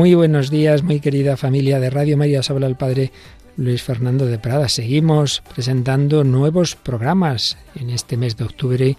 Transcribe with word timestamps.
Muy 0.00 0.14
buenos 0.14 0.48
días, 0.48 0.82
muy 0.82 0.98
querida 0.98 1.36
familia 1.36 1.78
de 1.78 1.90
Radio 1.90 2.16
María. 2.16 2.40
Habla 2.48 2.66
el 2.66 2.74
Padre 2.74 3.12
Luis 3.58 3.82
Fernando 3.82 4.24
de 4.24 4.38
Prada. 4.38 4.70
Seguimos 4.70 5.42
presentando 5.54 6.24
nuevos 6.24 6.74
programas 6.74 7.58
en 7.74 7.90
este 7.90 8.16
mes 8.16 8.34
de 8.38 8.44
octubre. 8.44 8.96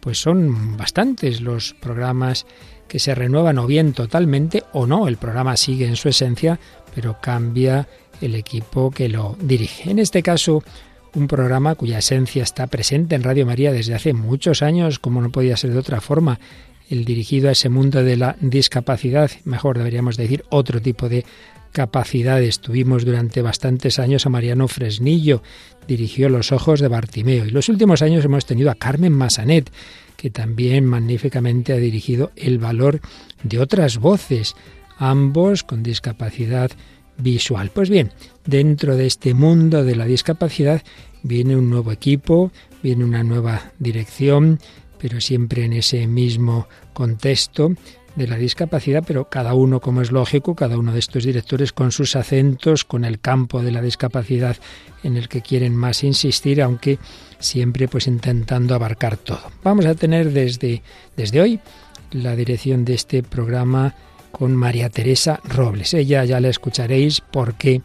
Pues 0.00 0.18
son 0.18 0.76
bastantes 0.76 1.40
los 1.40 1.72
programas 1.80 2.44
que 2.86 2.98
se 2.98 3.14
renuevan 3.14 3.56
o 3.56 3.66
bien 3.66 3.94
totalmente 3.94 4.62
o 4.74 4.86
no. 4.86 5.08
El 5.08 5.16
programa 5.16 5.56
sigue 5.56 5.86
en 5.86 5.96
su 5.96 6.10
esencia, 6.10 6.60
pero 6.94 7.16
cambia 7.18 7.88
el 8.20 8.34
equipo 8.34 8.90
que 8.90 9.08
lo 9.08 9.38
dirige. 9.40 9.90
En 9.90 9.98
este 9.98 10.22
caso, 10.22 10.62
un 11.14 11.28
programa 11.28 11.76
cuya 11.76 12.00
esencia 12.00 12.42
está 12.42 12.66
presente 12.66 13.14
en 13.14 13.22
Radio 13.22 13.46
María 13.46 13.72
desde 13.72 13.94
hace 13.94 14.12
muchos 14.12 14.60
años, 14.60 14.98
como 14.98 15.22
no 15.22 15.30
podía 15.30 15.56
ser 15.56 15.72
de 15.72 15.78
otra 15.78 16.02
forma, 16.02 16.38
el 16.90 17.04
dirigido 17.04 17.48
a 17.48 17.52
ese 17.52 17.68
mundo 17.68 18.02
de 18.02 18.16
la 18.16 18.36
discapacidad, 18.40 19.30
mejor 19.44 19.78
deberíamos 19.78 20.16
decir 20.16 20.44
otro 20.50 20.80
tipo 20.80 21.08
de 21.08 21.24
capacidades. 21.72 22.60
Tuvimos 22.60 23.04
durante 23.04 23.42
bastantes 23.42 23.98
años 23.98 24.26
a 24.26 24.30
Mariano 24.30 24.68
Fresnillo, 24.68 25.42
dirigió 25.88 26.28
Los 26.28 26.52
Ojos 26.52 26.80
de 26.80 26.88
Bartimeo. 26.88 27.46
Y 27.46 27.50
los 27.50 27.68
últimos 27.68 28.02
años 28.02 28.24
hemos 28.24 28.46
tenido 28.46 28.70
a 28.70 28.74
Carmen 28.74 29.12
Massanet, 29.12 29.70
que 30.16 30.30
también 30.30 30.84
magníficamente 30.84 31.72
ha 31.72 31.78
dirigido 31.78 32.30
El 32.36 32.58
valor 32.58 33.00
de 33.42 33.58
otras 33.58 33.98
voces, 33.98 34.54
ambos 34.98 35.64
con 35.64 35.82
discapacidad 35.82 36.70
visual. 37.18 37.70
Pues 37.72 37.90
bien, 37.90 38.12
dentro 38.46 38.96
de 38.96 39.06
este 39.06 39.34
mundo 39.34 39.84
de 39.84 39.96
la 39.96 40.04
discapacidad 40.04 40.82
viene 41.22 41.56
un 41.56 41.70
nuevo 41.70 41.92
equipo, 41.92 42.52
viene 42.82 43.04
una 43.04 43.22
nueva 43.22 43.72
dirección, 43.78 44.58
pero 45.02 45.20
siempre 45.20 45.64
en 45.64 45.72
ese 45.72 46.06
mismo 46.06 46.68
contexto 46.92 47.72
de 48.14 48.28
la 48.28 48.36
discapacidad, 48.36 49.02
pero 49.04 49.28
cada 49.28 49.52
uno, 49.52 49.80
como 49.80 50.00
es 50.00 50.12
lógico, 50.12 50.54
cada 50.54 50.78
uno 50.78 50.92
de 50.92 51.00
estos 51.00 51.24
directores 51.24 51.72
con 51.72 51.90
sus 51.90 52.14
acentos, 52.14 52.84
con 52.84 53.04
el 53.04 53.18
campo 53.18 53.62
de 53.62 53.72
la 53.72 53.82
discapacidad 53.82 54.56
en 55.02 55.16
el 55.16 55.28
que 55.28 55.42
quieren 55.42 55.74
más 55.74 56.04
insistir, 56.04 56.62
aunque 56.62 57.00
siempre 57.40 57.88
pues 57.88 58.06
intentando 58.06 58.76
abarcar 58.76 59.16
todo. 59.16 59.42
Vamos 59.64 59.86
a 59.86 59.96
tener 59.96 60.30
desde, 60.30 60.82
desde 61.16 61.40
hoy 61.40 61.58
la 62.12 62.36
dirección 62.36 62.84
de 62.84 62.94
este 62.94 63.24
programa 63.24 63.96
con 64.30 64.54
María 64.54 64.88
Teresa 64.88 65.40
Robles. 65.42 65.94
Ella 65.94 66.24
ya 66.24 66.38
la 66.38 66.48
escucharéis 66.48 67.20
por 67.20 67.54
qué, 67.54 67.82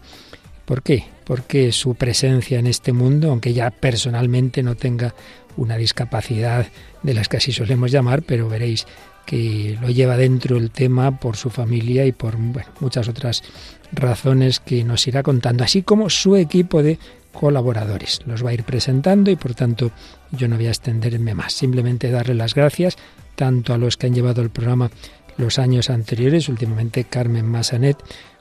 por 0.65 0.83
qué, 0.83 1.05
porque 1.23 1.71
su 1.71 1.95
presencia 1.95 2.59
en 2.59 2.67
este 2.67 2.93
mundo, 2.93 3.31
aunque 3.31 3.49
ella 3.49 3.71
personalmente 3.71 4.61
no 4.61 4.75
tenga 4.75 5.15
una 5.57 5.77
discapacidad 5.77 6.67
de 7.03 7.13
las 7.13 7.27
que 7.27 7.37
así 7.37 7.51
solemos 7.51 7.91
llamar, 7.91 8.21
pero 8.23 8.47
veréis 8.47 8.85
que 9.25 9.77
lo 9.81 9.89
lleva 9.89 10.15
dentro 10.15 10.57
el 10.57 10.71
tema 10.71 11.19
por 11.19 11.35
su 11.35 11.49
familia 11.49 12.05
y 12.05 12.13
por 12.13 12.37
muchas 12.79 13.09
otras 13.09 13.43
razones 13.91 14.59
que 14.61 14.83
nos 14.83 15.05
irá 15.07 15.21
contando, 15.21 15.63
así 15.63 15.81
como 15.81 16.09
su 16.09 16.37
equipo 16.37 16.81
de 16.81 16.97
colaboradores. 17.33 18.21
Los 18.25 18.45
va 18.45 18.51
a 18.51 18.53
ir 18.53 18.63
presentando 18.63 19.29
y 19.29 19.35
por 19.35 19.53
tanto 19.53 19.91
yo 20.31 20.47
no 20.47 20.55
voy 20.55 20.67
a 20.67 20.69
extenderme 20.69 21.35
más, 21.35 21.53
simplemente 21.53 22.09
darle 22.09 22.35
las 22.35 22.55
gracias 22.55 22.97
tanto 23.35 23.73
a 23.73 23.77
los 23.77 23.97
que 23.97 24.07
han 24.07 24.15
llevado 24.15 24.41
el 24.41 24.49
programa 24.49 24.89
los 25.37 25.59
años 25.59 25.89
anteriores, 25.89 26.49
últimamente 26.49 27.03
Carmen 27.03 27.45
Massanet, 27.45 27.97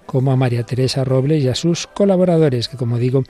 como 0.06 0.32
a 0.32 0.36
María 0.36 0.62
Teresa 0.62 1.04
Robles 1.04 1.44
y 1.44 1.48
a 1.48 1.54
sus 1.54 1.86
colaboradores, 1.86 2.68
que 2.68 2.76
como 2.76 2.96
digo, 2.96 3.24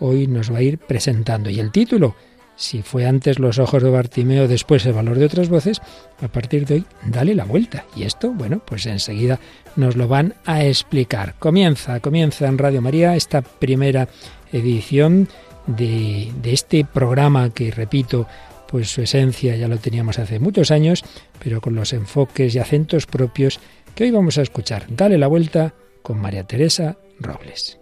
hoy 0.00 0.26
nos 0.26 0.52
va 0.52 0.58
a 0.58 0.62
ir 0.62 0.78
presentando. 0.78 1.48
Y 1.50 1.60
el 1.60 1.70
título, 1.70 2.16
si 2.56 2.82
fue 2.82 3.06
antes 3.06 3.38
los 3.38 3.58
ojos 3.58 3.82
de 3.82 3.90
Bartimeo, 3.90 4.48
después 4.48 4.84
el 4.86 4.92
valor 4.92 5.18
de 5.18 5.26
otras 5.26 5.48
voces, 5.48 5.80
a 6.20 6.28
partir 6.28 6.66
de 6.66 6.74
hoy, 6.74 6.84
dale 7.06 7.34
la 7.34 7.44
vuelta. 7.44 7.84
Y 7.96 8.04
esto, 8.04 8.30
bueno, 8.32 8.62
pues 8.64 8.86
enseguida 8.86 9.40
nos 9.76 9.96
lo 9.96 10.08
van 10.08 10.34
a 10.44 10.64
explicar. 10.64 11.34
Comienza, 11.38 12.00
comienza 12.00 12.46
en 12.46 12.58
Radio 12.58 12.82
María 12.82 13.16
esta 13.16 13.42
primera 13.42 14.08
edición 14.52 15.28
de, 15.66 16.32
de 16.42 16.52
este 16.52 16.84
programa 16.84 17.50
que, 17.50 17.70
repito, 17.70 18.26
pues 18.68 18.90
su 18.90 19.02
esencia 19.02 19.56
ya 19.56 19.68
lo 19.68 19.76
teníamos 19.78 20.18
hace 20.18 20.38
muchos 20.38 20.70
años, 20.70 21.04
pero 21.42 21.60
con 21.60 21.74
los 21.74 21.92
enfoques 21.92 22.54
y 22.54 22.58
acentos 22.58 23.06
propios 23.06 23.60
que 23.94 24.04
hoy 24.04 24.10
vamos 24.10 24.38
a 24.38 24.42
escuchar. 24.42 24.86
Dale 24.88 25.18
la 25.18 25.26
vuelta 25.26 25.74
con 26.02 26.18
María 26.18 26.44
Teresa 26.44 26.96
Robles. 27.20 27.81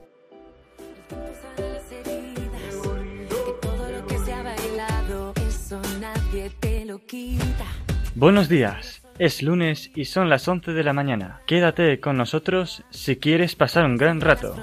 Buenos 8.14 8.48
días. 8.48 9.02
Es 9.18 9.42
lunes 9.42 9.90
y 9.96 10.04
son 10.04 10.30
las 10.30 10.46
11 10.46 10.72
de 10.72 10.84
la 10.84 10.92
mañana. 10.92 11.40
Quédate 11.46 11.98
con 11.98 12.16
nosotros 12.16 12.84
si 12.90 13.16
quieres 13.16 13.56
pasar 13.56 13.84
un 13.84 13.96
gran 13.96 14.20
rato. 14.20 14.54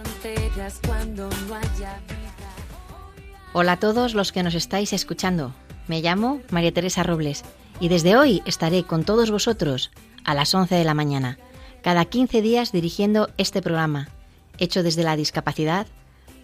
Hola 3.53 3.73
a 3.73 3.79
todos 3.79 4.13
los 4.13 4.31
que 4.31 4.43
nos 4.43 4.55
estáis 4.55 4.93
escuchando. 4.93 5.53
Me 5.87 6.01
llamo 6.01 6.41
María 6.49 6.73
Teresa 6.73 7.03
Robles 7.03 7.43
y 7.81 7.89
desde 7.89 8.15
hoy 8.15 8.41
estaré 8.45 8.83
con 8.83 9.03
todos 9.03 9.29
vosotros 9.29 9.91
a 10.23 10.33
las 10.33 10.53
11 10.55 10.75
de 10.75 10.83
la 10.85 10.93
mañana, 10.93 11.37
cada 11.81 12.05
15 12.05 12.41
días 12.41 12.71
dirigiendo 12.71 13.29
este 13.37 13.61
programa, 13.61 14.09
hecho 14.57 14.83
desde 14.83 15.03
la 15.03 15.15
discapacidad, 15.15 15.87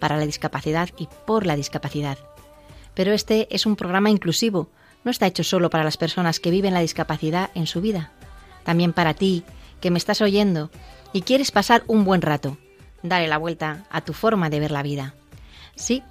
para 0.00 0.16
la 0.16 0.26
discapacidad 0.26 0.90
y 0.98 1.08
por 1.26 1.46
la 1.46 1.56
discapacidad. 1.56 2.18
Pero 2.94 3.12
este 3.12 3.48
es 3.54 3.66
un 3.66 3.76
programa 3.76 4.10
inclusivo, 4.10 4.68
no 5.04 5.10
está 5.10 5.26
hecho 5.26 5.44
solo 5.44 5.70
para 5.70 5.84
las 5.84 5.96
personas 5.96 6.40
que 6.40 6.50
viven 6.50 6.74
la 6.74 6.80
discapacidad 6.80 7.50
en 7.54 7.66
su 7.66 7.80
vida, 7.80 8.10
también 8.64 8.92
para 8.92 9.14
ti, 9.14 9.44
que 9.80 9.90
me 9.90 9.98
estás 9.98 10.20
oyendo 10.20 10.70
y 11.12 11.22
quieres 11.22 11.50
pasar 11.50 11.84
un 11.86 12.04
buen 12.04 12.22
rato, 12.22 12.56
dale 13.02 13.28
la 13.28 13.38
vuelta 13.38 13.84
a 13.90 14.00
tu 14.00 14.12
forma 14.12 14.50
de 14.50 14.60
ver 14.60 14.70
la 14.70 14.82
vida. 14.82 15.14
Sí, 15.76 16.02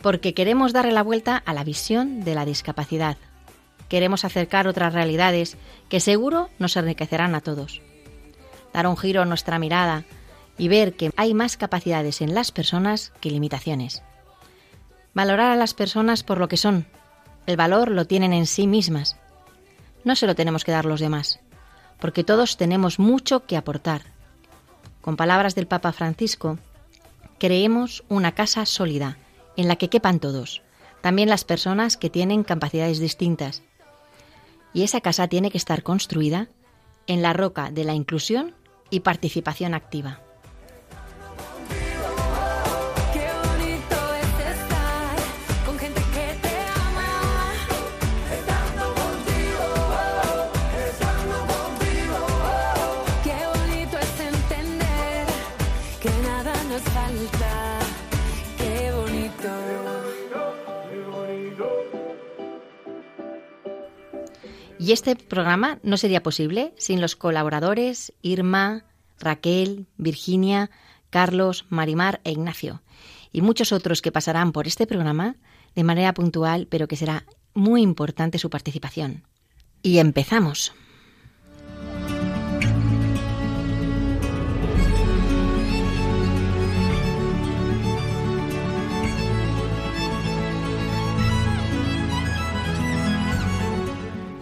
porque 0.00 0.34
queremos 0.34 0.72
darle 0.72 0.92
la 0.92 1.02
vuelta 1.02 1.36
a 1.36 1.52
la 1.52 1.64
visión 1.64 2.22
de 2.22 2.34
la 2.34 2.44
discapacidad. 2.44 3.16
Queremos 3.88 4.24
acercar 4.24 4.68
otras 4.68 4.94
realidades 4.94 5.56
que 5.88 6.00
seguro 6.00 6.48
nos 6.58 6.76
enriquecerán 6.76 7.34
a 7.34 7.40
todos. 7.40 7.82
Dar 8.72 8.86
un 8.86 8.96
giro 8.96 9.22
a 9.22 9.26
nuestra 9.26 9.58
mirada 9.58 10.04
y 10.58 10.68
ver 10.68 10.94
que 10.94 11.10
hay 11.16 11.34
más 11.34 11.56
capacidades 11.56 12.20
en 12.20 12.34
las 12.34 12.52
personas 12.52 13.12
que 13.20 13.30
limitaciones. 13.30 14.02
Valorar 15.14 15.52
a 15.52 15.56
las 15.56 15.74
personas 15.74 16.22
por 16.22 16.38
lo 16.38 16.48
que 16.48 16.56
son. 16.56 16.86
El 17.46 17.56
valor 17.56 17.90
lo 17.90 18.06
tienen 18.06 18.32
en 18.32 18.46
sí 18.46 18.66
mismas. 18.66 19.16
No 20.04 20.16
se 20.16 20.26
lo 20.26 20.34
tenemos 20.34 20.64
que 20.64 20.72
dar 20.72 20.84
los 20.84 21.00
demás, 21.00 21.40
porque 22.00 22.24
todos 22.24 22.56
tenemos 22.56 22.98
mucho 22.98 23.46
que 23.46 23.56
aportar. 23.56 24.02
Con 25.00 25.16
palabras 25.16 25.54
del 25.54 25.68
Papa 25.68 25.92
Francisco, 25.92 26.58
creemos 27.38 28.02
una 28.08 28.32
casa 28.32 28.66
sólida 28.66 29.16
en 29.56 29.68
la 29.68 29.76
que 29.76 29.88
quepan 29.88 30.18
todos, 30.18 30.62
también 31.00 31.28
las 31.28 31.44
personas 31.44 31.96
que 31.96 32.10
tienen 32.10 32.42
capacidades 32.42 32.98
distintas. 32.98 33.62
Y 34.72 34.82
esa 34.82 35.00
casa 35.00 35.28
tiene 35.28 35.52
que 35.52 35.58
estar 35.58 35.84
construida 35.84 36.48
en 37.06 37.22
la 37.22 37.32
roca 37.32 37.70
de 37.70 37.84
la 37.84 37.94
inclusión 37.94 38.54
y 38.90 39.00
participación 39.00 39.74
activa. 39.74 40.25
Y 64.86 64.92
este 64.92 65.16
programa 65.16 65.80
no 65.82 65.96
sería 65.96 66.22
posible 66.22 66.72
sin 66.78 67.00
los 67.00 67.16
colaboradores 67.16 68.12
Irma, 68.22 68.84
Raquel, 69.18 69.88
Virginia, 69.96 70.70
Carlos, 71.10 71.66
Marimar 71.70 72.20
e 72.22 72.30
Ignacio, 72.30 72.82
y 73.32 73.42
muchos 73.42 73.72
otros 73.72 74.00
que 74.00 74.12
pasarán 74.12 74.52
por 74.52 74.68
este 74.68 74.86
programa 74.86 75.38
de 75.74 75.82
manera 75.82 76.14
puntual, 76.14 76.68
pero 76.70 76.86
que 76.86 76.94
será 76.94 77.26
muy 77.52 77.82
importante 77.82 78.38
su 78.38 78.48
participación. 78.48 79.24
Y 79.82 79.98
empezamos. 79.98 80.72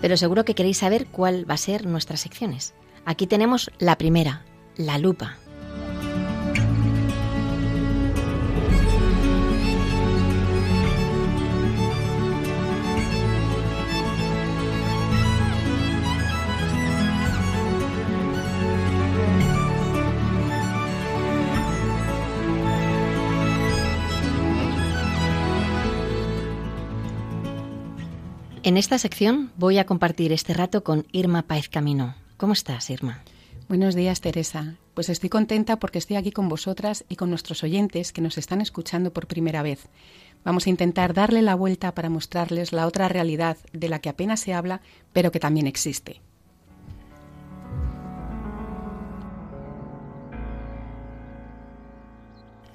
Pero 0.05 0.19
seguro 0.19 0.45
que 0.45 0.55
queréis 0.55 0.77
saber 0.77 1.07
cuál 1.07 1.49
va 1.49 1.55
a 1.55 1.57
ser 1.57 1.87
nuestras 1.87 2.21
secciones. 2.21 2.75
Aquí 3.07 3.27
tenemos 3.27 3.71
la 3.79 3.97
primera, 3.97 4.45
la 4.77 4.99
lupa. 4.99 5.39
En 28.67 28.79
esta 28.79 28.97
sección 28.97 29.53
voy 29.59 29.77
a 29.77 29.85
compartir 29.85 30.33
este 30.33 30.55
rato 30.55 30.83
con 30.85 31.07
Irma 31.13 31.43
Paez 31.43 31.69
Camino. 31.69 32.15
¿Cómo 32.39 32.55
estás, 32.55 32.89
Irma? 32.89 33.23
Buenos 33.69 33.95
días, 33.95 34.23
Teresa. 34.23 34.77
Pues 34.95 35.11
estoy 35.11 35.29
contenta 35.29 35.79
porque 35.79 35.99
estoy 35.99 36.17
aquí 36.17 36.33
con 36.33 36.49
vosotras 36.49 37.05
y 37.11 37.17
con 37.17 37.29
nuestros 37.29 37.63
oyentes 37.63 38.11
que 38.11 38.23
nos 38.23 38.39
están 38.39 38.63
escuchando 38.63 39.13
por 39.13 39.27
primera 39.27 39.63
vez. 39.63 39.91
Vamos 40.45 40.67
a 40.67 40.71
intentar 40.71 41.13
darle 41.13 41.43
la 41.43 41.55
vuelta 41.55 41.95
para 41.95 42.09
mostrarles 42.09 42.73
la 42.73 42.87
otra 42.87 43.07
realidad 43.07 43.59
de 43.75 43.91
la 43.91 43.99
que 43.99 44.09
apenas 44.09 44.41
se 44.41 44.55
habla, 44.55 44.81
pero 45.13 45.31
que 45.31 45.41
también 45.41 45.67
existe. 45.67 46.23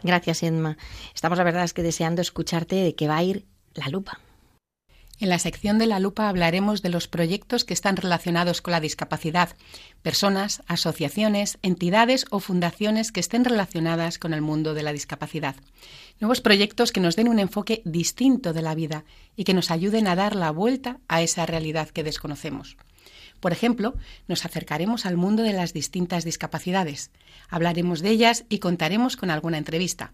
Gracias, 0.04 0.44
Irma. 0.44 0.78
Estamos, 1.16 1.40
la 1.40 1.44
verdad, 1.44 1.64
es 1.64 1.74
que 1.74 1.82
deseando 1.82 2.22
escucharte 2.22 2.76
de 2.76 2.94
qué 2.94 3.08
va 3.08 3.18
a 3.18 3.24
ir 3.24 3.48
la 3.74 3.88
lupa. 3.88 4.20
En 5.22 5.28
la 5.28 5.38
sección 5.38 5.80
de 5.80 5.86
la 5.86 6.00
lupa 6.00 6.30
hablaremos 6.30 6.82
de 6.82 6.88
los 6.88 7.10
proyectos 7.10 7.66
que 7.66 7.74
están 7.74 7.98
relacionados 7.98 8.62
con 8.62 8.72
la 8.72 8.80
discapacidad, 8.80 9.50
personas, 10.02 10.64
asociaciones, 10.66 11.58
entidades 11.62 12.26
o 12.30 12.40
fundaciones 12.40 13.12
que 13.12 13.20
estén 13.20 13.44
relacionadas 13.44 14.18
con 14.18 14.34
el 14.34 14.42
mundo 14.42 14.74
de 14.74 14.84
la 14.84 14.94
discapacidad. 14.94 15.58
Nuevos 16.22 16.40
proyectos 16.40 16.94
que 16.94 17.02
nos 17.02 17.18
den 17.18 17.28
un 17.28 17.40
enfoque 17.40 17.82
distinto 17.84 18.54
de 18.54 18.62
la 18.62 18.76
vida 18.76 19.04
y 19.36 19.44
que 19.44 19.54
nos 19.54 19.72
ayuden 19.72 20.08
a 20.08 20.16
dar 20.16 20.38
la 20.38 20.52
vuelta 20.52 21.02
a 21.10 21.22
esa 21.22 21.46
realidad 21.46 21.90
que 21.90 22.04
desconocemos. 22.04 22.78
Por 23.42 23.52
ejemplo, 23.52 23.96
nos 24.30 24.46
acercaremos 24.46 25.06
al 25.06 25.18
mundo 25.18 25.44
de 25.44 25.54
las 25.54 25.74
distintas 25.74 26.24
discapacidades, 26.24 27.12
hablaremos 27.50 28.00
de 28.00 28.10
ellas 28.12 28.46
y 28.48 28.60
contaremos 28.60 29.18
con 29.18 29.32
alguna 29.32 29.58
entrevista. 29.58 30.14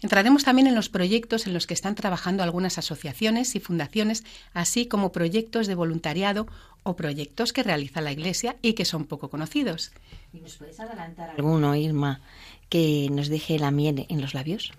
Entraremos 0.00 0.44
también 0.44 0.66
en 0.66 0.74
los 0.74 0.88
proyectos 0.88 1.46
en 1.46 1.54
los 1.54 1.66
que 1.66 1.74
están 1.74 1.94
trabajando 1.94 2.42
algunas 2.42 2.78
asociaciones 2.78 3.54
y 3.54 3.60
fundaciones, 3.60 4.24
así 4.52 4.86
como 4.86 5.12
proyectos 5.12 5.66
de 5.66 5.74
voluntariado 5.74 6.46
o 6.82 6.96
proyectos 6.96 7.52
que 7.52 7.62
realiza 7.62 8.00
la 8.00 8.12
Iglesia 8.12 8.56
y 8.62 8.72
que 8.74 8.84
son 8.84 9.04
poco 9.04 9.30
conocidos. 9.30 9.92
¿Y 10.32 10.40
nos 10.40 10.56
puedes 10.56 10.80
adelantar 10.80 11.30
alguno, 11.30 11.74
Irma, 11.76 12.20
que 12.68 13.08
nos 13.10 13.28
deje 13.28 13.58
la 13.58 13.70
miel 13.70 14.06
en 14.08 14.20
los 14.20 14.34
labios? 14.34 14.72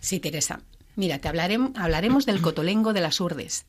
Sí, 0.00 0.20
Teresa. 0.20 0.60
Mira, 0.96 1.18
te 1.18 1.28
hablaremos, 1.28 1.72
hablaremos 1.76 2.26
del 2.26 2.40
cotolengo 2.40 2.92
de 2.92 3.00
las 3.00 3.20
urdes. 3.20 3.66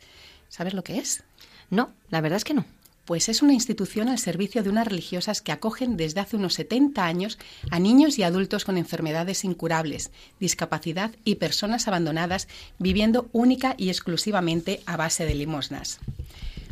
¿Sabes 0.49 0.73
lo 0.73 0.83
que 0.83 0.97
es? 0.97 1.23
No, 1.69 1.91
la 2.09 2.21
verdad 2.21 2.37
es 2.37 2.43
que 2.43 2.53
no. 2.53 2.65
Pues 3.07 3.29
es 3.29 3.41
una 3.41 3.53
institución 3.53 4.09
al 4.09 4.19
servicio 4.19 4.63
de 4.63 4.69
unas 4.69 4.85
religiosas 4.85 5.41
que 5.41 5.53
acogen 5.53 5.95
desde 5.95 6.19
hace 6.19 6.35
unos 6.35 6.55
70 6.55 7.05
años 7.05 7.39
a 7.71 7.79
niños 7.79 8.19
y 8.19 8.23
adultos 8.23 8.65
con 8.65 8.77
enfermedades 8.77 9.45
incurables, 9.45 10.11
discapacidad 10.41 11.11
y 11.23 11.35
personas 11.35 11.87
abandonadas 11.87 12.49
viviendo 12.79 13.29
única 13.31 13.75
y 13.77 13.87
exclusivamente 13.87 14.81
a 14.85 14.97
base 14.97 15.25
de 15.25 15.35
limosnas. 15.35 16.01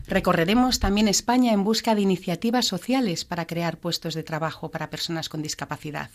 Recorreremos 0.07 0.79
también 0.81 1.07
España 1.07 1.53
en 1.53 1.63
busca 1.63 1.95
de 1.95 2.01
iniciativas 2.01 2.65
sociales 2.65 3.23
para 3.23 3.47
crear 3.47 3.77
puestos 3.77 4.13
de 4.13 4.23
trabajo 4.23 4.69
para 4.71 4.89
personas 4.89 5.29
con 5.29 5.41
discapacidad, 5.41 6.09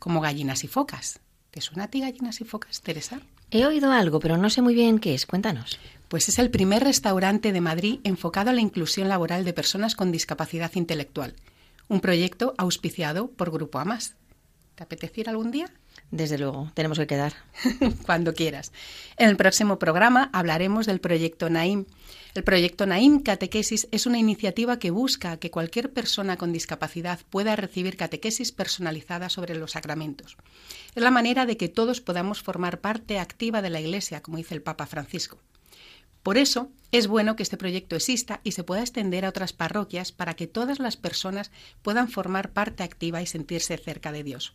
como 0.00 0.20
gallinas 0.20 0.64
y 0.64 0.66
focas. 0.66 1.20
¿Te 1.52 1.60
suena 1.60 1.84
a 1.84 1.88
ti 1.88 2.00
gallinas 2.00 2.40
y 2.40 2.44
focas, 2.44 2.80
Teresa? 2.80 3.20
He 3.50 3.66
oído 3.66 3.92
algo, 3.92 4.20
pero 4.20 4.36
no 4.36 4.50
sé 4.50 4.62
muy 4.62 4.74
bien 4.74 4.98
qué 4.98 5.14
es. 5.14 5.26
Cuéntanos. 5.26 5.78
Pues 6.08 6.28
es 6.28 6.38
el 6.38 6.50
primer 6.50 6.84
restaurante 6.84 7.52
de 7.52 7.60
Madrid 7.60 8.00
enfocado 8.04 8.50
a 8.50 8.52
la 8.52 8.60
inclusión 8.60 9.08
laboral 9.08 9.44
de 9.44 9.52
personas 9.52 9.94
con 9.94 10.12
discapacidad 10.12 10.70
intelectual. 10.74 11.34
Un 11.88 12.00
proyecto 12.00 12.54
auspiciado 12.58 13.28
por 13.28 13.50
Grupo 13.50 13.78
Amas. 13.78 14.14
¿Te 14.74 14.82
apetece 14.82 15.22
ir 15.22 15.28
algún 15.28 15.50
día? 15.50 15.70
Desde 16.10 16.38
luego, 16.38 16.70
tenemos 16.74 16.98
que 16.98 17.06
quedar. 17.06 17.34
Cuando 18.06 18.34
quieras. 18.34 18.72
En 19.16 19.28
el 19.28 19.36
próximo 19.36 19.78
programa 19.78 20.30
hablaremos 20.32 20.86
del 20.86 21.00
proyecto 21.00 21.50
Naim. 21.50 21.86
El 22.34 22.42
proyecto 22.42 22.84
Naim 22.84 23.20
Catequesis 23.20 23.86
es 23.92 24.06
una 24.06 24.18
iniciativa 24.18 24.80
que 24.80 24.90
busca 24.90 25.36
que 25.36 25.52
cualquier 25.52 25.92
persona 25.92 26.36
con 26.36 26.52
discapacidad 26.52 27.20
pueda 27.30 27.54
recibir 27.54 27.96
catequesis 27.96 28.50
personalizada 28.50 29.28
sobre 29.28 29.54
los 29.54 29.70
sacramentos. 29.70 30.36
Es 30.96 31.02
la 31.04 31.12
manera 31.12 31.46
de 31.46 31.56
que 31.56 31.68
todos 31.68 32.00
podamos 32.00 32.42
formar 32.42 32.80
parte 32.80 33.20
activa 33.20 33.62
de 33.62 33.70
la 33.70 33.80
Iglesia, 33.80 34.20
como 34.20 34.38
dice 34.38 34.56
el 34.56 34.62
Papa 34.62 34.86
Francisco. 34.86 35.38
Por 36.24 36.36
eso 36.36 36.70
es 36.90 37.06
bueno 37.06 37.36
que 37.36 37.44
este 37.44 37.56
proyecto 37.56 37.94
exista 37.94 38.40
y 38.42 38.50
se 38.50 38.64
pueda 38.64 38.80
extender 38.80 39.24
a 39.24 39.28
otras 39.28 39.52
parroquias 39.52 40.10
para 40.10 40.34
que 40.34 40.48
todas 40.48 40.80
las 40.80 40.96
personas 40.96 41.52
puedan 41.82 42.08
formar 42.08 42.50
parte 42.50 42.82
activa 42.82 43.22
y 43.22 43.26
sentirse 43.26 43.78
cerca 43.78 44.10
de 44.10 44.24
Dios. 44.24 44.54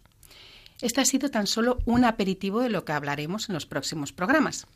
Este 0.81 0.99
ha 0.99 1.05
sido 1.05 1.31
tan 1.31 1.47
solo 1.47 1.77
un 1.85 2.03
aperitivo 2.03 2.59
de 2.59 2.69
lo 2.69 2.83
que 2.83 2.91
hablaremos 2.91 3.47
en 3.47 3.53
los 3.53 3.65
próximos 3.65 4.11
programas. 4.11 4.67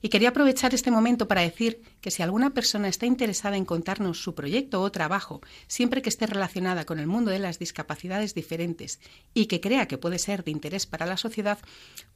Y 0.00 0.08
quería 0.08 0.30
aprovechar 0.30 0.74
este 0.74 0.90
momento 0.90 1.28
para 1.28 1.42
decir 1.42 1.80
que 2.00 2.10
si 2.10 2.22
alguna 2.22 2.50
persona 2.50 2.88
está 2.88 3.06
interesada 3.06 3.56
en 3.56 3.64
contarnos 3.64 4.20
su 4.20 4.34
proyecto 4.34 4.80
o 4.82 4.90
trabajo, 4.90 5.40
siempre 5.68 6.02
que 6.02 6.08
esté 6.08 6.26
relacionada 6.26 6.84
con 6.84 6.98
el 6.98 7.06
mundo 7.06 7.30
de 7.30 7.38
las 7.38 7.60
discapacidades 7.60 8.34
diferentes 8.34 9.00
y 9.32 9.46
que 9.46 9.60
crea 9.60 9.86
que 9.86 9.98
puede 9.98 10.18
ser 10.18 10.42
de 10.42 10.50
interés 10.50 10.86
para 10.86 11.06
la 11.06 11.16
sociedad, 11.16 11.58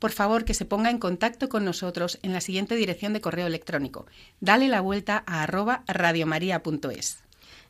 por 0.01 0.11
favor 0.11 0.45
que 0.45 0.55
se 0.55 0.65
ponga 0.65 0.91
en 0.91 0.99
contacto 0.99 1.49
con 1.49 1.65
nosotros 1.65 2.19
en 2.23 2.33
la 2.33 2.41
siguiente 2.41 2.75
dirección 2.75 3.13
de 3.13 3.21
correo 3.21 3.47
electrónico. 3.47 4.07
Dale 4.41 4.67
la 4.69 4.81
vuelta 4.81 5.23
a 5.27 5.45
arroba 5.45 5.85
radiomaria.es. 5.87 7.19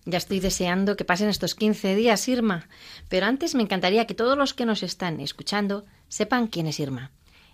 Ya 0.06 0.18
estoy 0.18 0.40
deseando 0.40 0.96
que 0.96 1.04
pasen 1.04 1.28
estos 1.28 1.54
15 1.56 1.96
días, 1.96 2.26
Irma. 2.28 2.68
Pero 3.08 3.26
antes 3.26 3.54
me 3.54 3.62
encantaría 3.62 4.06
que 4.06 4.14
todos 4.14 4.38
los 4.38 4.54
que 4.54 4.64
nos 4.64 4.82
están 4.82 5.20
escuchando 5.20 5.84
sepan 6.08 6.46
quién 6.46 6.68
es 6.68 6.80
Irma 6.80 7.10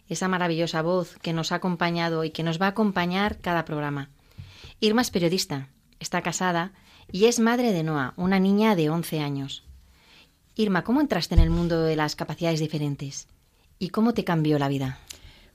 esa 0.08 0.28
maravillosa 0.28 0.82
voz 0.82 1.16
que 1.22 1.32
nos 1.32 1.52
ha 1.52 1.56
acompañado 1.56 2.24
y 2.24 2.30
que 2.30 2.42
nos 2.42 2.60
va 2.60 2.66
a 2.66 2.70
acompañar 2.70 3.38
cada 3.40 3.64
programa. 3.64 4.10
Irma 4.80 5.02
es 5.02 5.10
periodista, 5.10 5.68
está 6.00 6.22
casada 6.22 6.72
y 7.10 7.26
es 7.26 7.38
madre 7.38 7.72
de 7.72 7.82
Noah, 7.82 8.14
una 8.16 8.38
niña 8.38 8.74
de 8.74 8.90
11 8.90 9.20
años. 9.20 9.64
Irma, 10.54 10.84
¿cómo 10.84 11.00
entraste 11.00 11.34
en 11.34 11.40
el 11.40 11.50
mundo 11.50 11.82
de 11.82 11.96
las 11.96 12.16
capacidades 12.16 12.60
diferentes? 12.60 13.28
¿Y 13.78 13.88
cómo 13.88 14.12
te 14.12 14.24
cambió 14.24 14.58
la 14.58 14.68
vida? 14.68 14.98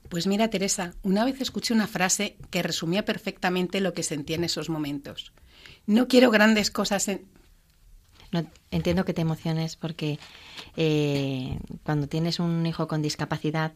Pues 0.08 0.26
mira, 0.26 0.48
Teresa, 0.48 0.94
una 1.02 1.24
vez 1.24 1.40
escuché 1.40 1.74
una 1.74 1.86
frase 1.86 2.36
que 2.50 2.62
resumía 2.62 3.04
perfectamente 3.04 3.80
lo 3.80 3.92
que 3.92 4.02
sentía 4.02 4.36
en 4.36 4.44
esos 4.44 4.70
momentos. 4.70 5.32
No 5.86 6.08
quiero 6.08 6.30
grandes 6.30 6.70
cosas 6.70 7.08
en... 7.08 7.26
No, 8.30 8.44
entiendo 8.70 9.04
que 9.04 9.14
te 9.14 9.22
emociones 9.22 9.76
porque 9.76 10.18
eh, 10.76 11.58
cuando 11.82 12.08
tienes 12.08 12.38
un 12.40 12.66
hijo 12.66 12.86
con 12.86 13.00
discapacidad, 13.00 13.72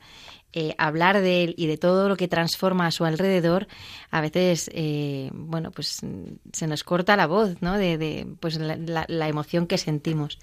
eh, 0.52 0.74
hablar 0.76 1.20
de 1.22 1.44
él 1.44 1.54
y 1.56 1.66
de 1.66 1.78
todo 1.78 2.08
lo 2.08 2.16
que 2.16 2.28
transforma 2.28 2.86
a 2.86 2.90
su 2.90 3.04
alrededor, 3.04 3.66
a 4.10 4.20
veces, 4.20 4.70
eh, 4.74 5.30
bueno, 5.32 5.70
pues 5.70 6.00
se 6.52 6.66
nos 6.66 6.84
corta 6.84 7.16
la 7.16 7.26
voz, 7.26 7.62
¿no? 7.62 7.78
De, 7.78 8.26
pues 8.40 8.58
la, 8.58 9.28
emoción 9.28 9.66
que 9.66 9.78
sentimos. 9.78 10.38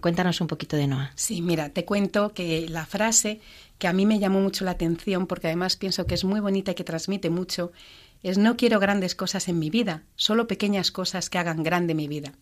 cuéntanos 0.00 0.40
un 0.40 0.46
poquito 0.46 0.76
de 0.76 0.86
Noah. 0.86 1.10
Sí, 1.16 1.42
mira, 1.42 1.70
te 1.70 1.84
cuento 1.84 2.32
que 2.32 2.68
la 2.68 2.86
frase 2.86 3.40
que 3.80 3.88
a 3.88 3.92
mí 3.94 4.04
me 4.04 4.18
llamó 4.18 4.40
mucho 4.40 4.64
la 4.64 4.72
atención, 4.72 5.26
porque 5.26 5.46
además 5.46 5.76
pienso 5.76 6.06
que 6.06 6.14
es 6.14 6.22
muy 6.22 6.38
bonita 6.38 6.72
y 6.72 6.74
que 6.74 6.84
transmite 6.84 7.30
mucho, 7.30 7.72
es 8.22 8.38
no 8.38 8.56
quiero 8.56 8.80
grandes 8.80 9.14
cosas 9.14 9.48
en 9.48 9.58
mi 9.58 9.70
vida, 9.70 10.02
solo 10.16 10.46
pequeñas 10.46 10.90
cosas 10.90 11.30
que 11.30 11.38
hagan 11.38 11.62
grande 11.62 11.94
mi 11.94 12.08
vida. 12.08 12.32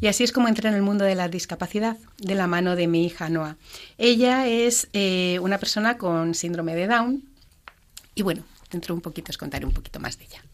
Y 0.00 0.08
así 0.08 0.24
es 0.24 0.32
como 0.32 0.48
entré 0.48 0.68
en 0.68 0.74
el 0.74 0.82
mundo 0.82 1.04
de 1.04 1.14
la 1.14 1.28
discapacidad, 1.28 1.96
de 2.18 2.34
la 2.34 2.46
mano 2.46 2.76
de 2.76 2.86
mi 2.86 3.06
hija 3.06 3.28
Noa. 3.30 3.56
Ella 3.96 4.46
es 4.46 4.88
eh, 4.92 5.38
una 5.40 5.58
persona 5.58 5.96
con 5.96 6.34
síndrome 6.34 6.74
de 6.74 6.86
Down 6.86 7.24
y 8.14 8.22
bueno, 8.22 8.44
dentro 8.70 8.94
de 8.94 8.98
un 8.98 9.02
poquito 9.02 9.30
os 9.30 9.38
contaré 9.38 9.64
un 9.64 9.72
poquito 9.72 10.00
más 10.00 10.18
de 10.18 10.24
ella. 10.24 10.45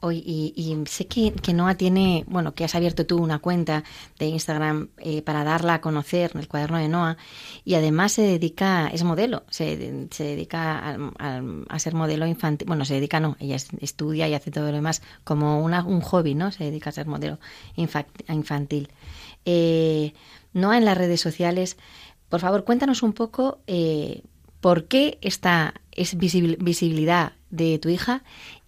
Hoy, 0.00 0.22
y, 0.26 0.76
sé 0.86 1.06
que, 1.06 1.32
que, 1.32 1.54
Noa 1.54 1.74
tiene, 1.76 2.24
bueno, 2.28 2.54
que 2.54 2.64
has 2.64 2.74
abierto 2.74 3.06
tú 3.06 3.16
una 3.16 3.38
cuenta 3.38 3.82
de 4.18 4.26
Instagram 4.26 4.90
eh, 4.98 5.22
para 5.22 5.42
darla 5.42 5.74
a 5.74 5.80
conocer, 5.80 6.32
el 6.34 6.48
cuaderno 6.48 6.78
de 6.78 6.88
Noa, 6.88 7.16
y 7.64 7.74
además 7.74 8.12
se 8.12 8.22
dedica, 8.22 8.88
es 8.88 9.04
modelo, 9.04 9.44
se, 9.48 10.06
se 10.10 10.24
dedica 10.24 10.96
a, 11.18 11.78
ser 11.78 11.94
modelo 11.94 12.26
infantil, 12.26 12.68
bueno, 12.68 12.84
se 12.84 12.94
dedica 12.94 13.20
no, 13.20 13.36
ella 13.40 13.56
estudia 13.80 14.28
y 14.28 14.34
hace 14.34 14.50
todo 14.50 14.66
lo 14.66 14.72
demás 14.72 15.02
como 15.24 15.62
una, 15.62 15.82
un 15.82 16.02
hobby, 16.02 16.34
¿no? 16.34 16.52
Se 16.52 16.64
dedica 16.64 16.90
a 16.90 16.92
ser 16.92 17.06
modelo 17.06 17.38
infantil. 17.76 18.90
Eh, 19.46 20.12
Noa 20.52 20.76
en 20.76 20.84
las 20.84 20.98
redes 20.98 21.20
sociales, 21.20 21.78
por 22.28 22.40
favor, 22.40 22.64
cuéntanos 22.64 23.02
un 23.02 23.12
poco 23.12 23.60
eh, 23.66 24.22
por 24.60 24.88
qué 24.88 25.18
esta 25.22 25.74
es 25.92 26.16
visibilidad 26.18 27.32
de 27.50 27.78
tu 27.78 27.88
hija 27.88 28.22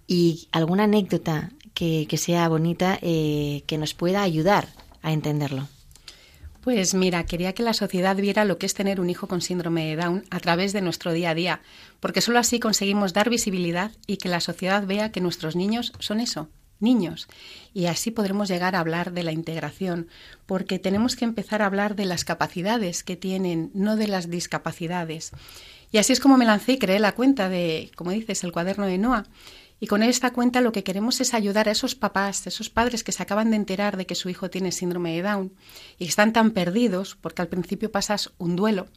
y 0.09 0.49
alguna 0.51 0.85
anécdota 0.85 1.51
que, 1.75 2.09
sea 2.17 2.49
bonita 2.49 2.99
eh, 3.03 3.63
que 3.69 3.79
nos 3.79 3.95
pueda 3.95 4.23
ayudar 4.23 4.67
a 5.03 5.13
entenderlo. 5.13 5.69
Pues 6.63 6.93
mira, 6.95 7.25
quería 7.25 7.53
que 7.53 7.63
la 7.63 7.73
sociedad 7.73 8.17
viera 8.17 8.45
lo 8.45 8.59
que 8.59 8.67
es 8.67 8.75
tener 8.75 9.01
un 9.01 9.11
hijo 9.11 9.29
con 9.29 9.41
síndrome 9.41 9.87
de 9.87 9.97
Down 9.97 10.25
a 10.31 10.41
través 10.41 10.73
de 10.73 10.83
nuestro 10.83 11.13
día 11.13 11.31
a 11.31 11.35
día, 11.35 11.61
porque 12.01 12.21
solo 12.21 12.41
así 12.41 12.59
conseguimos 12.59 13.13
dar 13.13 13.31
visibilidad 13.31 13.93
y 14.07 14.17
que 14.17 14.29
la 14.29 14.41
sociedad 14.41 14.85
vea 14.87 15.13
que 15.13 15.21
nuestros 15.21 15.55
niños 15.55 15.93
son 16.01 16.21
eso, 16.21 16.49
niños. 16.81 17.29
Y 17.73 17.87
así 17.87 18.11
podremos 18.11 18.49
llegar 18.49 18.75
a 18.75 18.81
hablar 18.81 19.13
de 19.13 19.23
la 19.23 19.33
integración, 19.33 20.09
porque 20.47 20.79
tenemos 20.79 21.17
que 21.17 21.27
empezar 21.27 21.63
a 21.63 21.67
hablar 21.67 21.95
de 21.95 22.07
las 22.07 22.25
capacidades 22.25 23.05
que 23.05 23.17
tienen, 23.17 23.71
no 23.73 23.97
de 23.97 24.09
las 24.09 24.29
discapacidades. 24.29 25.31
Y 25.93 25.99
así 25.99 26.13
es 26.13 26.21
como 26.21 26.37
me 26.37 26.45
lancé 26.45 26.73
y 26.73 26.79
creé 26.79 26.99
la 26.99 27.13
cuenta 27.13 27.49
de, 27.49 27.93
como 27.95 28.11
dices, 28.11 28.43
el 28.45 28.53
cuaderno 28.53 28.87
de 28.87 28.99
Noah 28.99 29.25
Y 29.81 29.87
con 29.87 30.03
esta 30.03 30.33
cuenta 30.33 30.61
lo 30.61 30.73
que 30.73 30.83
queremos 30.83 31.21
es 31.21 31.35
ayudar 31.35 31.69
a 31.69 31.73
esos 31.73 31.95
papás, 31.95 32.47
esos 32.47 32.69
padres 32.69 33.05
que 33.05 33.13
se 33.13 33.23
acaban 33.23 33.51
de 33.51 33.57
enterar 33.57 33.97
de 33.97 34.07
que 34.07 34.17
su 34.17 34.29
hijo 34.29 34.51
tiene 34.51 34.73
síndrome 34.73 35.15
de 35.15 35.23
Down 35.23 35.53
y 35.99 36.07
están 36.07 36.33
tan 36.33 36.51
perdidos 36.51 37.17
porque 37.21 37.43
al 37.43 37.49
principio 37.49 37.93
pasas 37.93 38.33
un 38.39 38.57
duelo. 38.57 38.89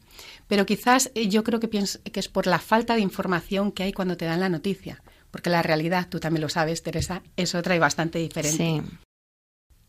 Pero 0.48 0.66
quizás 0.66 1.12
eh, 1.14 1.28
yo 1.28 1.44
creo 1.44 1.60
que, 1.60 1.68
que 1.68 2.20
es 2.20 2.28
por 2.28 2.46
la 2.46 2.58
falta 2.58 2.94
de 2.94 3.00
información 3.00 3.70
que 3.70 3.84
hay 3.84 3.92
cuando 3.92 4.16
te 4.16 4.24
dan 4.24 4.40
la 4.40 4.48
noticia. 4.48 5.02
Porque 5.30 5.50
la 5.50 5.62
realidad, 5.62 6.08
tú 6.10 6.20
también 6.20 6.42
lo 6.42 6.48
sabes, 6.48 6.82
Teresa, 6.82 7.22
es 7.36 7.54
otra 7.54 7.74
y 7.74 7.78
bastante 7.78 8.18
diferente. 8.18 8.56
Sí. 8.56 8.82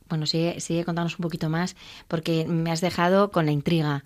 Bueno, 0.07 0.25
sigue, 0.25 0.59
sigue 0.59 0.85
contándonos 0.85 1.17
un 1.17 1.23
poquito 1.23 1.50
más 1.50 1.75
porque 2.07 2.45
me 2.45 2.71
has 2.71 2.81
dejado 2.81 3.31
con 3.31 3.45
la 3.45 3.51
intriga. 3.51 4.03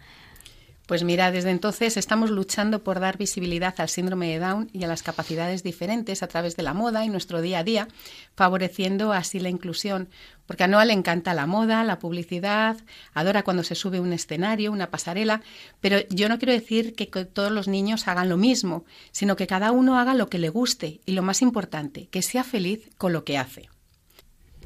Pues 0.88 1.04
mira, 1.04 1.32
desde 1.32 1.52
entonces 1.52 1.98
estamos 1.98 2.30
luchando 2.30 2.82
por 2.82 3.02
dar 3.02 3.18
visibilidad 3.18 3.76
al 3.78 3.90
síndrome 3.90 4.30
de 4.30 4.40
Down 4.40 4.70
y 4.72 4.86
a 4.86 4.88
las 4.88 5.04
capacidades 5.04 5.62
diferentes 5.62 6.24
a 6.24 6.28
través 6.28 6.56
de 6.56 6.64
la 6.64 6.74
moda 6.74 7.04
y 7.04 7.10
nuestro 7.10 7.42
día 7.42 7.60
a 7.60 7.64
día, 7.66 7.90
favoreciendo 8.36 9.12
así 9.12 9.42
la 9.42 9.50
inclusión. 9.50 10.08
Porque 10.46 10.64
a 10.64 10.68
Noah 10.68 10.86
le 10.86 10.94
encanta 10.94 11.34
la 11.34 11.46
moda, 11.46 11.84
la 11.84 12.00
publicidad, 12.00 12.78
adora 13.14 13.44
cuando 13.44 13.64
se 13.64 13.76
sube 13.76 14.00
un 14.00 14.14
escenario, 14.14 14.72
una 14.72 14.90
pasarela, 14.90 15.42
pero 15.82 15.98
yo 16.08 16.30
no 16.30 16.40
quiero 16.40 16.54
decir 16.54 16.96
que 16.96 17.06
todos 17.06 17.52
los 17.52 17.68
niños 17.68 18.08
hagan 18.08 18.30
lo 18.30 18.38
mismo, 18.38 18.86
sino 19.12 19.36
que 19.36 19.46
cada 19.46 19.74
uno 19.74 20.00
haga 20.00 20.14
lo 20.14 20.30
que 20.30 20.40
le 20.40 20.48
guste 20.48 21.02
y 21.06 21.12
lo 21.12 21.22
más 21.22 21.42
importante, 21.42 22.08
que 22.08 22.22
sea 22.22 22.46
feliz 22.46 22.90
con 22.98 23.12
lo 23.12 23.26
que 23.26 23.38
hace. 23.38 23.68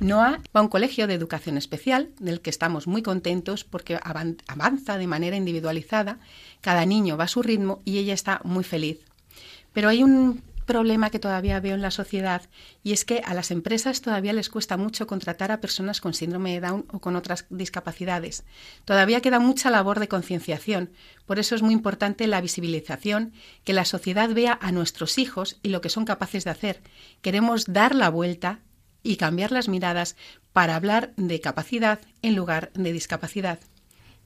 Noah 0.01 0.41
va 0.55 0.62
a 0.62 0.63
un 0.63 0.67
colegio 0.67 1.05
de 1.05 1.13
educación 1.13 1.58
especial, 1.58 2.10
del 2.17 2.41
que 2.41 2.50
estamos 2.50 2.88
muy 2.88 3.03
contentos 3.03 3.63
porque 3.63 4.00
avanza 4.01 4.98
de 4.98 5.05
manera 5.05 5.38
individualizada, 5.38 6.17
cada 6.60 6.88
niño 6.88 7.17
va 7.17 7.25
a 7.25 7.27
su 7.27 7.43
ritmo 7.43 7.84
y 7.86 8.00
ella 8.00 8.15
está 8.15 8.41
muy 8.43 8.63
feliz. 8.63 9.05
Pero 9.74 9.89
hay 9.89 10.01
un 10.01 10.41
problema 10.65 11.12
que 11.12 11.20
todavía 11.20 11.60
veo 11.60 11.75
en 11.75 11.84
la 11.84 11.91
sociedad 11.91 12.41
y 12.84 12.93
es 12.93 13.05
que 13.05 13.22
a 13.25 13.36
las 13.36 13.51
empresas 13.51 14.01
todavía 14.01 14.34
les 14.34 14.50
cuesta 14.50 14.75
mucho 14.75 15.05
contratar 15.05 15.51
a 15.51 15.62
personas 15.62 16.01
con 16.01 16.15
síndrome 16.15 16.53
de 16.53 16.62
Down 16.62 16.86
o 16.91 17.00
con 17.00 17.15
otras 17.15 17.46
discapacidades. 17.51 18.43
Todavía 18.86 19.22
queda 19.22 19.39
mucha 19.39 19.70
labor 19.70 20.00
de 20.00 20.08
concienciación, 20.08 20.89
por 21.27 21.38
eso 21.38 21.53
es 21.53 21.62
muy 21.62 21.74
importante 21.74 22.25
la 22.25 22.41
visibilización, 22.41 23.34
que 23.63 23.74
la 23.74 23.86
sociedad 23.86 24.34
vea 24.34 24.58
a 24.62 24.72
nuestros 24.72 25.20
hijos 25.20 25.60
y 25.62 25.70
lo 25.70 25.81
que 25.81 25.89
son 25.89 26.05
capaces 26.05 26.43
de 26.43 26.50
hacer. 26.50 26.81
Queremos 27.22 27.65
dar 27.67 27.93
la 27.93 28.10
vuelta 28.10 28.62
y 29.03 29.15
cambiar 29.15 29.51
las 29.51 29.67
miradas 29.67 30.15
para 30.53 30.75
hablar 30.75 31.13
de 31.17 31.41
capacidad 31.41 32.00
en 32.22 32.36
lugar 32.36 32.72
de 32.74 32.91
discapacidad. 32.91 33.60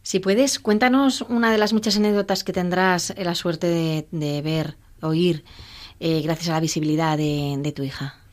Si 0.02 0.20
puedes, 0.20 0.60
cuéntanos 0.60 1.22
una 1.22 1.52
de 1.52 1.58
las 1.58 1.74
muchas 1.74 1.98
anécdotas 1.98 2.44
que 2.44 2.54
tendrás 2.54 3.14
la 3.18 3.36
suerte 3.36 4.06
de, 4.12 4.42
ver, 4.42 4.78
oír, 5.02 5.44
eh, 6.00 6.22
gracias 6.22 6.50
a 6.50 6.54
la 6.54 6.60
visibilidad 6.60 7.18
de 7.18 7.74
tu 7.76 7.84
hija. 7.84 8.25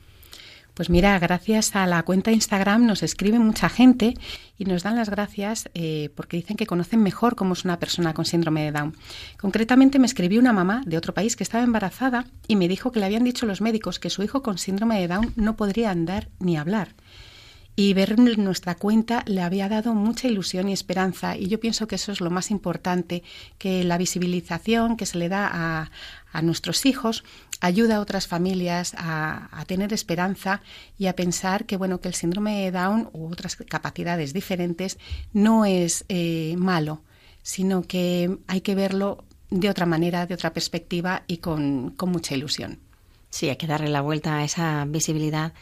Pues 0.75 0.88
mira, 0.88 1.19
gracias 1.19 1.76
a 1.76 1.87
la 1.87 2.02
cuenta 2.02 2.33
Instagram 2.33 2.87
nos 2.87 3.02
escribe 3.02 3.38
mucha 3.38 3.69
gente 3.69 4.14
y 4.57 4.64
nos 4.64 4.83
dan 4.83 4.97
las 4.97 5.11
gracias 5.11 5.69
eh, 5.75 6.09
porque 6.14 6.38
dicen 6.38 6.57
que 6.57 6.67
conocen 6.67 7.02
mejor 7.02 7.37
cómo 7.37 7.52
es 7.52 7.67
una 7.67 7.79
persona 7.79 8.14
con 8.14 8.25
síndrome 8.25 8.64
de 8.64 8.73
Down. 8.73 8.97
Concretamente 9.38 9.99
me 9.99 10.07
escribió 10.07 10.41
una 10.41 10.55
mamá 10.55 10.83
de 10.87 10.97
otro 10.97 11.12
país 11.12 11.37
que 11.37 11.45
estaba 11.45 11.62
embarazada 11.62 12.25
y 12.49 12.57
me 12.57 12.69
dijo 12.69 12.91
que 12.91 13.00
le 13.00 13.07
habían 13.07 13.25
dicho 13.25 13.45
los 13.45 13.61
médicos 13.61 13.99
que 13.99 14.09
su 14.09 14.23
hijo 14.23 14.43
con 14.43 14.57
síndrome 14.57 14.99
de 14.99 15.09
Down 15.09 15.35
no 15.37 15.57
podría 15.57 15.91
andar 15.91 16.31
ni 16.38 16.57
hablar 16.57 16.95
y 17.75 17.95
ver 17.95 18.19
nuestra 18.19 18.75
cuenta 18.75 19.23
le 19.26 19.41
había 19.41 19.69
dado 19.69 19.95
mucha 19.95 20.29
ilusión 20.29 20.69
y 20.69 20.73
esperanza 20.73 21.37
y 21.37 21.49
yo 21.49 21.59
pienso 21.59 21.87
que 21.87 21.95
eso 21.95 22.12
es 22.12 22.21
lo 22.21 22.31
más 22.31 22.50
importante, 22.50 23.23
que 23.59 23.83
la 23.85 23.99
visibilización 23.99 24.97
que 24.97 25.07
se 25.07 25.19
le 25.19 25.29
da 25.29 25.49
a, 25.52 25.91
a 26.33 26.43
nuestros 26.43 26.85
hijos 26.87 27.25
ayuda 27.62 27.97
a 27.97 28.00
otras 28.00 28.26
familias 28.26 28.95
a, 28.99 29.64
tener 29.67 29.93
esperanza 29.93 30.61
y 30.99 31.07
a 31.07 31.14
pensar 31.14 31.64
que 31.64 31.76
bueno 31.76 32.00
que 32.00 32.09
el 32.09 32.14
síndrome 32.14 32.64
de 32.64 32.73
Down 32.73 33.09
u 33.12 33.31
otras 33.33 33.57
capacidades 33.57 34.33
diferentes 34.33 34.99
no 35.33 35.64
es 35.64 36.05
eh, 36.09 36.57
malo, 36.59 37.02
sino 37.43 37.83
que 37.83 38.37
hay 38.49 38.61
que 38.61 38.75
verlo 38.75 39.25
de 39.50 39.71
otra 39.71 39.87
manera, 39.87 40.26
de 40.26 40.35
otra 40.35 40.52
perspectiva 40.52 41.23
y 41.29 41.38
con, 41.38 41.91
con 41.91 42.11
mucha 42.11 42.35
ilusión. 42.35 42.81
Sí, 43.31 43.49
hay 43.49 43.57
que 43.57 43.67
darle 43.67 43.88
la 43.88 44.02
vuelta 44.02 44.38
a 44.38 44.45
esa 44.45 44.85
visibilidad 44.85 45.55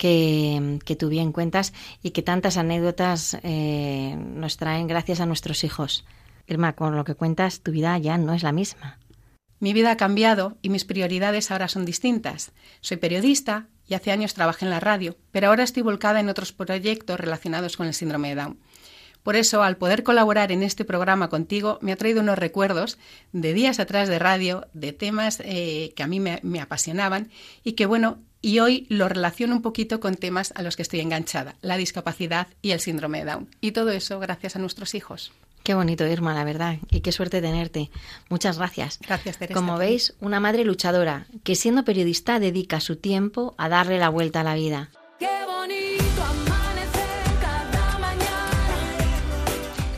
que, 0.00 0.78
que 0.86 0.96
tú 0.96 1.10
bien 1.10 1.30
cuentas 1.30 1.74
y 2.02 2.12
que 2.12 2.22
tantas 2.22 2.56
anécdotas 2.56 3.36
eh, 3.42 4.16
nos 4.16 4.56
traen 4.56 4.86
gracias 4.86 5.20
a 5.20 5.26
nuestros 5.26 5.62
hijos. 5.62 6.06
Irma, 6.46 6.72
con 6.72 6.96
lo 6.96 7.04
que 7.04 7.14
cuentas, 7.14 7.60
tu 7.60 7.70
vida 7.70 7.98
ya 7.98 8.16
no 8.16 8.32
es 8.32 8.42
la 8.42 8.50
misma. 8.50 8.98
Mi 9.58 9.74
vida 9.74 9.90
ha 9.90 9.96
cambiado 9.98 10.56
y 10.62 10.70
mis 10.70 10.86
prioridades 10.86 11.50
ahora 11.50 11.68
son 11.68 11.84
distintas. 11.84 12.52
Soy 12.80 12.96
periodista 12.96 13.66
y 13.86 13.92
hace 13.92 14.10
años 14.10 14.32
trabajé 14.32 14.64
en 14.64 14.70
la 14.70 14.80
radio, 14.80 15.18
pero 15.32 15.48
ahora 15.48 15.64
estoy 15.64 15.82
volcada 15.82 16.18
en 16.18 16.30
otros 16.30 16.52
proyectos 16.52 17.20
relacionados 17.20 17.76
con 17.76 17.86
el 17.86 17.92
síndrome 17.92 18.30
de 18.30 18.36
Down. 18.36 18.58
Por 19.22 19.36
eso, 19.36 19.62
al 19.62 19.76
poder 19.76 20.02
colaborar 20.02 20.50
en 20.50 20.62
este 20.62 20.86
programa 20.86 21.28
contigo, 21.28 21.78
me 21.82 21.92
ha 21.92 21.96
traído 21.96 22.22
unos 22.22 22.38
recuerdos 22.38 22.96
de 23.32 23.52
días 23.52 23.78
atrás 23.78 24.08
de 24.08 24.18
radio, 24.18 24.66
de 24.72 24.94
temas 24.94 25.42
eh, 25.44 25.92
que 25.94 26.02
a 26.02 26.06
mí 26.06 26.20
me, 26.20 26.40
me 26.42 26.58
apasionaban 26.58 27.28
y 27.62 27.72
que, 27.72 27.84
bueno, 27.84 28.22
y 28.42 28.60
hoy 28.60 28.86
lo 28.88 29.08
relaciono 29.08 29.54
un 29.54 29.62
poquito 29.62 30.00
con 30.00 30.16
temas 30.16 30.52
a 30.56 30.62
los 30.62 30.76
que 30.76 30.82
estoy 30.82 31.00
enganchada, 31.00 31.56
la 31.62 31.76
discapacidad 31.76 32.48
y 32.62 32.70
el 32.72 32.80
síndrome 32.80 33.18
de 33.18 33.30
Down. 33.30 33.48
Y 33.60 33.72
todo 33.72 33.90
eso 33.90 34.18
gracias 34.18 34.56
a 34.56 34.58
nuestros 34.58 34.94
hijos. 34.94 35.32
Qué 35.62 35.74
bonito, 35.74 36.06
Irma, 36.06 36.34
la 36.34 36.44
verdad. 36.44 36.78
Y 36.90 37.00
qué 37.00 37.12
suerte 37.12 37.42
tenerte. 37.42 37.90
Muchas 38.30 38.56
gracias. 38.56 38.98
Gracias, 39.06 39.38
Teresa. 39.38 39.58
Como 39.58 39.76
veis, 39.76 40.14
una 40.20 40.40
madre 40.40 40.64
luchadora 40.64 41.26
que 41.44 41.54
siendo 41.54 41.84
periodista 41.84 42.40
dedica 42.40 42.80
su 42.80 42.96
tiempo 42.96 43.54
a 43.58 43.68
darle 43.68 43.98
la 43.98 44.08
vuelta 44.08 44.40
a 44.40 44.44
la 44.44 44.54
vida. 44.54 44.90
Qué 45.18 45.28
bonito 45.46 46.09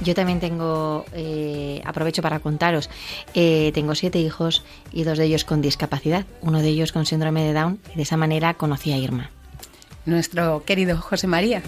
Yo 0.02 0.14
también 0.14 0.40
tengo, 0.40 1.04
eh, 1.12 1.80
aprovecho 1.85 2.23
para 2.23 2.40
contaros, 2.40 2.90
eh, 3.35 3.71
tengo 3.73 3.94
siete 3.94 4.18
hijos 4.18 4.64
y 4.92 5.04
dos 5.04 5.16
de 5.16 5.26
ellos 5.26 5.44
con 5.44 5.62
discapacidad, 5.62 6.26
uno 6.40 6.61
de 6.61 6.68
ellos 6.68 6.90
con 6.90 7.06
síndrome 7.06 7.44
de 7.44 7.52
Down 7.52 7.78
y 7.92 7.97
de 7.97 8.02
esa 8.02 8.16
manera 8.16 8.54
conocí 8.54 8.92
a 8.92 8.99
Irma. 8.99 9.30
Nuestro 10.04 10.64
querido 10.64 10.97
José 10.99 11.28
María. 11.28 11.62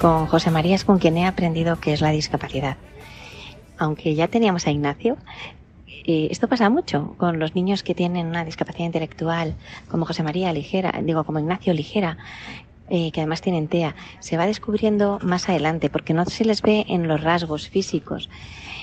Con 0.00 0.26
José 0.26 0.50
María 0.50 0.74
es 0.74 0.84
con 0.84 0.98
quien 0.98 1.16
he 1.16 1.26
aprendido 1.26 1.80
qué 1.80 1.92
es 1.92 2.00
la 2.00 2.10
discapacidad. 2.10 2.76
Aunque 3.78 4.14
ya 4.14 4.28
teníamos 4.28 4.66
a 4.66 4.70
Ignacio, 4.70 5.16
eh, 6.04 6.28
esto 6.30 6.48
pasa 6.48 6.70
mucho 6.70 7.14
con 7.16 7.38
los 7.38 7.54
niños 7.54 7.82
que 7.82 7.94
tienen 7.94 8.26
una 8.26 8.44
discapacidad 8.44 8.86
intelectual, 8.86 9.54
como 9.90 10.06
José 10.06 10.22
María 10.22 10.52
ligera, 10.52 10.92
digo 11.02 11.24
como 11.24 11.38
Ignacio 11.38 11.72
ligera, 11.72 12.18
eh, 12.88 13.10
que 13.12 13.20
además 13.20 13.40
tienen 13.40 13.68
TEA, 13.68 13.94
se 14.20 14.36
va 14.36 14.46
descubriendo 14.46 15.18
más 15.22 15.48
adelante, 15.48 15.90
porque 15.90 16.14
no 16.14 16.24
se 16.26 16.44
les 16.44 16.62
ve 16.62 16.84
en 16.88 17.08
los 17.08 17.22
rasgos 17.22 17.68
físicos. 17.68 18.28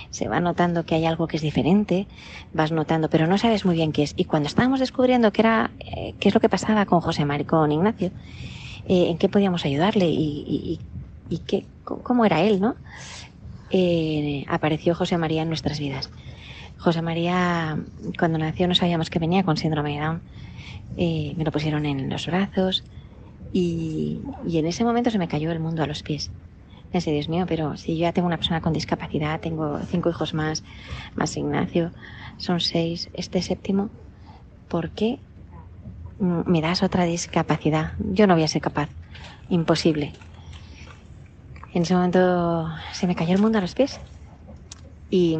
Se 0.10 0.28
va 0.28 0.40
notando 0.42 0.86
que 0.86 0.96
hay 0.96 1.06
algo 1.06 1.28
que 1.28 1.38
es 1.38 1.42
diferente, 1.42 2.08
vas 2.54 2.72
notando, 2.72 3.10
pero 3.10 3.28
no 3.28 3.38
sabes 3.38 3.64
muy 3.64 3.76
bien 3.76 3.94
qué 3.94 4.04
es. 4.04 4.14
Y 4.18 4.26
cuando 4.26 4.48
estábamos 4.48 4.80
descubriendo 4.80 5.32
qué 5.32 5.42
era, 5.42 5.72
eh, 5.80 6.16
qué 6.20 6.28
es 6.30 6.34
lo 6.34 6.42
que 6.42 6.50
pasaba 6.50 6.86
con 6.86 7.00
José 7.00 7.24
María, 7.24 7.48
con 7.48 7.72
Ignacio, 7.72 8.12
en 8.88 9.18
qué 9.18 9.30
podíamos 9.30 9.64
ayudarle 9.64 10.08
y, 10.10 10.80
y 11.30 11.38
qué, 11.40 11.66
cómo 11.84 12.26
era 12.26 12.42
él, 12.42 12.60
¿no? 12.60 12.76
Eh, 13.70 14.46
apareció 14.50 14.94
José 14.94 15.18
María 15.18 15.44
en 15.44 15.48
nuestras 15.48 15.80
vidas. 15.80 16.10
José 16.82 17.04
María, 17.04 17.78
cuando 18.18 18.40
nació, 18.40 18.68
no 18.68 18.74
sabíamos 18.74 19.12
que 19.12 19.20
venía 19.20 19.44
con 19.44 19.56
síndrome 19.56 19.94
de 19.94 20.00
Down. 20.00 20.22
Eh, 20.98 21.34
me 21.38 21.44
lo 21.44 21.52
pusieron 21.52 21.86
en 21.86 22.10
los 22.10 22.26
brazos 22.26 22.84
y, 23.54 24.22
y, 24.48 24.58
en 24.58 24.66
ese 24.66 24.84
momento 24.84 25.12
se 25.12 25.20
me 25.20 25.28
cayó 25.28 25.52
el 25.52 25.60
mundo 25.60 25.84
a 25.84 25.86
los 25.86 26.02
pies. 26.02 26.32
Pensé, 26.92 27.12
Dios 27.12 27.30
mío, 27.30 27.46
pero 27.48 27.78
si 27.78 27.96
yo 27.96 28.02
ya 28.02 28.14
tengo 28.14 28.28
una 28.28 28.38
persona 28.38 28.62
con 28.62 28.74
discapacidad, 28.74 29.40
tengo 29.40 29.80
cinco 29.88 30.10
hijos 30.10 30.34
más, 30.34 30.64
más 31.14 31.38
Ignacio, 31.38 31.92
son 32.38 32.60
seis, 32.60 33.12
este 33.14 33.44
séptimo, 33.44 33.92
¿por 34.68 34.90
qué 34.90 35.20
me 36.18 36.62
das 36.62 36.82
otra 36.82 37.06
discapacidad? 37.06 37.94
Yo 38.00 38.26
no 38.26 38.34
voy 38.34 38.44
a 38.44 38.48
ser 38.48 38.62
capaz, 38.64 38.90
imposible. 39.50 40.14
En 41.76 41.84
ese 41.84 41.94
momento 41.94 42.70
se 42.92 43.06
me 43.06 43.16
cayó 43.16 43.36
el 43.36 43.42
mundo 43.42 43.60
a 43.60 43.62
los 43.62 43.76
pies 43.76 44.00
y 45.12 45.38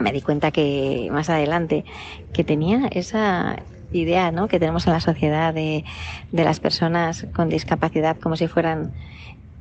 me 0.00 0.12
di 0.12 0.20
cuenta 0.20 0.50
que 0.50 1.08
más 1.12 1.30
adelante 1.30 1.84
que 2.32 2.42
tenía 2.42 2.88
esa 2.90 3.56
idea 3.92 4.30
¿no? 4.30 4.48
que 4.48 4.58
tenemos 4.58 4.86
en 4.86 4.92
la 4.92 5.00
sociedad 5.00 5.52
de, 5.52 5.84
las 6.32 6.60
personas 6.60 7.26
con 7.34 7.48
discapacidad 7.48 8.16
como 8.18 8.36
si 8.36 8.48
fueran 8.48 8.92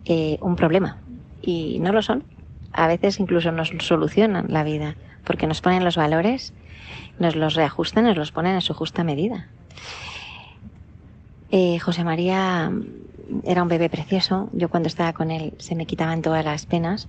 eh, 0.06 0.38
un 0.42 0.56
problema 0.56 0.98
y 1.42 1.80
no 1.80 1.92
lo 1.92 2.02
son. 2.02 2.24
A 2.72 2.88
veces 2.88 3.20
incluso 3.20 3.52
nos 3.52 3.74
solucionan 3.80 4.46
la 4.50 4.64
vida 4.64 4.96
porque 5.26 5.48
nos 5.48 5.62
ponen 5.62 5.84
los 5.84 5.98
valores, 5.98 6.54
nos 7.18 7.36
los 7.36 7.56
reajustan, 7.56 8.06
nos 8.06 8.18
los 8.18 8.32
ponen 8.32 8.56
en 8.56 8.62
su 8.62 8.74
justa 8.74 9.04
medida. 9.04 9.48
Eh, 11.52 11.80
José 11.80 12.04
María 12.04 12.72
era 13.44 13.64
un 13.64 13.70
bebé 13.70 13.90
precioso. 13.90 14.50
Yo 14.54 14.70
cuando 14.70 14.88
estaba 14.88 15.14
con 15.14 15.32
él 15.32 15.54
se 15.58 15.76
me 15.76 15.86
quitaban 15.86 16.22
todas 16.22 16.46
las 16.46 16.66
penas 16.66 17.08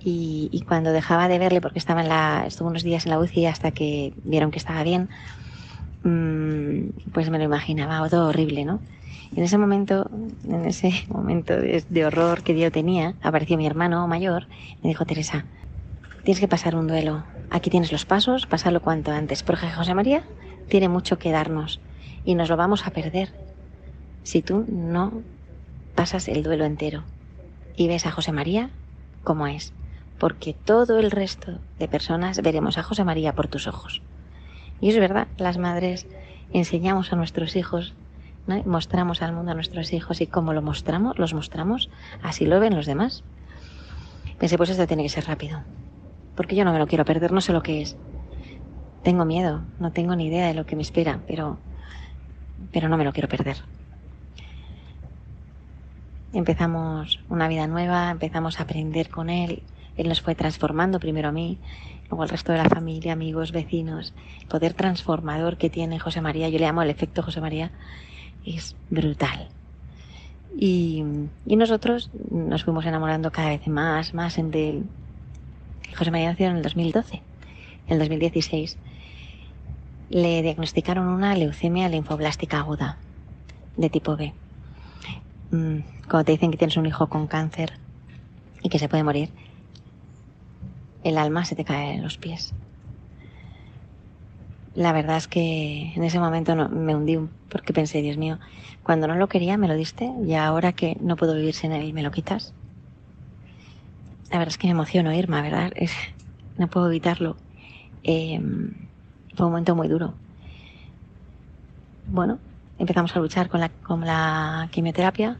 Y, 0.00 0.64
cuando 0.66 0.92
dejaba 0.92 1.28
de 1.28 1.38
verle, 1.38 1.60
porque 1.60 1.78
estaba 1.78 2.02
en 2.02 2.08
la, 2.08 2.44
estuvo 2.46 2.68
unos 2.68 2.82
días 2.82 3.04
en 3.04 3.10
la 3.10 3.18
UCI 3.18 3.46
hasta 3.46 3.72
que 3.72 4.14
vieron 4.24 4.50
que 4.50 4.58
estaba 4.58 4.82
bien, 4.82 5.08
mm, 6.04 7.10
pues 7.12 7.30
me 7.30 7.38
lo 7.38 7.44
imaginaba 7.44 8.08
todo 8.08 8.28
horrible, 8.28 8.64
¿no? 8.64 8.80
Y 9.32 9.38
en 9.38 9.44
ese 9.44 9.58
momento, 9.58 10.08
en 10.48 10.64
ese 10.64 10.92
momento 11.08 11.54
de, 11.56 12.06
horror 12.06 12.42
que 12.42 12.58
yo 12.58 12.70
tenía, 12.70 13.14
apareció 13.22 13.56
mi 13.56 13.66
hermano 13.66 14.06
mayor, 14.06 14.46
me 14.82 14.88
dijo, 14.88 15.04
Teresa, 15.04 15.44
tienes 16.24 16.40
que 16.40 16.48
pasar 16.48 16.76
un 16.76 16.86
duelo. 16.86 17.24
Aquí 17.50 17.70
tienes 17.70 17.92
los 17.92 18.04
pasos, 18.04 18.46
pásalo 18.46 18.80
cuanto 18.80 19.10
antes. 19.10 19.42
Porque 19.42 19.70
José 19.70 19.94
María 19.94 20.22
tiene 20.68 20.88
mucho 20.88 21.18
que 21.18 21.32
darnos 21.32 21.80
y 22.24 22.34
nos 22.34 22.48
lo 22.48 22.56
vamos 22.56 22.86
a 22.86 22.90
perder 22.90 23.32
si 24.22 24.42
tú 24.42 24.66
no 24.68 25.22
pasas 25.94 26.28
el 26.28 26.42
duelo 26.42 26.64
entero 26.64 27.04
y 27.76 27.88
ves 27.88 28.06
a 28.06 28.10
José 28.10 28.32
María 28.32 28.70
como 29.24 29.46
es 29.46 29.72
porque 30.18 30.54
todo 30.54 30.98
el 30.98 31.10
resto 31.10 31.58
de 31.78 31.88
personas 31.88 32.42
veremos 32.42 32.78
a 32.78 32.82
José 32.82 33.04
María 33.04 33.34
por 33.34 33.48
tus 33.48 33.66
ojos. 33.66 34.02
Y 34.80 34.90
es 34.90 34.98
verdad, 34.98 35.28
las 35.36 35.58
madres 35.58 36.06
enseñamos 36.52 37.12
a 37.12 37.16
nuestros 37.16 37.56
hijos, 37.56 37.94
mostramos 38.64 39.22
al 39.22 39.32
mundo 39.32 39.52
a 39.52 39.54
nuestros 39.54 39.92
hijos 39.92 40.20
y 40.20 40.26
como 40.26 40.52
lo 40.52 40.62
mostramos, 40.62 41.18
los 41.18 41.34
mostramos, 41.34 41.90
así 42.22 42.46
lo 42.46 42.60
ven 42.60 42.74
los 42.74 42.86
demás. 42.86 43.22
Pensé, 44.38 44.56
pues 44.56 44.70
esto 44.70 44.86
tiene 44.86 45.02
que 45.02 45.08
ser 45.08 45.26
rápido, 45.26 45.60
porque 46.36 46.56
yo 46.56 46.64
no 46.64 46.72
me 46.72 46.78
lo 46.78 46.86
quiero 46.86 47.04
perder, 47.04 47.32
no 47.32 47.40
sé 47.40 47.52
lo 47.52 47.62
que 47.62 47.82
es. 47.82 47.96
Tengo 49.02 49.24
miedo, 49.24 49.62
no 49.78 49.92
tengo 49.92 50.16
ni 50.16 50.26
idea 50.26 50.46
de 50.46 50.54
lo 50.54 50.66
que 50.66 50.76
me 50.76 50.82
espera, 50.82 51.20
pero, 51.26 51.58
pero 52.72 52.88
no 52.88 52.96
me 52.96 53.04
lo 53.04 53.12
quiero 53.12 53.28
perder. 53.28 53.58
Empezamos 56.32 57.20
una 57.28 57.48
vida 57.48 57.66
nueva, 57.66 58.10
empezamos 58.10 58.60
a 58.60 58.64
aprender 58.64 59.08
con 59.08 59.30
él, 59.30 59.62
él 59.98 60.08
nos 60.08 60.22
fue 60.22 60.34
transformando 60.34 61.00
primero 61.00 61.28
a 61.28 61.32
mí, 61.32 61.58
luego 62.08 62.22
al 62.22 62.28
resto 62.28 62.52
de 62.52 62.58
la 62.58 62.68
familia, 62.68 63.12
amigos, 63.12 63.52
vecinos. 63.52 64.14
El 64.40 64.46
poder 64.46 64.72
transformador 64.72 65.58
que 65.58 65.68
tiene 65.68 65.98
José 65.98 66.20
María, 66.20 66.48
yo 66.48 66.58
le 66.58 66.64
llamo 66.64 66.82
el 66.82 66.90
efecto 66.90 67.22
José 67.22 67.40
María, 67.40 67.72
es 68.46 68.76
brutal. 68.90 69.48
Y, 70.56 71.04
nosotros 71.44 72.10
nos 72.30 72.64
fuimos 72.64 72.86
enamorando 72.86 73.30
cada 73.30 73.50
vez 73.50 73.66
más, 73.66 74.14
más 74.14 74.36
de 74.36 74.70
él. 74.70 74.84
José 75.96 76.10
María 76.10 76.30
nació 76.30 76.46
en 76.46 76.56
el 76.56 76.62
2012. 76.62 77.16
En 77.88 77.92
el 77.92 77.98
2016 77.98 78.78
le 80.10 80.42
diagnosticaron 80.42 81.06
una 81.08 81.34
leucemia 81.34 81.88
linfoblástica 81.88 82.58
aguda 82.58 82.98
de 83.76 83.90
tipo 83.90 84.16
B. 84.16 84.32
Mm, 85.50 85.78
cuando 86.08 86.24
te 86.24 86.32
dicen 86.32 86.50
que 86.50 86.56
tienes 86.56 86.76
un 86.76 86.86
hijo 86.86 87.08
con 87.08 87.26
cáncer 87.26 87.72
y 88.62 88.68
que 88.68 88.78
se 88.78 88.88
puede 88.88 89.04
morir, 89.04 89.30
el 91.04 91.18
alma 91.18 91.44
se 91.44 91.56
te 91.56 91.64
cae 91.64 91.94
en 91.94 92.02
los 92.02 92.18
pies. 92.18 92.54
La 94.74 94.92
verdad 94.92 95.16
es 95.16 95.28
que 95.28 95.92
en 95.94 96.04
ese 96.04 96.20
momento 96.20 96.54
no, 96.54 96.68
me 96.68 96.94
hundí 96.94 97.18
porque 97.48 97.72
pensé, 97.72 98.00
Dios 98.00 98.16
mío, 98.16 98.38
cuando 98.82 99.08
no 99.08 99.16
lo 99.16 99.28
quería 99.28 99.56
me 99.56 99.68
lo 99.68 99.74
diste 99.74 100.10
y 100.24 100.34
ahora 100.34 100.72
que 100.72 100.96
no 101.00 101.16
puedo 101.16 101.34
vivir 101.34 101.54
sin 101.54 101.72
él 101.72 101.92
me 101.92 102.02
lo 102.02 102.10
quitas. 102.10 102.54
La 104.30 104.38
verdad 104.38 104.52
es 104.52 104.58
que 104.58 104.66
me 104.66 104.72
emociono, 104.72 105.12
Irma, 105.12 105.42
¿verdad? 105.42 105.72
no 106.58 106.68
puedo 106.68 106.88
evitarlo. 106.88 107.36
Em, 108.02 108.72
fue 109.34 109.46
un 109.46 109.52
momento 109.52 109.74
muy 109.74 109.88
duro. 109.88 110.14
Bueno, 112.06 112.38
empezamos 112.78 113.14
a 113.16 113.20
luchar 113.20 113.48
con 113.48 113.60
la, 113.60 114.68
quimioterapia, 114.70 115.38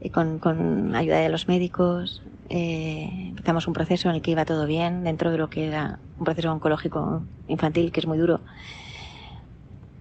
y 0.00 0.10
con, 0.10 0.38
con 0.38 0.94
ayuda 0.94 1.18
de 1.18 1.28
los 1.28 1.48
médicos, 1.48 2.22
eh, 2.48 3.08
empezamos 3.28 3.66
un 3.66 3.74
proceso 3.74 4.08
en 4.08 4.16
el 4.16 4.22
que 4.22 4.30
iba 4.30 4.44
todo 4.44 4.66
bien, 4.66 5.04
dentro 5.04 5.30
de 5.30 5.38
lo 5.38 5.50
que 5.50 5.66
era 5.66 5.98
un 6.18 6.24
proceso 6.24 6.52
oncológico 6.52 7.22
infantil, 7.48 7.92
que 7.92 8.00
es 8.00 8.06
muy 8.06 8.18
duro, 8.18 8.40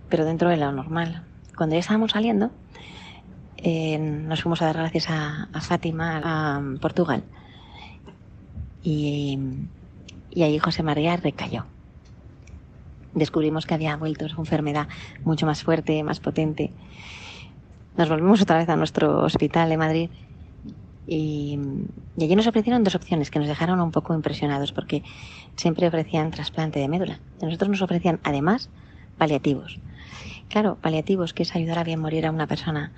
pero 0.10 0.26
dentro 0.26 0.50
de 0.50 0.58
lo 0.58 0.72
normal. 0.72 1.24
Cuando 1.58 1.76
ya 1.76 1.80
estábamos 1.80 2.12
saliendo, 2.12 2.52
eh, 3.58 3.98
nos 3.98 4.42
fuimos 4.42 4.62
a 4.62 4.66
dar 4.66 4.78
gracias 4.78 5.10
a, 5.10 5.48
Fátima, 5.62 6.22
a 6.24 6.62
Portugal, 6.80 7.24
y, 8.84 9.40
y 10.30 10.44
ahí 10.44 10.60
José 10.60 10.84
María 10.84 11.18
recayó. 11.18 11.66
Descubrimos 13.14 13.66
que 13.66 13.74
había 13.74 13.96
vuelto 13.96 14.28
su 14.28 14.40
enfermedad 14.40 14.88
mucho 15.24 15.46
más 15.46 15.64
fuerte, 15.64 16.04
más 16.04 16.20
potente. 16.20 16.74
Nos 17.98 18.10
volvimos 18.10 18.42
otra 18.42 18.58
vez 18.58 18.68
a 18.68 18.76
nuestro 18.76 19.24
hospital 19.24 19.70
de 19.70 19.78
Madrid 19.78 20.10
y, 21.08 21.60
allí 22.18 22.36
nos 22.36 22.48
ofrecieron 22.48 22.84
dos 22.84 22.96
opciones 22.96 23.30
que 23.30 23.40
nos 23.40 23.48
dejaron 23.48 23.80
un 23.80 23.92
poco 23.92 24.14
impresionados 24.14 24.72
porque 24.72 25.04
siempre 25.56 25.88
ofrecían 25.88 26.32
trasplante 26.32 26.80
de 26.80 26.88
médula. 26.88 27.20
Y 27.42 27.46
nosotros 27.46 27.70
nos 27.70 27.82
ofrecían 27.82 28.20
además 28.24 28.70
paliativos. 29.18 29.80
Claro, 30.50 30.78
paliativos, 30.82 31.34
que 31.34 31.44
es 31.44 31.56
ayudar 31.56 31.80
a 31.80 31.84
bien 31.84 32.00
morir 32.00 32.26
a 32.26 32.32
una 32.32 32.48
persona. 32.48 32.92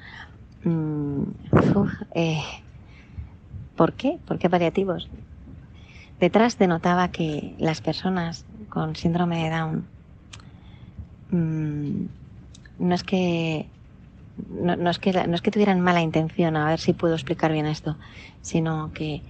Mm, 0.64 1.24
eh, 2.16 2.42
¿Por 3.76 3.94
qué? 3.94 4.20
¿Por 4.26 4.40
qué 4.40 4.50
paliativos? 4.50 5.10
Detrás 6.20 6.58
denotaba 6.58 7.10
que 7.10 7.56
las 7.60 7.82
personas 7.82 8.46
con 8.70 8.96
síndrome 8.96 9.44
de 9.44 9.50
Down 9.50 9.88
mm, 11.32 12.06
no 12.80 12.96
es 12.96 13.04
que 13.04 13.68
no, 14.50 14.90
es 14.90 15.00
que, 15.00 15.12
no 15.28 15.36
es 15.36 15.42
que 15.42 15.52
tuvieran 15.52 15.82
mala 15.82 16.02
intención, 16.02 16.56
a 16.56 16.70
ver 16.70 16.80
si 16.80 16.94
puedo 16.94 17.14
explicar 17.14 17.52
bien 17.52 17.66
esto, 17.66 17.98
sino 18.42 18.92
que 18.94 19.22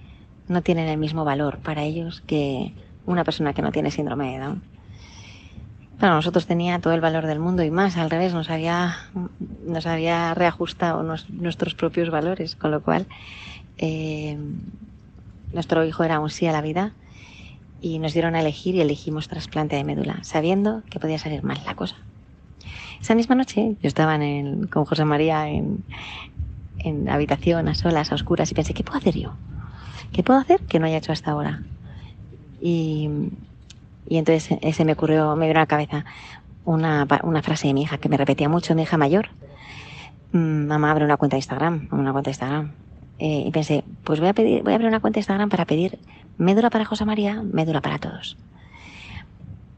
no 0.48 0.62
tienen 0.62 0.88
el 0.88 0.98
mismo 0.98 1.24
valor 1.24 1.58
para 1.58 1.82
ellos 1.82 2.22
que 2.26 2.72
una 3.06 3.24
persona 3.24 3.54
que 3.54 3.62
no 3.62 3.72
tiene 3.72 3.90
síndrome 3.90 4.32
de 4.32 4.38
Down. 4.38 4.62
Para 5.98 6.14
nosotros 6.14 6.46
tenía 6.46 6.78
todo 6.78 6.94
el 6.94 7.00
valor 7.00 7.26
del 7.26 7.40
mundo 7.40 7.64
y 7.64 7.70
más, 7.70 7.96
al 7.96 8.10
revés, 8.10 8.32
nos 8.32 8.50
había, 8.50 8.96
nos 9.66 9.86
había 9.86 10.32
reajustado 10.34 11.02
nuestros 11.02 11.74
propios 11.74 12.10
valores, 12.10 12.54
con 12.54 12.70
lo 12.70 12.82
cual 12.82 13.06
eh, 13.78 14.38
nuestro 15.52 15.84
hijo 15.84 16.04
era 16.04 16.20
un 16.20 16.30
sí 16.30 16.46
a 16.46 16.52
la 16.52 16.60
vida 16.60 16.92
y 17.80 17.98
nos 17.98 18.12
dieron 18.12 18.34
a 18.36 18.40
elegir 18.40 18.74
y 18.74 18.80
elegimos 18.80 19.28
trasplante 19.28 19.76
de 19.76 19.84
médula, 19.84 20.18
sabiendo 20.22 20.82
que 20.90 21.00
podía 21.00 21.18
salir 21.18 21.42
mal 21.42 21.58
la 21.64 21.74
cosa. 21.74 21.96
Esa 23.00 23.14
misma 23.14 23.34
noche 23.34 23.76
yo 23.80 23.88
estaba 23.88 24.16
en 24.16 24.66
con 24.66 24.84
José 24.84 25.04
María 25.04 25.48
en, 25.48 25.84
en 26.78 27.08
habitación, 27.08 27.68
a 27.68 27.74
solas, 27.74 28.12
a 28.12 28.14
oscuras, 28.14 28.50
y 28.50 28.54
pensé, 28.54 28.74
¿qué 28.74 28.84
puedo 28.84 28.98
hacer 28.98 29.14
yo? 29.14 29.34
¿Qué 30.12 30.22
puedo 30.22 30.38
hacer 30.38 30.60
que 30.62 30.78
no 30.78 30.86
haya 30.86 30.98
hecho 30.98 31.12
hasta 31.12 31.30
ahora? 31.30 31.62
Y, 32.60 33.08
y 34.08 34.18
entonces 34.18 34.58
se 34.74 34.84
me 34.84 34.92
ocurrió, 34.92 35.36
me 35.36 35.46
vino 35.46 35.60
a 35.60 35.62
la 35.62 35.66
cabeza 35.66 36.04
una, 36.64 37.06
una 37.22 37.42
frase 37.42 37.68
de 37.68 37.74
mi 37.74 37.82
hija 37.82 37.98
que 37.98 38.08
me 38.08 38.16
repetía 38.16 38.48
mucho, 38.48 38.74
mi 38.74 38.82
hija 38.82 38.96
mayor. 38.96 39.30
Mm, 40.32 40.66
mamá, 40.66 40.90
abre 40.90 41.04
una 41.04 41.16
cuenta 41.16 41.36
de 41.36 41.38
Instagram, 41.38 41.88
una 41.90 42.12
cuenta 42.12 42.28
de 42.28 42.32
Instagram. 42.32 42.72
Eh, 43.18 43.44
y 43.46 43.50
pensé, 43.50 43.84
pues 44.04 44.20
voy 44.20 44.28
a 44.28 44.34
pedir, 44.34 44.62
voy 44.62 44.72
a 44.72 44.76
abrir 44.76 44.88
una 44.88 45.00
cuenta 45.00 45.16
de 45.16 45.20
Instagram 45.20 45.48
para 45.48 45.64
pedir 45.64 45.98
médula 46.36 46.70
para 46.70 46.84
José 46.84 47.04
María, 47.04 47.42
médula 47.42 47.80
para 47.80 47.98
todos. 47.98 48.36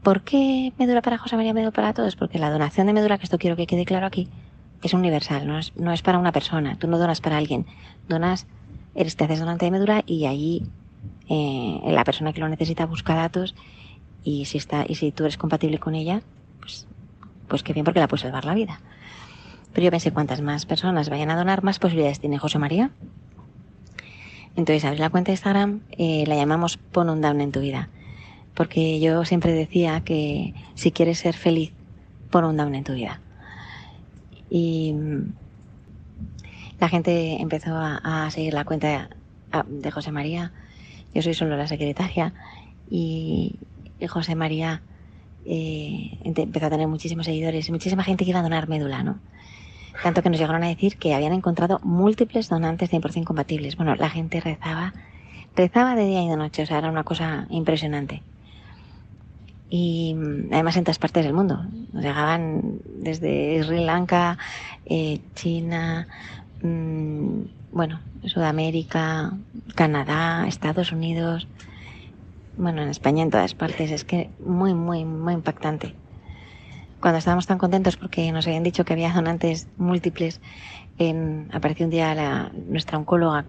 ¿Por 0.03 0.23
qué 0.23 0.73
médula 0.79 1.03
para 1.03 1.19
José 1.19 1.35
María, 1.35 1.53
médula 1.53 1.69
para 1.71 1.93
todos? 1.93 2.15
Porque 2.15 2.39
la 2.39 2.49
donación 2.49 2.87
de 2.87 2.93
médula, 2.93 3.19
que 3.19 3.25
esto 3.25 3.37
quiero 3.37 3.55
que 3.55 3.67
quede 3.67 3.85
claro 3.85 4.07
aquí, 4.07 4.29
es 4.81 4.95
universal, 4.95 5.47
no 5.47 5.59
es, 5.59 5.75
no 5.75 5.91
es 5.91 6.01
para 6.01 6.17
una 6.17 6.31
persona. 6.31 6.75
Tú 6.79 6.87
no 6.87 6.97
donas 6.97 7.21
para 7.21 7.37
alguien, 7.37 7.67
donas, 8.09 8.47
eres, 8.95 9.15
te 9.15 9.25
haces 9.25 9.39
donante 9.39 9.65
de 9.65 9.71
médula 9.71 10.03
y 10.07 10.25
allí 10.25 10.63
eh, 11.29 11.81
la 11.85 12.03
persona 12.03 12.33
que 12.33 12.39
lo 12.39 12.49
necesita 12.49 12.87
busca 12.87 13.13
datos 13.13 13.53
y 14.23 14.45
si 14.45 14.57
está 14.57 14.85
y 14.87 14.95
si 14.95 15.11
tú 15.11 15.25
eres 15.25 15.37
compatible 15.37 15.77
con 15.77 15.93
ella, 15.93 16.23
pues, 16.59 16.87
pues 17.47 17.61
qué 17.61 17.73
bien 17.73 17.85
porque 17.85 17.99
la 17.99 18.07
puedes 18.07 18.21
salvar 18.23 18.45
la 18.45 18.55
vida. 18.55 18.79
Pero 19.71 19.85
yo 19.85 19.91
pensé, 19.91 20.11
cuantas 20.11 20.41
más 20.41 20.65
personas 20.65 21.11
vayan 21.11 21.29
a 21.29 21.35
donar, 21.35 21.63
más 21.63 21.77
posibilidades 21.77 22.19
tiene 22.19 22.39
José 22.39 22.57
María. 22.57 22.89
Entonces 24.55 24.83
abrí 24.83 24.97
la 24.97 25.11
cuenta 25.11 25.27
de 25.27 25.33
Instagram, 25.33 25.81
eh, 25.91 26.23
la 26.25 26.35
llamamos 26.35 26.77
Pon 26.77 27.07
un 27.11 27.21
down 27.21 27.39
en 27.39 27.51
tu 27.51 27.59
vida 27.59 27.89
porque 28.55 28.99
yo 28.99 29.25
siempre 29.25 29.53
decía 29.53 30.01
que 30.01 30.53
si 30.75 30.91
quieres 30.91 31.19
ser 31.19 31.35
feliz, 31.35 31.71
pon 32.29 32.45
un 32.45 32.57
down 32.57 32.75
en 32.75 32.83
tu 32.83 32.93
vida. 32.93 33.19
Y 34.49 34.93
la 36.79 36.89
gente 36.89 37.41
empezó 37.41 37.75
a, 37.75 38.29
seguir 38.31 38.53
la 38.53 38.65
cuenta 38.65 39.09
de, 39.67 39.91
José 39.91 40.11
María. 40.11 40.51
Yo 41.13 41.21
soy 41.21 41.33
solo 41.33 41.55
la 41.55 41.67
secretaria 41.67 42.33
y, 42.89 43.59
José 44.09 44.33
María 44.33 44.81
eh, 45.45 46.17
empezó 46.23 46.65
a 46.65 46.69
tener 46.71 46.87
muchísimos 46.87 47.27
seguidores 47.27 47.69
y 47.69 47.71
muchísima 47.71 48.03
gente 48.03 48.25
que 48.25 48.31
iba 48.31 48.39
a 48.39 48.43
donar 48.43 48.67
médula, 48.67 49.03
¿no? 49.03 49.19
Tanto 50.01 50.23
que 50.23 50.31
nos 50.31 50.39
llegaron 50.39 50.63
a 50.63 50.67
decir 50.67 50.97
que 50.97 51.13
habían 51.13 51.33
encontrado 51.33 51.79
múltiples 51.83 52.49
donantes 52.49 52.91
100% 52.91 53.25
compatibles. 53.25 53.77
Bueno, 53.77 53.95
la 53.95 54.09
gente 54.09 54.41
rezaba, 54.41 54.93
rezaba 55.55 55.95
de 55.95 56.05
día 56.05 56.23
y 56.23 56.29
de 56.29 56.37
noche, 56.37 56.63
o 56.63 56.65
sea, 56.65 56.79
era 56.79 56.89
una 56.89 57.03
cosa 57.03 57.45
impresionante 57.51 58.23
y 59.73 60.13
además 60.51 60.75
en 60.75 60.83
todas 60.83 60.99
partes 60.99 61.23
del 61.23 61.33
mundo. 61.33 61.65
Nos 61.93 62.03
llegaban 62.03 62.81
desde 62.97 63.63
Sri 63.63 63.85
Lanka, 63.85 64.37
eh, 64.85 65.21
China, 65.33 66.07
mm, 66.61 67.43
bueno, 67.71 68.01
Sudamérica, 68.25 69.31
Canadá, 69.73 70.45
Estados 70.45 70.91
Unidos, 70.91 71.47
bueno, 72.57 72.81
en 72.81 72.89
España, 72.89 73.23
en 73.23 73.31
todas 73.31 73.55
partes. 73.55 73.91
Es 73.91 74.03
que 74.03 74.29
muy, 74.45 74.73
muy, 74.73 75.05
muy 75.05 75.33
impactante. 75.33 75.95
Cuando 76.99 77.19
estábamos 77.19 77.47
tan 77.47 77.57
contentos 77.57 77.95
porque 77.95 78.29
nos 78.33 78.45
habían 78.47 78.63
dicho 78.63 78.83
que 78.83 78.91
había 78.91 79.13
donantes 79.13 79.69
múltiples, 79.77 80.41
en, 80.99 81.49
apareció 81.53 81.85
un 81.85 81.91
día 81.91 82.13
la, 82.13 82.51
nuestra 82.67 82.97
oncóloga 82.97 83.45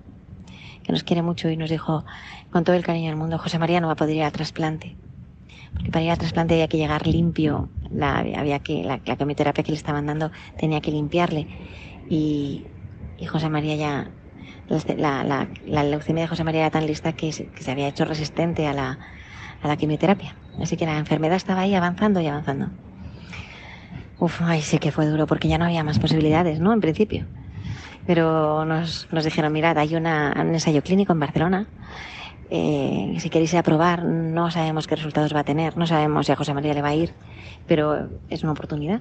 que 0.84 0.92
nos 0.92 1.02
quiere 1.02 1.22
mucho 1.22 1.50
y 1.50 1.56
nos 1.56 1.68
dijo 1.68 2.04
con 2.52 2.62
todo 2.62 2.76
el 2.76 2.84
cariño 2.84 3.08
del 3.08 3.16
mundo, 3.16 3.38
José 3.38 3.58
María 3.58 3.80
no 3.80 3.88
va 3.88 3.94
a 3.94 3.96
poder 3.96 4.16
ir 4.16 4.22
a 4.22 4.30
trasplante. 4.30 4.94
Porque 5.74 5.90
para 5.90 6.04
ir 6.04 6.10
a 6.10 6.16
trasplante 6.16 6.54
había 6.54 6.68
que 6.68 6.76
llegar 6.76 7.06
limpio, 7.06 7.68
la, 7.90 8.18
había 8.18 8.58
que, 8.58 8.82
la, 8.82 8.98
quimioterapia 8.98 9.64
que 9.64 9.72
le 9.72 9.78
estaban 9.78 10.06
dando 10.06 10.30
tenía 10.58 10.80
que 10.80 10.90
limpiarle. 10.90 11.46
Y, 12.08 12.64
y 13.18 13.26
José 13.26 13.48
María 13.48 13.76
ya, 13.76 14.10
la, 14.96 15.48
la, 15.64 15.82
leucemia 15.84 16.24
de 16.24 16.28
José 16.28 16.44
María 16.44 16.62
era 16.62 16.70
tan 16.70 16.86
lista 16.86 17.12
que 17.12 17.32
se, 17.32 17.48
había 17.70 17.88
hecho 17.88 18.04
resistente 18.04 18.66
a 18.66 18.72
la, 18.72 18.98
a 19.62 19.68
la 19.68 19.76
quimioterapia. 19.76 20.34
Así 20.60 20.76
que 20.76 20.86
la 20.86 20.98
enfermedad 20.98 21.36
estaba 21.36 21.62
ahí 21.62 21.74
avanzando 21.74 22.20
y 22.20 22.26
avanzando. 22.26 22.68
Uf, 24.18 24.40
ay, 24.42 24.62
sí 24.62 24.78
que 24.78 24.92
fue 24.92 25.06
duro 25.06 25.26
porque 25.26 25.48
ya 25.48 25.58
no 25.58 25.64
había 25.64 25.82
más 25.82 25.98
posibilidades, 25.98 26.60
¿no? 26.60 26.72
En 26.72 26.80
principio. 26.80 27.26
Pero 28.06 28.64
nos, 28.64 29.08
nos 29.10 29.24
dijeron, 29.24 29.52
mirad, 29.52 29.78
hay 29.78 29.94
un 29.94 30.06
ensayo 30.06 30.82
clínico 30.82 31.12
en 31.12 31.20
Barcelona. 31.20 31.66
Eh, 32.50 33.16
si 33.18 33.30
queréis 33.30 33.54
aprobar, 33.54 34.04
no 34.04 34.50
sabemos 34.50 34.86
qué 34.86 34.96
resultados 34.96 35.34
va 35.34 35.40
a 35.40 35.44
tener, 35.44 35.76
no 35.76 35.86
sabemos 35.86 36.26
si 36.26 36.32
a 36.32 36.36
José 36.36 36.52
María 36.54 36.74
le 36.74 36.82
va 36.82 36.88
a 36.88 36.94
ir, 36.94 37.14
pero 37.66 38.10
es 38.28 38.42
una 38.42 38.52
oportunidad. 38.52 39.00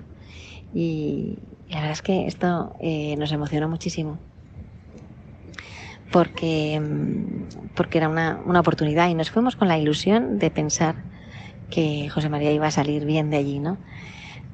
Y, 0.74 1.40
la 1.70 1.78
verdad 1.78 1.92
es 1.92 2.02
que 2.02 2.28
esto 2.28 2.76
eh, 2.80 3.16
nos 3.18 3.32
emocionó 3.32 3.68
muchísimo. 3.68 4.20
Porque, 6.12 6.82
porque 7.76 7.98
era 7.98 8.10
una, 8.10 8.42
una 8.46 8.60
oportunidad 8.60 9.10
y 9.10 9.14
nos 9.14 9.32
fuimos 9.32 9.56
con 9.56 9.70
la 9.70 9.78
ilusión 9.78 10.40
de 10.40 10.52
pensar 10.52 10.96
que 11.70 12.10
José 12.10 12.28
María 12.28 12.52
iba 12.52 12.68
a 12.68 12.72
salir 12.72 13.06
bien 13.06 13.30
de 13.30 13.38
allí, 13.38 13.60
¿no? 13.60 13.78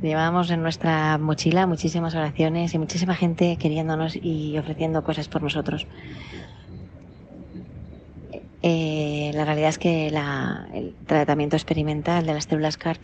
Llevábamos 0.01 0.51
en 0.51 0.61
nuestra 0.61 1.17
mochila 1.17 1.65
muchísimas 1.65 2.13
oraciones 2.13 2.73
y 2.75 2.77
muchísima 2.77 3.15
gente 3.15 3.57
queriéndonos 3.57 4.15
y 4.15 4.55
ofreciendo 4.59 5.03
cosas 5.03 5.27
por 5.27 5.41
nosotros. 5.41 5.87
Eh, 8.61 9.31
la 9.33 9.45
realidad 9.45 9.69
es 9.69 9.77
que 9.77 10.09
la, 10.11 10.67
el 10.73 10.95
tratamiento 11.05 11.55
experimental 11.55 12.25
de 12.25 12.33
las 12.33 12.45
células 12.45 12.77
CART 12.77 13.01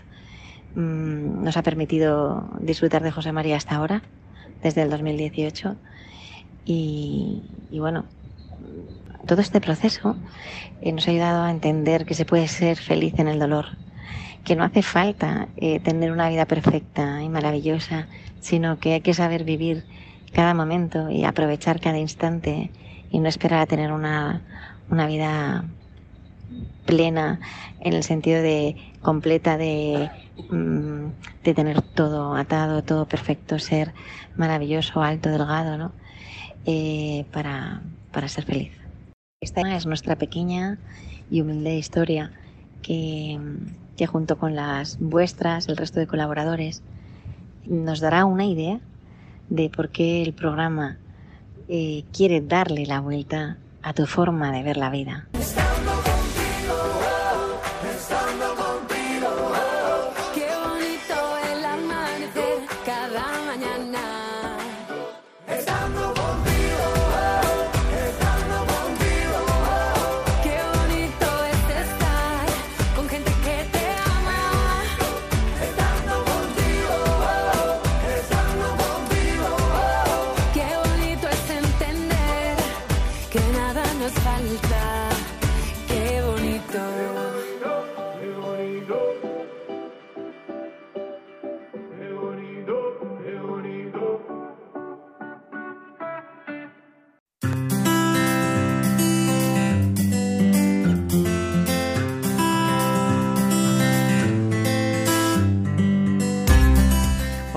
mmm, 0.76 1.44
nos 1.44 1.58
ha 1.58 1.64
permitido 1.64 2.50
disfrutar 2.60 3.04
de 3.04 3.12
José 3.12 3.32
María 3.32 3.58
hasta 3.58 3.76
ahora, 3.76 4.04
desde 4.62 4.82
el 4.82 4.90
2018. 4.90 5.76
Y, 6.66 7.68
y 7.70 7.80
bueno, 7.80 8.06
todo 9.28 9.42
este 9.42 9.62
proceso 9.62 10.16
eh, 10.82 10.92
nos 10.92 11.08
ha 11.08 11.12
ayudado 11.12 11.44
a 11.44 11.52
entender 11.52 12.06
que 12.06 12.14
se 12.14 12.26
puede 12.26 12.48
ser 12.48 12.78
feliz 12.78 13.14
en 13.20 13.28
el 13.28 13.40
dolor, 13.40 13.78
que 14.44 14.56
no 14.56 14.64
hace 14.64 14.82
falta 14.82 15.50
eh, 15.58 15.80
tener 15.80 16.12
una 16.12 16.30
vida 16.30 16.46
perfecta 16.46 17.22
y 17.22 17.30
maravillosa, 17.30 18.08
sino 18.40 18.80
que 18.80 18.94
hay 18.94 19.02
que 19.02 19.14
saber 19.14 19.44
vivir 19.44 19.86
cada 20.34 20.54
momento 20.54 21.10
y 21.10 21.26
aprovechar 21.26 21.80
cada 21.80 22.00
instante 22.00 22.72
y 23.10 23.20
no 23.20 23.30
esperar 23.30 23.62
a 23.62 23.66
tener 23.68 23.92
una, 23.92 24.42
una 24.94 25.08
vida 25.08 25.66
plena 26.86 27.40
en 27.82 27.94
el 27.94 28.04
sentido 28.04 28.42
de 28.42 28.76
completa 29.02 29.58
de, 29.58 30.10
mm, 30.50 31.44
de 31.44 31.54
tener 31.54 31.82
todo 31.82 32.36
atado, 32.36 32.84
todo 32.84 33.08
perfecto, 33.08 33.58
ser 33.58 33.94
maravilloso, 34.38 35.02
alto, 35.02 35.30
delgado, 35.30 35.78
¿no? 35.78 35.92
Eh, 36.66 37.26
para, 37.32 37.82
para 38.12 38.28
ser 38.28 38.46
feliz. 38.46 38.72
Esta 39.42 39.62
es 39.76 39.86
nuestra 39.86 40.16
pequeña 40.16 40.78
y 41.30 41.42
humilde 41.42 41.76
historia 41.76 42.32
que, 42.82 43.40
que 43.98 44.06
junto 44.06 44.38
con 44.38 44.56
las 44.56 45.00
vuestras, 45.00 45.68
el 45.68 45.76
resto 45.76 46.00
de 46.00 46.08
colaboradores, 46.08 46.84
nos 47.66 48.00
dará 48.00 48.26
una 48.26 48.46
idea 48.46 48.80
de 49.50 49.70
por 49.70 49.90
qué 49.90 50.22
el 50.22 50.34
programa 50.34 50.98
eh, 51.68 52.04
quiere 52.14 52.42
darle 52.42 52.86
la 52.86 53.02
vuelta 53.02 53.58
a 53.84 53.94
tu 53.94 54.08
forma 54.08 54.52
de 54.52 54.64
ver 54.64 54.78
la 54.78 54.90
vida. 54.90 55.28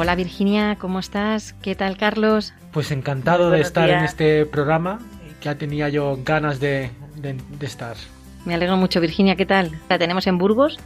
Hola 0.06 0.14
Virginia, 0.14 0.76
¿cómo 0.78 1.00
estás? 1.00 1.52
¿Qué 1.54 1.74
tal 1.74 1.96
Carlos? 1.96 2.54
Pues 2.72 2.92
encantado 2.92 3.50
de 3.50 3.60
estar 3.60 3.88
días. 3.88 3.98
en 3.98 4.04
este 4.04 4.46
programa, 4.46 5.00
ya 5.42 5.56
tenía 5.56 5.88
yo 5.88 6.16
ganas 6.24 6.60
de, 6.60 6.90
de, 7.16 7.34
de, 7.58 7.66
estar. 7.66 7.96
Me 8.44 8.54
alegro 8.54 8.76
mucho 8.76 9.00
Virginia, 9.00 9.34
¿qué 9.34 9.46
tal? 9.46 9.72
La 9.88 9.98
tenemos 9.98 10.28
en 10.28 10.38
Burgos, 10.38 10.78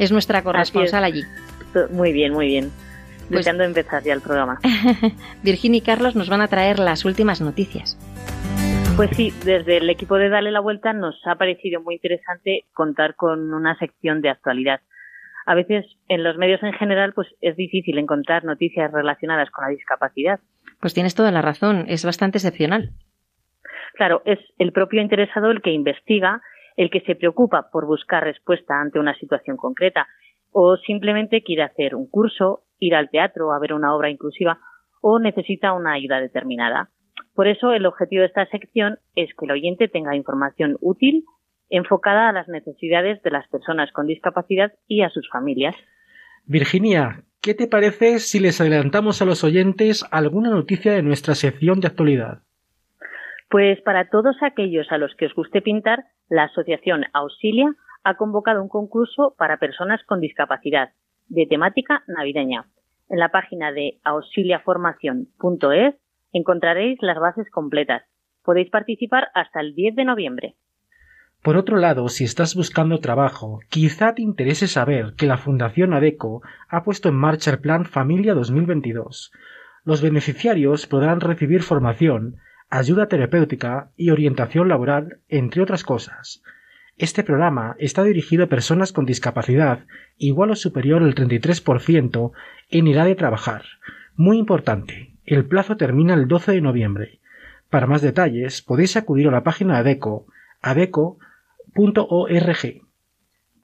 es 0.00 0.10
nuestra 0.10 0.42
corresponsal 0.42 1.04
allí. 1.04 1.22
Muy 1.92 2.12
bien, 2.12 2.32
muy 2.32 2.48
bien. 2.48 2.72
Pues, 3.28 3.38
Deseando 3.38 3.62
empezar 3.62 4.02
ya 4.02 4.14
el 4.14 4.20
programa. 4.20 4.58
Virginia 5.44 5.78
y 5.78 5.82
Carlos 5.82 6.16
nos 6.16 6.28
van 6.28 6.40
a 6.40 6.48
traer 6.48 6.80
las 6.80 7.04
últimas 7.04 7.40
noticias. 7.40 7.96
Pues 8.96 9.10
sí, 9.16 9.32
desde 9.44 9.76
el 9.76 9.88
equipo 9.88 10.16
de 10.16 10.28
Dale 10.28 10.50
la 10.50 10.58
Vuelta 10.58 10.92
nos 10.92 11.14
ha 11.24 11.36
parecido 11.36 11.80
muy 11.82 11.94
interesante 11.94 12.64
contar 12.74 13.14
con 13.14 13.54
una 13.54 13.78
sección 13.78 14.22
de 14.22 14.30
actualidad 14.30 14.80
a 15.50 15.54
veces 15.56 15.84
en 16.06 16.22
los 16.22 16.36
medios 16.36 16.62
en 16.62 16.72
general 16.74 17.12
pues 17.12 17.26
es 17.40 17.56
difícil 17.56 17.98
encontrar 17.98 18.44
noticias 18.44 18.92
relacionadas 18.92 19.50
con 19.50 19.64
la 19.64 19.72
discapacidad. 19.72 20.38
Pues 20.80 20.94
tienes 20.94 21.16
toda 21.16 21.32
la 21.32 21.42
razón, 21.42 21.86
es 21.88 22.04
bastante 22.04 22.38
excepcional. 22.38 22.90
Claro, 23.94 24.22
es 24.26 24.38
el 24.58 24.70
propio 24.70 25.02
interesado 25.02 25.50
el 25.50 25.60
que 25.60 25.72
investiga, 25.72 26.40
el 26.76 26.88
que 26.88 27.00
se 27.00 27.16
preocupa 27.16 27.68
por 27.72 27.84
buscar 27.84 28.22
respuesta 28.22 28.80
ante 28.80 29.00
una 29.00 29.16
situación 29.16 29.56
concreta 29.56 30.06
o 30.52 30.76
simplemente 30.76 31.42
quiere 31.42 31.64
hacer 31.64 31.96
un 31.96 32.08
curso, 32.08 32.62
ir 32.78 32.94
al 32.94 33.10
teatro 33.10 33.52
a 33.52 33.58
ver 33.58 33.72
una 33.72 33.92
obra 33.92 34.08
inclusiva 34.08 34.60
o 35.00 35.18
necesita 35.18 35.72
una 35.72 35.94
ayuda 35.94 36.20
determinada. 36.20 36.90
Por 37.34 37.48
eso 37.48 37.72
el 37.72 37.86
objetivo 37.86 38.20
de 38.20 38.28
esta 38.28 38.46
sección 38.46 38.98
es 39.16 39.34
que 39.34 39.46
el 39.46 39.50
oyente 39.50 39.88
tenga 39.88 40.14
información 40.14 40.76
útil 40.80 41.24
enfocada 41.70 42.28
a 42.28 42.32
las 42.32 42.48
necesidades 42.48 43.22
de 43.22 43.30
las 43.30 43.48
personas 43.48 43.90
con 43.92 44.06
discapacidad 44.06 44.72
y 44.86 45.02
a 45.02 45.08
sus 45.08 45.28
familias. 45.30 45.74
Virginia, 46.44 47.22
¿qué 47.40 47.54
te 47.54 47.68
parece 47.68 48.18
si 48.18 48.40
les 48.40 48.60
adelantamos 48.60 49.22
a 49.22 49.24
los 49.24 49.44
oyentes 49.44 50.04
alguna 50.10 50.50
noticia 50.50 50.92
de 50.92 51.02
nuestra 51.02 51.34
sección 51.34 51.80
de 51.80 51.88
actualidad? 51.88 52.42
Pues 53.48 53.80
para 53.82 54.08
todos 54.08 54.36
aquellos 54.42 54.90
a 54.90 54.98
los 54.98 55.14
que 55.16 55.26
os 55.26 55.34
guste 55.34 55.62
pintar, 55.62 56.04
la 56.28 56.44
Asociación 56.44 57.06
Auxilia 57.12 57.74
ha 58.04 58.14
convocado 58.16 58.62
un 58.62 58.68
concurso 58.68 59.34
para 59.36 59.58
personas 59.58 60.02
con 60.04 60.20
discapacidad 60.20 60.90
de 61.28 61.46
temática 61.46 62.02
navideña. 62.06 62.66
En 63.08 63.18
la 63.18 63.30
página 63.30 63.72
de 63.72 63.98
auxiliaformación.es 64.04 65.94
encontraréis 66.32 67.02
las 67.02 67.18
bases 67.18 67.50
completas. 67.50 68.04
Podéis 68.44 68.70
participar 68.70 69.28
hasta 69.34 69.60
el 69.60 69.74
10 69.74 69.96
de 69.96 70.04
noviembre. 70.04 70.54
Por 71.42 71.56
otro 71.56 71.78
lado, 71.78 72.08
si 72.10 72.24
estás 72.24 72.54
buscando 72.54 73.00
trabajo, 73.00 73.60
quizá 73.70 74.14
te 74.14 74.20
interese 74.20 74.68
saber 74.68 75.14
que 75.16 75.26
la 75.26 75.38
Fundación 75.38 75.94
ADECO 75.94 76.42
ha 76.68 76.84
puesto 76.84 77.08
en 77.08 77.14
marcha 77.14 77.50
el 77.50 77.60
Plan 77.60 77.86
Familia 77.86 78.34
2022. 78.34 79.32
Los 79.84 80.02
beneficiarios 80.02 80.86
podrán 80.86 81.20
recibir 81.20 81.62
formación, 81.62 82.36
ayuda 82.68 83.08
terapéutica 83.08 83.90
y 83.96 84.10
orientación 84.10 84.68
laboral, 84.68 85.20
entre 85.30 85.62
otras 85.62 85.82
cosas. 85.82 86.42
Este 86.98 87.24
programa 87.24 87.74
está 87.78 88.04
dirigido 88.04 88.44
a 88.44 88.48
personas 88.48 88.92
con 88.92 89.06
discapacidad 89.06 89.86
igual 90.18 90.50
o 90.50 90.56
superior 90.56 91.02
al 91.02 91.14
33% 91.14 92.32
en 92.68 92.86
edad 92.86 93.06
de 93.06 93.14
trabajar. 93.14 93.62
Muy 94.14 94.36
importante, 94.36 95.14
el 95.24 95.46
plazo 95.46 95.78
termina 95.78 96.12
el 96.12 96.28
12 96.28 96.52
de 96.52 96.60
noviembre. 96.60 97.20
Para 97.70 97.86
más 97.86 98.02
detalles 98.02 98.60
podéis 98.60 98.98
acudir 98.98 99.28
a 99.28 99.30
la 99.30 99.42
página 99.42 99.78
ADECO, 99.78 100.26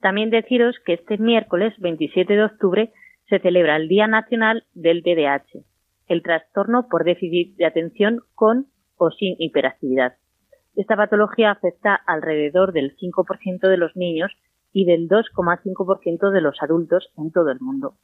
También 0.01 0.29
deciros 0.29 0.75
que 0.85 0.93
este 0.93 1.17
miércoles 1.17 1.73
27 1.79 2.33
de 2.33 2.43
octubre 2.43 2.93
se 3.29 3.39
celebra 3.39 3.75
el 3.75 3.87
Día 3.87 4.07
Nacional 4.07 4.65
del 4.73 5.03
TDAH, 5.03 5.63
el 6.07 6.23
trastorno 6.23 6.87
por 6.89 7.03
déficit 7.03 7.55
de 7.57 7.65
atención 7.65 8.21
con 8.35 8.67
o 8.97 9.11
sin 9.11 9.35
hiperactividad. 9.39 10.15
Esta 10.75 10.95
patología 10.95 11.51
afecta 11.51 11.95
alrededor 11.95 12.71
del 12.71 12.95
5% 12.95 13.67
de 13.67 13.77
los 13.77 13.95
niños 13.95 14.31
y 14.71 14.85
del 14.85 15.09
2,5% 15.09 16.29
de 16.29 16.41
los 16.41 16.61
adultos 16.61 17.11
en 17.17 17.31
todo 17.31 17.49
el 17.51 17.59
mundo. 17.59 17.95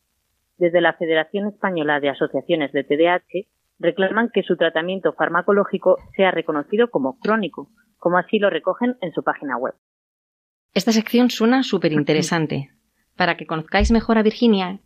Desde 0.57 0.81
la 0.81 0.93
Federación 0.93 1.47
Española 1.47 1.99
de 1.99 2.09
Asociaciones 2.09 2.71
de 2.71 2.83
TDAH 2.83 3.47
reclaman 3.79 4.29
que 4.33 4.43
su 4.43 4.57
tratamiento 4.57 5.13
farmacológico 5.13 5.97
sea 6.15 6.31
reconocido 6.31 6.89
como 6.89 7.19
crónico, 7.19 7.69
como 7.97 8.17
así 8.17 8.39
lo 8.39 8.49
recogen 8.49 8.97
en 9.01 9.11
su 9.13 9.23
página 9.23 9.57
web. 9.57 9.73
Esta 10.73 10.91
sección 10.91 11.29
suena 11.29 11.63
súper 11.63 11.93
interesante. 11.93 12.71
Para 13.15 13.37
que 13.37 13.45
conozcáis 13.45 13.91
mejor 13.91 14.17
a 14.17 14.23
Virginia, 14.23 14.79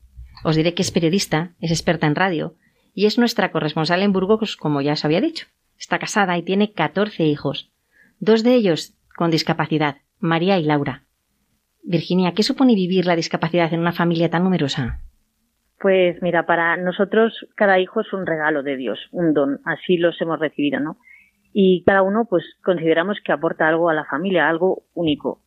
os 0.43 0.55
diré 0.55 0.73
que 0.73 0.81
es 0.81 0.91
periodista, 0.91 1.53
es 1.61 1.71
experta 1.71 2.07
en 2.07 2.15
radio 2.15 2.55
y 2.93 3.05
es 3.05 3.17
nuestra 3.17 3.51
corresponsal 3.51 4.01
en 4.01 4.13
Burgos, 4.13 4.57
como 4.57 4.81
ya 4.81 4.93
os 4.93 5.05
había 5.05 5.21
dicho. 5.21 5.47
Está 5.79 5.99
casada 5.99 6.37
y 6.37 6.43
tiene 6.43 6.73
14 6.73 7.23
hijos 7.23 7.71
dos 8.19 8.43
de 8.43 8.55
ellos 8.55 8.95
con 9.15 9.31
discapacidad, 9.31 9.97
María 10.19 10.57
y 10.57 10.63
Laura. 10.63 11.03
Virginia, 11.83 12.33
¿qué 12.33 12.43
supone 12.43 12.75
vivir 12.75 13.05
la 13.05 13.15
discapacidad 13.15 13.73
en 13.73 13.79
una 13.79 13.91
familia 13.91 14.29
tan 14.29 14.43
numerosa? 14.43 14.99
Pues 15.79 16.21
mira, 16.21 16.45
para 16.45 16.75
nosotros 16.77 17.45
cada 17.55 17.79
hijo 17.79 18.01
es 18.01 18.11
un 18.11 18.25
regalo 18.25 18.63
de 18.63 18.75
Dios, 18.75 18.99
un 19.11 19.33
don, 19.33 19.59
así 19.63 19.97
los 19.97 20.19
hemos 20.21 20.39
recibido, 20.39 20.79
¿no? 20.79 20.97
Y 21.53 21.83
cada 21.85 22.01
uno 22.01 22.25
pues 22.29 22.43
consideramos 22.63 23.19
que 23.23 23.31
aporta 23.31 23.67
algo 23.67 23.89
a 23.89 23.93
la 23.93 24.05
familia, 24.05 24.49
algo 24.49 24.83
único. 24.93 25.43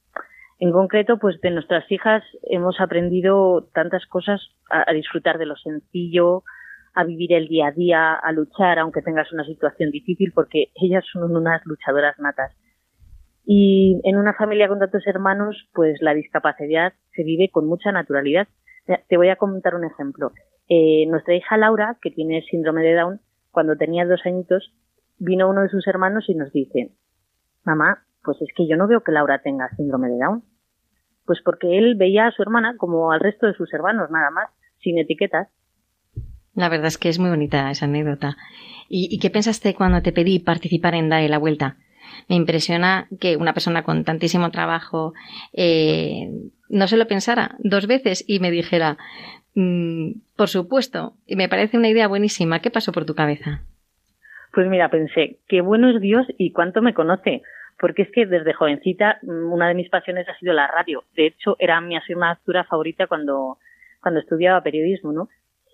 En 0.63 0.73
concreto, 0.73 1.19
pues 1.19 1.41
de 1.41 1.51
nuestras 1.51 1.91
hijas 1.91 2.23
hemos 2.43 2.79
aprendido 2.81 3.71
tantas 3.73 4.05
cosas 4.05 4.43
a, 4.69 4.93
disfrutar 4.93 5.39
de 5.39 5.47
lo 5.47 5.57
sencillo, 5.57 6.45
a 6.93 7.03
vivir 7.05 7.33
el 7.33 7.49
día 7.49 7.69
a 7.69 7.73
día, 7.73 8.13
a 8.13 8.31
luchar 8.33 8.79
aunque 8.79 9.01
tengas 9.01 9.33
una 9.33 9.45
situación 9.45 9.91
difícil, 9.91 10.33
porque 10.35 10.67
ellas 10.75 11.03
son 11.11 11.35
unas 11.35 11.63
luchadoras 11.65 12.19
natas. 12.19 12.55
Y 13.47 14.03
en 14.05 14.19
una 14.19 14.35
familia 14.35 14.69
con 14.69 14.79
tantos 14.79 15.07
hermanos, 15.07 15.57
pues 15.73 15.97
la 16.03 16.13
discapacidad 16.13 16.93
se 17.17 17.25
vive 17.25 17.49
con 17.51 17.67
mucha 17.67 17.91
naturalidad. 17.91 18.47
Te 19.09 19.17
voy 19.17 19.31
a 19.31 19.37
comentar 19.37 19.75
un 19.75 19.87
ejemplo. 19.87 20.33
Eh, 20.69 21.07
nuestra 21.09 21.35
hija 21.35 21.57
Laura, 21.57 21.97
que 22.03 22.11
tiene 22.11 22.43
síndrome 22.43 22.83
de 22.83 22.97
Down, 22.97 23.21
cuando 23.51 23.77
tenía 23.77 24.05
dos 24.05 24.21
añitos, 24.27 24.75
vino 25.19 25.49
uno 25.49 25.63
de 25.63 25.71
sus 25.71 25.87
hermanos 25.87 26.29
y 26.29 26.35
nos 26.35 26.53
dice, 26.53 26.91
mamá, 27.65 28.05
pues 28.23 28.37
es 28.43 28.49
que 28.55 28.69
yo 28.69 28.77
no 28.77 28.87
veo 28.87 29.03
que 29.03 29.13
Laura 29.13 29.41
tenga 29.43 29.71
síndrome 29.77 30.11
de 30.11 30.19
Down. 30.19 30.50
Pues 31.27 31.41
porque 31.45 31.79
él 31.79 31.95
veía 31.97 32.27
a 32.27 32.33
su 32.33 32.43
hermana 32.43 32.75
como 32.77 33.13
al 33.13 33.21
resto 33.21 33.47
de 33.47 33.55
sus 33.55 33.73
hermanos, 33.73 34.11
nada 34.11 34.31
más, 34.31 34.49
sin 34.81 34.99
etiquetas. 34.99 35.49
La 36.55 36.69
verdad 36.69 36.89
es 36.89 36.99
que 36.99 37.09
es 37.09 37.19
muy 37.19 37.31
bonita 37.31 37.71
esa 37.71 37.85
anécdota. 37.85 38.37
¿Y, 38.89 39.21
qué 39.21 39.31
pensaste 39.31 39.75
cuando 39.75 40.03
te 40.03 40.13
pedí 40.13 40.41
participar 40.41 40.97
en 40.97 41.09
Dale 41.09 41.29
la 41.29 41.39
Vuelta? 41.39 41.77
Me 42.29 42.35
impresiona 42.35 43.07
que 43.21 43.37
una 43.37 43.53
persona 43.53 43.85
con 43.85 44.03
tantísimo 44.03 44.51
trabajo 44.51 45.15
eh, 45.53 46.29
no 46.69 46.89
se 46.89 46.97
lo 46.97 47.07
pensara 47.07 47.55
dos 47.61 47.87
veces 47.87 48.25
y 48.27 48.41
me 48.41 48.51
dijera, 48.51 48.99
mm, 49.55 50.13
por 50.37 50.49
supuesto, 50.49 51.15
y 51.25 51.37
me 51.37 51.49
parece 51.49 51.79
una 51.79 51.89
idea 51.89 52.09
buenísima. 52.09 52.59
¿Qué 52.61 52.71
pasó 52.71 52.91
por 52.91 53.05
tu 53.05 53.15
cabeza? 53.15 53.63
Pues 54.53 54.69
mira, 54.69 54.91
pensé, 54.91 55.39
qué 55.47 55.61
bueno 55.61 55.91
es 55.91 56.01
Dios 56.01 56.27
y 56.37 56.51
cuánto 56.51 56.83
me 56.83 56.95
conoce, 56.95 57.43
porque 57.81 58.03
es 58.03 58.11
que 58.13 58.27
desde 58.27 58.53
jovencita 58.53 59.19
mm, 59.23 59.53
una 59.53 59.69
de 59.69 59.75
mis 59.75 59.89
pasiones 59.89 60.29
ha 60.29 60.39
sido 60.39 60.53
la 60.53 60.69
radio. 60.69 61.05
De 61.17 61.27
hecho, 61.27 61.57
era 61.59 61.81
mi 61.81 61.97
asignatura 61.97 62.65
favorita 62.65 63.07
cuando, 63.07 63.59
cuando 64.03 64.21
estudiaba 64.21 64.63
periodismo, 64.63 65.13
¿no? 65.13 65.29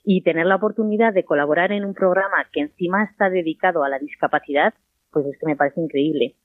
y 0.08 0.22
tener 0.22 0.46
la 0.46 0.54
oportunidad 0.54 1.12
de 1.12 1.24
colaborar 1.24 1.72
en 1.72 1.84
un 1.84 1.92
programa 1.92 2.46
que 2.52 2.60
encima 2.60 3.02
está 3.02 3.28
dedicado 3.28 3.82
a 3.82 3.88
la 3.88 3.98
discapacidad, 3.98 4.72
pues 5.10 5.26
es 5.26 5.36
que 5.36 5.46
me 5.46 5.56
parece 5.56 5.80
increíble. 5.80 6.36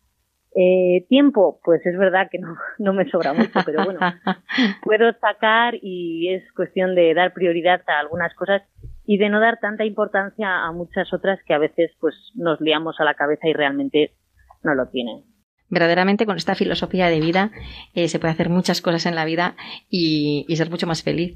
Eh, 0.55 1.05
tiempo, 1.07 1.61
pues 1.63 1.85
es 1.85 1.95
verdad 1.95 2.27
que 2.31 2.39
no, 2.39 2.55
no 2.79 2.93
me 2.93 3.07
sobra 3.11 3.33
mucho, 3.33 3.59
pero 3.63 3.85
bueno, 3.85 3.99
puedo 4.83 5.13
sacar 5.13 5.75
y 5.79 6.33
es 6.33 6.51
cuestión 6.53 6.95
de 6.95 7.13
dar 7.13 7.33
prioridad 7.33 7.83
a 7.87 7.99
algunas 7.99 8.33
cosas 8.33 8.63
y 9.05 9.19
de 9.19 9.29
no 9.29 9.39
dar 9.39 9.59
tanta 9.59 9.85
importancia 9.85 10.65
a 10.65 10.71
muchas 10.71 11.13
otras 11.13 11.39
que 11.45 11.53
a 11.53 11.59
veces 11.59 11.91
pues 11.99 12.15
nos 12.33 12.59
liamos 12.61 12.99
a 12.99 13.03
la 13.03 13.13
cabeza 13.13 13.47
y 13.47 13.53
realmente 13.53 14.15
no 14.63 14.73
lo 14.73 14.87
tienen 14.89 15.30
verdaderamente 15.71 16.27
con 16.27 16.37
esta 16.37 16.53
filosofía 16.53 17.07
de 17.07 17.19
vida 17.19 17.51
eh, 17.95 18.09
se 18.09 18.19
puede 18.19 18.33
hacer 18.33 18.49
muchas 18.49 18.81
cosas 18.81 19.07
en 19.07 19.15
la 19.15 19.25
vida 19.25 19.55
y, 19.89 20.45
ser 20.55 20.69
mucho 20.69 20.85
más 20.85 21.01
feliz. 21.01 21.35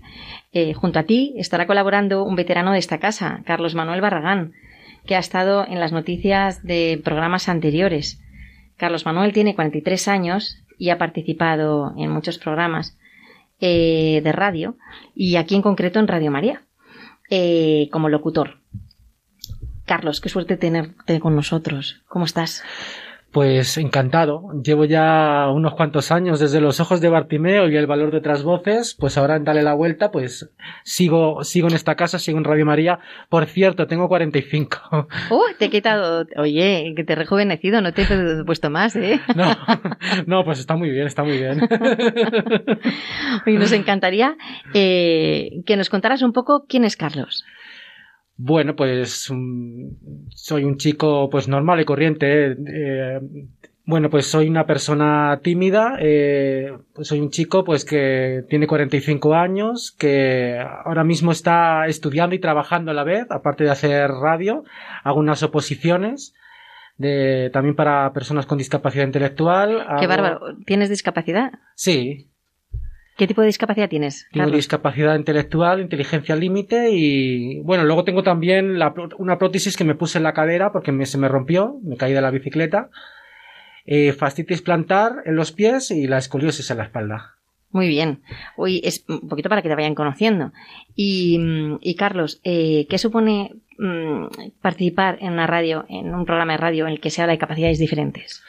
Eh, 0.51 0.73
junto 0.73 0.99
a 0.99 1.03
ti 1.03 1.33
estará 1.37 1.65
colaborando 1.65 2.23
un 2.23 2.35
veterano 2.35 2.73
de 2.73 2.79
esta 2.79 2.99
casa, 2.99 3.41
Carlos 3.45 3.73
Manuel 3.73 4.01
Barragán, 4.01 4.53
que 5.07 5.15
ha 5.15 5.19
estado 5.19 5.65
en 5.65 5.79
las 5.79 5.93
noticias 5.93 6.63
de 6.63 7.01
programas 7.03 7.49
anteriores. 7.49 8.21
Carlos 8.77 9.05
Manuel 9.05 9.33
tiene 9.33 9.55
43 9.55 10.07
años 10.09 10.61
y 10.77 10.89
ha 10.89 10.97
participado 10.97 11.93
en 11.97 12.11
muchos 12.11 12.37
programas 12.37 12.97
eh, 13.61 14.19
de 14.21 14.31
radio 14.33 14.75
y 15.15 15.37
aquí 15.37 15.55
en 15.55 15.61
concreto 15.61 15.99
en 15.99 16.07
Radio 16.07 16.29
María 16.29 16.61
como 17.89 18.09
locutor. 18.09 18.59
Carlos, 19.85 20.21
qué 20.21 20.29
suerte 20.29 20.57
tenerte 20.57 21.19
con 21.19 21.35
nosotros. 21.35 22.03
¿Cómo 22.07 22.25
estás? 22.25 22.63
Pues 23.35 23.77
encantado. 23.77 24.43
Llevo 24.63 24.85
ya 24.85 25.49
unos 25.53 25.73
cuantos 25.73 26.09
años 26.09 26.39
desde 26.39 26.61
los 26.61 26.79
ojos 26.79 27.01
de 27.01 27.09
Bartimeo 27.09 27.67
y 27.67 27.75
el 27.75 27.85
valor 27.85 28.11
de 28.11 28.19
otras 28.19 28.43
voces. 28.43 28.95
Pues 28.97 29.17
ahora 29.17 29.35
en 29.35 29.43
Dale 29.43 29.61
la 29.61 29.73
Vuelta, 29.73 30.09
pues 30.09 30.49
sigo, 30.85 31.43
sigo 31.43 31.67
en 31.67 31.75
esta 31.75 31.95
casa, 31.95 32.17
sigo 32.17 32.37
en 32.37 32.45
Radio 32.45 32.65
María. 32.65 32.99
Por 33.27 33.45
cierto, 33.47 33.87
tengo 33.87 34.07
45. 34.07 34.77
¡Oh! 35.31 35.43
Te 35.59 35.65
he 35.65 35.69
quitado. 35.69 36.25
Oye, 36.37 36.93
que 36.95 37.03
te 37.03 37.11
he 37.11 37.15
rejuvenecido, 37.17 37.81
no 37.81 37.91
te 37.91 38.03
he 38.03 38.45
puesto 38.45 38.69
más, 38.69 38.95
¿eh? 38.95 39.19
No, 39.35 39.53
no, 40.27 40.45
pues 40.45 40.59
está 40.59 40.77
muy 40.77 40.89
bien, 40.89 41.05
está 41.05 41.25
muy 41.25 41.37
bien. 41.37 41.59
Oye, 43.45 43.59
nos 43.59 43.73
encantaría 43.73 44.37
eh, 44.73 45.61
que 45.65 45.75
nos 45.75 45.89
contaras 45.89 46.21
un 46.21 46.31
poco 46.31 46.65
quién 46.69 46.85
es 46.85 46.95
Carlos. 46.95 47.43
Bueno, 48.37 48.75
pues 48.75 49.31
soy 50.29 50.63
un 50.63 50.77
chico 50.77 51.29
pues 51.29 51.47
normal 51.47 51.79
y 51.79 51.85
corriente. 51.85 52.51
Eh, 52.67 53.19
bueno, 53.87 54.09
pues 54.09 54.25
soy 54.25 54.49
una 54.49 54.65
persona 54.65 55.39
tímida, 55.43 55.97
eh, 55.99 56.75
pues 56.93 57.07
soy 57.07 57.19
un 57.19 57.29
chico 57.29 57.63
pues 57.63 57.85
que 57.85 58.43
tiene 58.49 58.65
45 58.65 59.35
años, 59.35 59.91
que 59.97 60.57
ahora 60.59 61.03
mismo 61.03 61.31
está 61.31 61.85
estudiando 61.85 62.35
y 62.35 62.39
trabajando 62.39 62.89
a 62.89 62.95
la 62.95 63.03
vez, 63.03 63.27
aparte 63.29 63.63
de 63.63 63.69
hacer 63.69 64.09
radio, 64.09 64.63
hago 65.03 65.19
unas 65.19 65.43
oposiciones 65.43 66.33
de, 66.97 67.51
también 67.53 67.75
para 67.75 68.11
personas 68.11 68.47
con 68.47 68.57
discapacidad 68.57 69.05
intelectual. 69.05 69.85
Qué 69.99 70.07
bárbaro, 70.07 70.57
¿tienes 70.65 70.89
discapacidad? 70.89 71.51
Sí, 71.75 72.31
¿Qué 73.17 73.27
tipo 73.27 73.41
de 73.41 73.47
discapacidad 73.47 73.87
tienes? 73.87 74.27
Tengo 74.33 74.51
discapacidad 74.51 75.15
intelectual, 75.15 75.79
inteligencia 75.79 76.35
límite 76.35 76.89
y 76.91 77.61
bueno, 77.61 77.85
luego 77.85 78.03
tengo 78.03 78.23
también 78.23 78.77
una 79.17 79.37
prótesis 79.37 79.77
que 79.77 79.85
me 79.85 79.95
puse 79.95 80.17
en 80.17 80.25
la 80.25 80.33
cadera 80.33 80.73
porque 80.73 81.05
se 81.05 81.17
me 81.17 81.29
rompió, 81.29 81.79
me 81.81 81.95
caí 81.95 82.11
de 82.11 82.21
la 82.21 82.31
bicicleta, 82.31 82.89
eh, 83.85 84.11
fascitis 84.11 84.61
plantar 84.61 85.23
en 85.25 85.37
los 85.37 85.53
pies 85.53 85.91
y 85.91 86.07
la 86.07 86.17
escoliosis 86.17 86.69
en 86.71 86.77
la 86.77 86.83
espalda. 86.83 87.35
Muy 87.71 87.87
bien. 87.87 88.21
Hoy 88.55 88.81
es 88.83 89.03
un 89.07 89.27
poquito 89.27 89.49
para 89.49 89.61
que 89.61 89.67
te 89.67 89.75
vayan 89.75 89.95
conociendo. 89.95 90.53
Y, 90.95 91.95
Carlos, 91.97 92.39
eh, 92.45 92.85
¿qué 92.89 92.97
supone 92.97 93.51
mm, 93.77 94.27
participar 94.61 95.17
en 95.19 95.33
una 95.33 95.45
radio, 95.45 95.85
en 95.89 96.15
un 96.15 96.25
programa 96.25 96.53
de 96.53 96.57
radio 96.57 96.87
en 96.87 96.93
el 96.93 96.99
que 97.01 97.09
se 97.09 97.21
habla 97.21 97.33
de 97.33 97.37
capacidades 97.37 97.77
diferentes? 97.77 98.43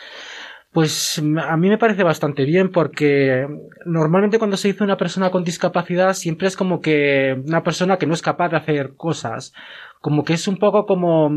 Pues 0.72 1.18
a 1.18 1.56
mí 1.56 1.68
me 1.68 1.78
parece 1.78 2.02
bastante 2.02 2.44
bien 2.44 2.70
porque 2.70 3.46
normalmente 3.86 4.38
cuando 4.38 4.56
se 4.58 4.68
dice 4.68 4.84
una 4.84 4.98
persona 4.98 5.30
con 5.30 5.42
discapacidad 5.42 6.12
siempre 6.12 6.48
es 6.48 6.56
como 6.56 6.80
que 6.80 7.40
una 7.46 7.62
persona 7.62 7.96
que 7.96 8.06
no 8.06 8.12
es 8.12 8.20
capaz 8.20 8.50
de 8.50 8.58
hacer 8.58 8.94
cosas, 8.94 9.54
como 10.00 10.22
que 10.22 10.34
es 10.34 10.46
un 10.48 10.58
poco 10.58 10.84
como, 10.84 11.30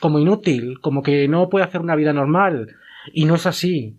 como 0.00 0.18
inútil, 0.18 0.80
como 0.80 1.02
que 1.02 1.28
no 1.28 1.48
puede 1.50 1.64
hacer 1.66 1.82
una 1.82 1.94
vida 1.94 2.12
normal 2.12 2.76
y 3.12 3.26
no 3.26 3.34
es 3.34 3.46
así. 3.46 3.98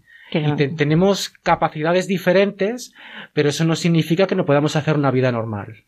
tenemos 0.77 1.29
capacidades 1.29 2.07
diferentes, 2.07 2.93
pero 3.33 3.49
eso 3.49 3.65
no 3.65 3.75
significa 3.75 4.25
que 4.25 4.35
no 4.35 4.45
podamos 4.45 4.75
hacer 4.75 4.95
una 4.95 5.11
vida 5.11 5.31
normal. 5.31 5.85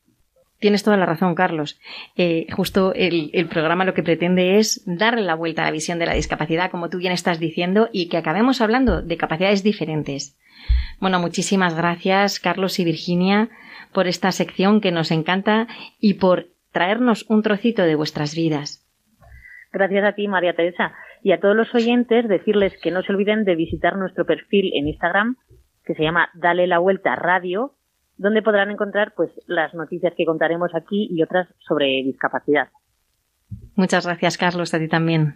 Tienes 0.63 0.81
toda 0.81 0.95
la 0.95 1.05
razón, 1.05 1.35
Carlos. 1.35 1.77
Eh, 2.15 2.47
justo 2.53 2.93
el, 2.95 3.49
programa 3.49 3.83
lo 3.83 3.93
que 3.93 4.01
pretende 4.01 4.59
es 4.59 4.81
darle 4.85 5.21
la 5.21 5.35
vuelta 5.35 5.61
a 5.61 5.65
la 5.65 5.71
visión 5.71 5.99
de 5.99 6.05
la 6.05 6.13
discapacidad, 6.13 6.71
como 6.71 6.89
tú 6.89 6.99
bien 6.99 7.11
estás 7.11 7.37
diciendo, 7.37 7.89
y 7.91 8.07
que 8.07 8.15
acabemos 8.15 8.61
hablando 8.61 9.01
de 9.01 9.17
capacidades 9.17 9.61
diferentes. 9.61 10.39
Bueno, 11.01 11.19
muchísimas 11.19 11.75
gracias, 11.75 12.39
Carlos 12.39 12.79
y 12.79 12.85
Virginia, 12.85 13.49
por 13.91 14.07
esta 14.07 14.31
sección 14.31 14.79
que 14.79 14.93
nos 14.93 15.11
encanta 15.11 15.67
y 15.99 16.13
por 16.13 16.47
traernos 16.71 17.25
un 17.29 17.41
trocito 17.41 17.81
de 17.81 17.95
vuestras 17.95 18.33
vidas. 18.33 18.89
Gracias 19.73 20.05
a 20.05 20.13
ti, 20.13 20.29
María 20.29 20.55
Teresa. 20.55 20.93
Y 21.23 21.33
a 21.33 21.41
todos 21.41 21.57
los 21.57 21.75
oyentes 21.75 22.29
decirles 22.29 22.71
que 22.81 22.91
no 22.91 23.01
se 23.01 23.11
olviden 23.11 23.43
de 23.43 23.55
visitar 23.55 23.97
nuestro 23.97 24.25
perfil 24.25 24.71
en 24.75 24.87
Instagram, 24.87 25.35
que 25.83 25.93
se 25.93 26.03
llama 26.03 26.29
Dale 26.33 26.67
la 26.67 26.79
Vuelta 26.79 27.17
Radio, 27.17 27.73
donde 28.17 28.41
podrán 28.41 28.71
encontrar 28.71 29.13
pues 29.15 29.31
las 29.47 29.73
noticias 29.73 30.13
que 30.15 30.25
contaremos 30.25 30.73
aquí 30.75 31.07
y 31.11 31.21
otras 31.23 31.47
sobre 31.59 31.85
discapacidad. 32.03 32.69
Muchas 33.75 34.05
gracias, 34.05 34.37
Carlos, 34.37 34.73
a 34.73 34.79
ti 34.79 34.87
también. 34.87 35.35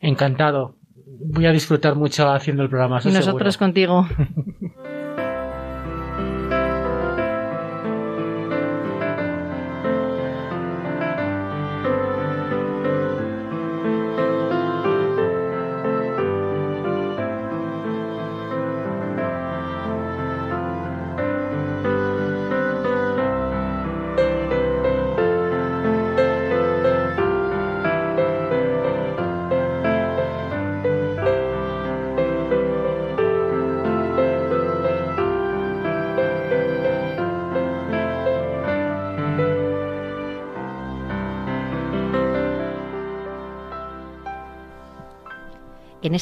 Encantado. 0.00 0.76
Voy 1.06 1.46
a 1.46 1.52
disfrutar 1.52 1.94
mucho 1.94 2.28
haciendo 2.28 2.62
el 2.62 2.68
programa. 2.68 3.00
Y 3.04 3.10
nosotros 3.10 3.56
contigo. 3.56 4.06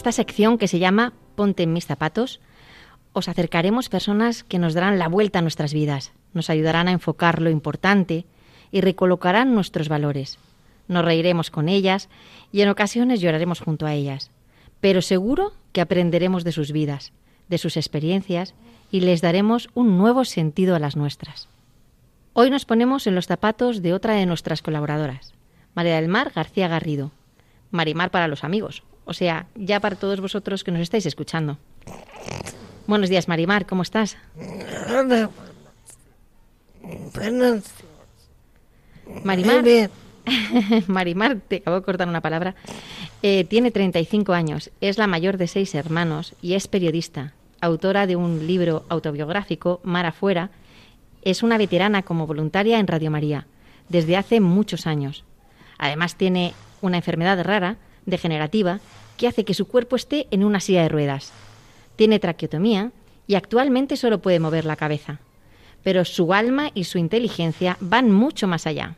esta 0.05 0.13
sección 0.13 0.59
que 0.59 0.69
se 0.69 0.79
llama 0.79 1.15
Ponte 1.35 1.63
en 1.63 1.73
mis 1.73 1.87
zapatos, 1.87 2.39
os 3.15 3.27
acercaremos 3.27 3.89
personas 3.89 4.45
que 4.45 4.59
nos 4.59 4.75
darán 4.75 4.99
la 4.99 5.09
vuelta 5.09 5.39
a 5.39 5.43
nuestras 5.43 5.73
vidas, 5.73 6.13
nos 6.35 6.51
ayudarán 6.51 6.89
a 6.89 6.93
enfocar 6.93 7.41
lo 7.41 7.49
importante 7.49 8.27
y 8.71 8.83
recolocarán 8.83 9.55
nuestros 9.55 9.89
valores. 9.89 10.39
Nos 10.89 11.07
reiremos 11.07 11.51
con 11.51 11.71
ellas 11.71 12.11
y 12.53 12.61
en 12.61 12.69
ocasiones 12.69 13.23
lloraremos 13.23 13.61
junto 13.61 13.87
a 13.87 13.95
ellas, 13.95 14.31
pero 14.79 15.01
seguro 15.01 15.55
que 15.73 15.81
aprenderemos 15.81 16.45
de 16.45 16.53
sus 16.53 16.71
vidas, 16.71 17.15
de 17.49 17.57
sus 17.57 17.79
experiencias 17.79 18.53
y 18.91 19.01
les 19.01 19.23
daremos 19.23 19.71
un 19.73 19.97
nuevo 19.97 20.27
sentido 20.27 20.77
a 20.77 20.81
las 20.81 20.97
nuestras. 20.97 21.49
Hoy 22.35 22.51
nos 22.51 22.67
ponemos 22.67 23.07
en 23.07 23.15
los 23.15 23.27
zapatos 23.27 23.81
de 23.81 23.95
otra 23.95 24.13
de 24.13 24.27
nuestras 24.27 24.61
colaboradoras, 24.61 25.33
María 25.75 25.97
del 25.97 26.09
Mar 26.09 26.31
García 26.35 26.69
Garrido. 26.69 27.11
Marimar 27.71 28.11
para 28.11 28.29
los 28.29 28.45
amigos, 28.45 28.83
o 29.05 29.13
sea, 29.13 29.47
ya 29.55 29.81
para 29.81 29.97
todos 29.97 30.21
vosotros 30.21 30.65
que 30.65 30.71
nos 30.71 30.81
estáis 30.81 31.07
escuchando. 31.07 31.59
Buenos 32.87 33.09
días, 33.09 33.29
Marimar, 33.29 33.67
¿cómo 33.67 33.83
estás? 33.83 34.17
Marimar. 39.23 39.65
Marimar, 40.87 41.37
te 41.49 41.57
acabo 41.57 41.77
de 41.77 41.83
cortar 41.83 42.09
una 42.09 42.21
palabra. 42.21 42.55
Eh, 43.23 43.45
tiene 43.45 43.71
35 43.71 44.33
años, 44.33 44.71
es 44.81 44.99
la 44.99 45.07
mayor 45.07 45.39
de 45.39 45.49
seis 45.49 45.75
hermanos 45.75 46.35
y 46.43 46.55
es 46.55 46.69
periodista, 46.69 47.33
autora 47.61 48.07
de 48.07 48.17
un 48.17 48.47
libro 48.47 48.85
autobiográfico, 48.89 49.81
Mar 49.83 50.07
Afuera. 50.07 50.51
Es 51.23 51.43
una 51.43 51.57
veterana 51.57 52.03
como 52.03 52.27
voluntaria 52.27 52.79
en 52.79 52.87
Radio 52.87 53.11
María 53.11 53.47
desde 53.89 54.17
hace 54.17 54.41
muchos 54.41 54.87
años. 54.87 55.25
Además 55.79 56.17
tiene 56.17 56.55
una 56.81 56.99
enfermedad 56.99 57.43
rara 57.43 57.77
degenerativa 58.07 58.81
que 59.17 59.29
hace 59.29 59.45
que 59.45 59.55
su 59.55 59.67
cuerpo 59.67 59.97
esté 59.97 60.27
en 60.31 60.45
una 60.45 60.61
silla 60.61 60.83
de 60.83 60.89
ruedas. 60.89 61.33
Tiene 61.97 62.19
traqueotomía 62.19 62.91
y 63.27 63.35
actualmente 63.37 63.97
solo 63.97 64.21
puede 64.21 64.41
mover 64.41 64.65
la 64.65 64.77
cabeza. 64.77 65.21
Pero 65.83 66.05
su 66.05 66.33
alma 66.33 66.71
y 66.75 66.85
su 66.85 66.99
inteligencia 66.99 67.77
van 67.81 68.11
mucho 68.11 68.47
más 68.47 68.67
allá. 68.67 68.97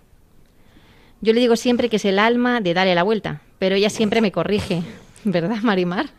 Yo 1.21 1.33
le 1.33 1.41
digo 1.41 1.57
siempre 1.57 1.89
que 1.89 1.97
es 1.97 2.05
el 2.05 2.19
alma 2.19 2.61
de 2.61 2.75
darle 2.75 2.95
la 2.95 3.03
vuelta, 3.03 3.43
pero 3.59 3.75
ella 3.75 3.91
siempre 3.91 4.21
me 4.21 4.33
corrige. 4.33 4.83
¿Verdad, 5.25 5.59
Marimar? 5.63 6.11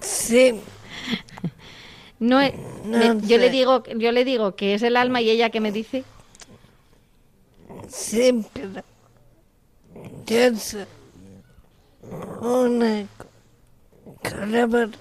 Sí. 0.00 0.54
No, 2.18 2.40
yo 2.42 3.36
le 3.36 3.50
digo, 3.50 3.84
yo 3.94 4.10
le 4.10 4.24
digo 4.24 4.56
que 4.56 4.72
es 4.72 4.82
el 4.82 4.96
alma 4.96 5.20
y 5.20 5.28
ella 5.28 5.50
que 5.50 5.60
me 5.60 5.70
dice. 5.70 6.02
Siempre. 7.88 8.82
Una 12.40 13.06
colaboradora. 14.22 14.98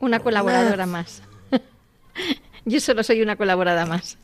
Una 0.00 0.20
colaboradora 0.20 0.86
más. 0.86 1.22
Yo 2.64 2.80
solo 2.80 3.02
soy 3.02 3.22
una 3.22 3.36
colaboradora 3.36 3.86
más. 3.86 4.18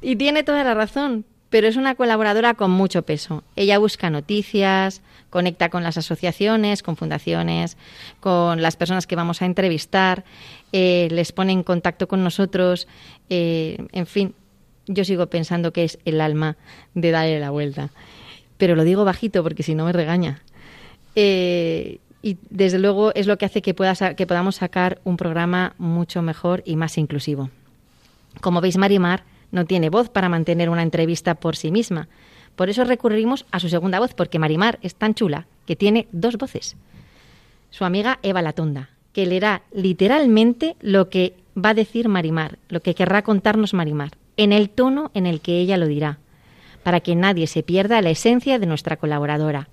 Y 0.00 0.16
tiene 0.16 0.42
toda 0.42 0.64
la 0.64 0.74
razón, 0.74 1.24
pero 1.50 1.68
es 1.68 1.76
una 1.76 1.94
colaboradora 1.94 2.54
con 2.54 2.70
mucho 2.70 3.02
peso. 3.02 3.44
Ella 3.56 3.78
busca 3.78 4.10
noticias, 4.10 5.02
conecta 5.30 5.68
con 5.68 5.82
las 5.82 5.98
asociaciones, 5.98 6.82
con 6.82 6.96
fundaciones, 6.96 7.76
con 8.20 8.62
las 8.62 8.76
personas 8.76 9.06
que 9.06 9.16
vamos 9.16 9.42
a 9.42 9.46
entrevistar, 9.46 10.24
eh, 10.72 11.08
les 11.10 11.32
pone 11.32 11.52
en 11.52 11.62
contacto 11.62 12.08
con 12.08 12.24
nosotros, 12.24 12.88
eh, 13.30 13.86
en 13.92 14.06
fin, 14.06 14.34
yo 14.86 15.04
sigo 15.04 15.26
pensando 15.26 15.72
que 15.72 15.84
es 15.84 15.98
el 16.04 16.20
alma 16.20 16.56
de 16.94 17.10
darle 17.10 17.38
la 17.38 17.50
vuelta 17.50 17.90
pero 18.62 18.76
lo 18.76 18.84
digo 18.84 19.04
bajito 19.04 19.42
porque 19.42 19.64
si 19.64 19.74
no 19.74 19.86
me 19.86 19.92
regaña. 19.92 20.40
Eh, 21.16 21.98
y 22.22 22.36
desde 22.48 22.78
luego 22.78 23.12
es 23.12 23.26
lo 23.26 23.36
que 23.36 23.44
hace 23.44 23.60
que, 23.60 23.74
que 23.74 24.26
podamos 24.28 24.54
sacar 24.54 25.00
un 25.02 25.16
programa 25.16 25.74
mucho 25.78 26.22
mejor 26.22 26.62
y 26.64 26.76
más 26.76 26.96
inclusivo. 26.96 27.50
Como 28.40 28.60
veis, 28.60 28.76
Marimar 28.76 29.24
no 29.50 29.64
tiene 29.64 29.90
voz 29.90 30.10
para 30.10 30.28
mantener 30.28 30.70
una 30.70 30.84
entrevista 30.84 31.34
por 31.34 31.56
sí 31.56 31.72
misma. 31.72 32.06
Por 32.54 32.70
eso 32.70 32.84
recurrimos 32.84 33.46
a 33.50 33.58
su 33.58 33.68
segunda 33.68 33.98
voz, 33.98 34.14
porque 34.14 34.38
Marimar 34.38 34.78
es 34.80 34.94
tan 34.94 35.14
chula 35.14 35.48
que 35.66 35.74
tiene 35.74 36.06
dos 36.12 36.36
voces. 36.36 36.76
Su 37.70 37.84
amiga 37.84 38.20
Eva 38.22 38.42
Latonda, 38.42 38.90
que 39.12 39.26
leerá 39.26 39.62
literalmente 39.72 40.76
lo 40.80 41.08
que 41.08 41.34
va 41.58 41.70
a 41.70 41.74
decir 41.74 42.08
Marimar, 42.08 42.60
lo 42.68 42.78
que 42.78 42.94
querrá 42.94 43.22
contarnos 43.22 43.74
Marimar, 43.74 44.12
en 44.36 44.52
el 44.52 44.70
tono 44.70 45.10
en 45.14 45.26
el 45.26 45.40
que 45.40 45.58
ella 45.58 45.78
lo 45.78 45.88
dirá 45.88 46.20
para 46.82 47.00
que 47.00 47.14
nadie 47.14 47.46
se 47.46 47.62
pierda 47.62 48.02
la 48.02 48.10
esencia 48.10 48.58
de 48.58 48.66
nuestra 48.66 48.96
colaboradora. 48.96 49.68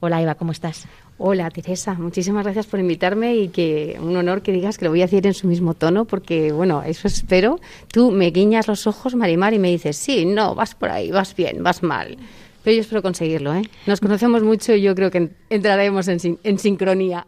Hola 0.00 0.20
Eva, 0.20 0.34
¿cómo 0.34 0.52
estás? 0.52 0.86
Hola 1.18 1.50
Teresa, 1.50 1.94
muchísimas 1.94 2.44
gracias 2.44 2.66
por 2.66 2.78
invitarme 2.78 3.34
y 3.36 3.48
que 3.48 3.96
un 3.98 4.14
honor 4.16 4.42
que 4.42 4.52
digas 4.52 4.76
que 4.76 4.84
lo 4.84 4.90
voy 4.90 5.00
a 5.00 5.06
decir 5.06 5.26
en 5.26 5.32
su 5.32 5.46
mismo 5.46 5.72
tono 5.72 6.04
porque 6.04 6.52
bueno, 6.52 6.82
eso 6.82 7.08
espero. 7.08 7.58
Tú 7.90 8.10
me 8.10 8.30
guiñas 8.30 8.68
los 8.68 8.86
ojos, 8.86 9.14
Marimar, 9.14 9.54
y 9.54 9.58
me 9.58 9.70
dices, 9.70 9.96
sí, 9.96 10.26
no, 10.26 10.54
vas 10.54 10.74
por 10.74 10.90
ahí, 10.90 11.10
vas 11.10 11.34
bien, 11.34 11.62
vas 11.62 11.82
mal. 11.82 12.18
Pero 12.62 12.74
yo 12.74 12.80
espero 12.82 13.00
conseguirlo, 13.00 13.54
¿eh? 13.54 13.62
Nos 13.86 14.00
conocemos 14.00 14.42
mucho 14.42 14.74
y 14.74 14.82
yo 14.82 14.94
creo 14.94 15.10
que 15.10 15.30
entraremos 15.48 16.08
en, 16.08 16.38
en 16.42 16.58
sincronía. 16.58 17.26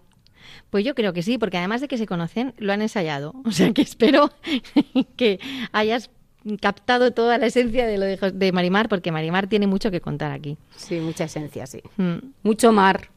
Pues 0.69 0.85
yo 0.85 0.95
creo 0.95 1.15
que 1.15 1.23
sí, 1.23 1.39
porque 1.39 1.57
además 1.57 1.81
de 1.81 1.89
que 1.89 1.97
se 1.97 2.07
conocen, 2.07 2.53
lo 2.59 2.73
han 2.75 2.83
ensayado. 2.83 3.35
O 3.47 3.53
sea 3.53 3.73
que 3.73 3.81
espero 3.81 4.31
que 5.17 5.41
hayas 5.73 6.11
captado 6.57 7.11
toda 7.13 7.39
la 7.39 7.47
esencia 7.47 7.87
de 7.87 7.99
lo 7.99 8.07
de, 8.07 8.53
Marimar, 8.53 8.89
porque 8.89 9.13
Marimar 9.13 9.47
tiene 9.47 9.67
mucho 9.67 9.91
que 9.91 10.01
contar 10.01 10.33
aquí. 10.33 10.57
Sí, 10.77 11.01
mucha 11.01 11.25
esencia, 11.25 11.67
sí. 11.67 11.83
Mm. 11.97 12.19
Mucho 12.43 12.73
mar. 12.73 13.09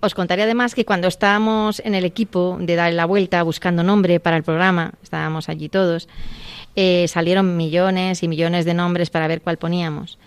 Os 0.00 0.14
contaré 0.14 0.42
además 0.42 0.74
que 0.74 0.84
cuando 0.84 1.08
estábamos 1.08 1.80
en 1.84 1.94
el 1.94 2.04
equipo 2.04 2.58
de 2.60 2.74
dar 2.74 2.92
la 2.92 3.06
vuelta 3.06 3.42
buscando 3.42 3.82
nombre 3.82 4.18
para 4.20 4.36
el 4.36 4.42
programa, 4.42 4.94
estábamos 5.02 5.48
allí 5.48 5.68
todos, 5.68 6.08
eh, 6.74 7.06
salieron 7.08 7.56
millones 7.56 8.22
y 8.22 8.28
millones 8.28 8.64
de 8.64 8.74
nombres 8.74 9.10
para 9.10 9.28
ver 9.28 9.42
cuál 9.42 9.58
poníamos. 9.58 10.18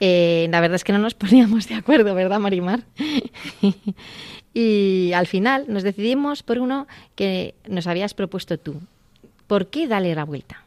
Eh, 0.00 0.48
la 0.50 0.60
verdad 0.60 0.76
es 0.76 0.84
que 0.84 0.92
no 0.92 0.98
nos 0.98 1.14
poníamos 1.14 1.68
de 1.68 1.74
acuerdo, 1.74 2.14
¿verdad, 2.14 2.38
Marimar? 2.38 2.84
y 4.54 5.12
al 5.14 5.26
final 5.26 5.66
nos 5.68 5.82
decidimos 5.82 6.42
por 6.42 6.58
uno 6.58 6.86
que 7.16 7.54
nos 7.68 7.86
habías 7.86 8.14
propuesto 8.14 8.58
tú. 8.58 8.80
¿Por 9.46 9.68
qué 9.68 9.86
darle 9.86 10.14
la 10.14 10.24
vuelta? 10.24 10.63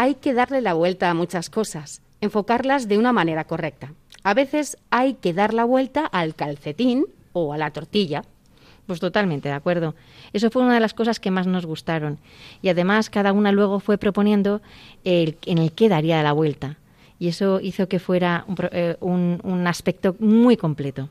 Hay 0.00 0.14
que 0.14 0.32
darle 0.32 0.62
la 0.62 0.72
vuelta 0.72 1.10
a 1.10 1.14
muchas 1.14 1.50
cosas, 1.50 2.00
enfocarlas 2.22 2.88
de 2.88 2.96
una 2.96 3.12
manera 3.12 3.44
correcta. 3.44 3.92
A 4.22 4.32
veces 4.32 4.78
hay 4.88 5.12
que 5.12 5.34
dar 5.34 5.52
la 5.52 5.64
vuelta 5.64 6.06
al 6.06 6.34
calcetín 6.34 7.04
o 7.34 7.52
a 7.52 7.58
la 7.58 7.70
tortilla. 7.70 8.24
Pues 8.86 8.98
totalmente, 8.98 9.50
de 9.50 9.54
acuerdo. 9.54 9.94
Eso 10.32 10.50
fue 10.50 10.62
una 10.62 10.72
de 10.72 10.80
las 10.80 10.94
cosas 10.94 11.20
que 11.20 11.30
más 11.30 11.46
nos 11.46 11.66
gustaron. 11.66 12.16
Y 12.62 12.70
además 12.70 13.10
cada 13.10 13.34
una 13.34 13.52
luego 13.52 13.78
fue 13.78 13.98
proponiendo 13.98 14.62
el, 15.04 15.36
en 15.44 15.58
el 15.58 15.72
que 15.72 15.90
daría 15.90 16.22
la 16.22 16.32
vuelta. 16.32 16.78
Y 17.18 17.28
eso 17.28 17.60
hizo 17.60 17.86
que 17.86 17.98
fuera 17.98 18.46
eh, 18.72 18.96
un, 19.00 19.38
un 19.44 19.66
aspecto 19.66 20.16
muy 20.18 20.56
completo. 20.56 21.10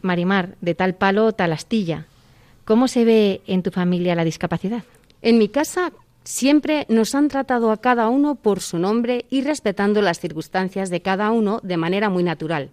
Marimar, 0.00 0.56
de 0.62 0.74
tal 0.74 0.94
palo, 0.94 1.32
tal 1.32 1.52
astilla. 1.52 2.06
¿Cómo 2.64 2.88
se 2.88 3.04
ve 3.04 3.42
en 3.46 3.62
tu 3.62 3.70
familia 3.70 4.14
la 4.14 4.24
discapacidad? 4.24 4.82
En 5.20 5.36
mi 5.36 5.48
casa 5.50 5.92
Siempre 6.24 6.86
nos 6.88 7.14
han 7.14 7.28
tratado 7.28 7.72
a 7.72 7.80
cada 7.80 8.08
uno 8.08 8.36
por 8.36 8.60
su 8.60 8.78
nombre 8.78 9.26
y 9.28 9.42
respetando 9.42 10.02
las 10.02 10.20
circunstancias 10.20 10.88
de 10.88 11.02
cada 11.02 11.30
uno 11.30 11.60
de 11.62 11.76
manera 11.76 12.10
muy 12.10 12.22
natural, 12.22 12.70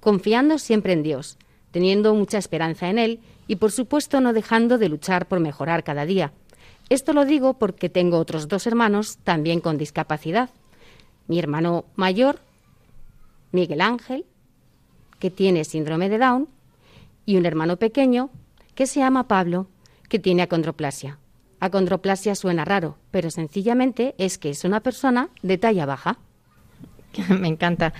confiando 0.00 0.58
siempre 0.58 0.92
en 0.92 1.02
Dios. 1.02 1.38
teniendo 1.70 2.14
mucha 2.14 2.38
esperanza 2.38 2.88
en 2.88 2.98
él 2.98 3.20
y 3.46 3.56
por 3.56 3.70
supuesto 3.72 4.20
no 4.20 4.32
dejando 4.32 4.78
de 4.78 4.88
luchar 4.88 5.26
por 5.26 5.40
mejorar 5.40 5.84
cada 5.84 6.04
día. 6.04 6.32
Esto 6.88 7.12
lo 7.12 7.24
digo 7.24 7.54
porque 7.54 7.88
tengo 7.88 8.18
otros 8.18 8.48
dos 8.48 8.66
hermanos 8.66 9.18
también 9.22 9.60
con 9.60 9.78
discapacidad. 9.78 10.50
Mi 11.28 11.38
hermano 11.38 11.84
mayor, 11.94 12.40
Miguel 13.52 13.80
Ángel, 13.80 14.24
que 15.20 15.30
tiene 15.30 15.64
síndrome 15.64 16.08
de 16.08 16.18
Down, 16.18 16.48
y 17.24 17.36
un 17.36 17.46
hermano 17.46 17.76
pequeño, 17.76 18.30
que 18.74 18.88
se 18.88 18.98
llama 18.98 19.28
Pablo, 19.28 19.68
que 20.08 20.18
tiene 20.18 20.42
acondroplasia. 20.42 21.19
Acondroplasia 21.60 22.34
suena 22.34 22.64
raro, 22.64 22.96
pero 23.10 23.30
sencillamente 23.30 24.14
es 24.18 24.38
que 24.38 24.50
es 24.50 24.64
una 24.64 24.80
persona 24.80 25.28
de 25.42 25.58
talla 25.58 25.86
baja. 25.86 26.18
Me 27.28 27.48
encanta. 27.48 27.92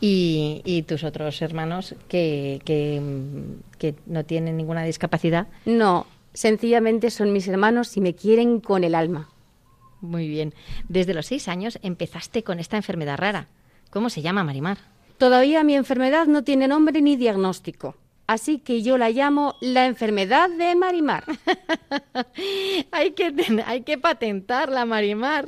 ¿Y, 0.00 0.84
tus 0.86 1.04
otros 1.04 1.40
hermanos 1.40 1.94
que, 2.08 2.60
que, 2.64 3.00
que, 3.78 3.94
no 4.06 4.24
tienen 4.24 4.56
ninguna 4.56 4.82
discapacidad? 4.84 5.46
No, 5.64 6.06
sencillamente 6.34 7.10
son 7.10 7.32
mis 7.32 7.48
hermanos 7.48 7.96
y 7.96 8.00
me 8.02 8.14
quieren 8.14 8.60
con 8.60 8.84
el 8.84 8.94
alma. 8.94 9.30
Muy 10.02 10.28
bien. 10.28 10.52
Desde 10.88 11.14
los 11.14 11.26
seis 11.26 11.48
años 11.48 11.78
empezaste 11.82 12.42
con 12.42 12.60
esta 12.60 12.76
enfermedad 12.76 13.16
rara. 13.16 13.48
¿Cómo 13.90 14.10
se 14.10 14.20
llama, 14.20 14.44
Marimar? 14.44 14.78
Todavía 15.16 15.64
mi 15.64 15.74
enfermedad 15.74 16.26
no 16.26 16.44
tiene 16.44 16.68
nombre 16.68 17.00
ni 17.00 17.16
diagnóstico. 17.16 17.96
Así 18.26 18.58
que 18.58 18.82
yo 18.82 18.98
la 18.98 19.10
llamo 19.10 19.54
la 19.60 19.86
enfermedad 19.86 20.50
de 20.50 20.74
Marimar. 20.74 21.24
hay, 22.90 23.12
que, 23.12 23.32
hay 23.64 23.82
que 23.82 23.98
patentarla, 23.98 24.84
Marimar. 24.84 25.46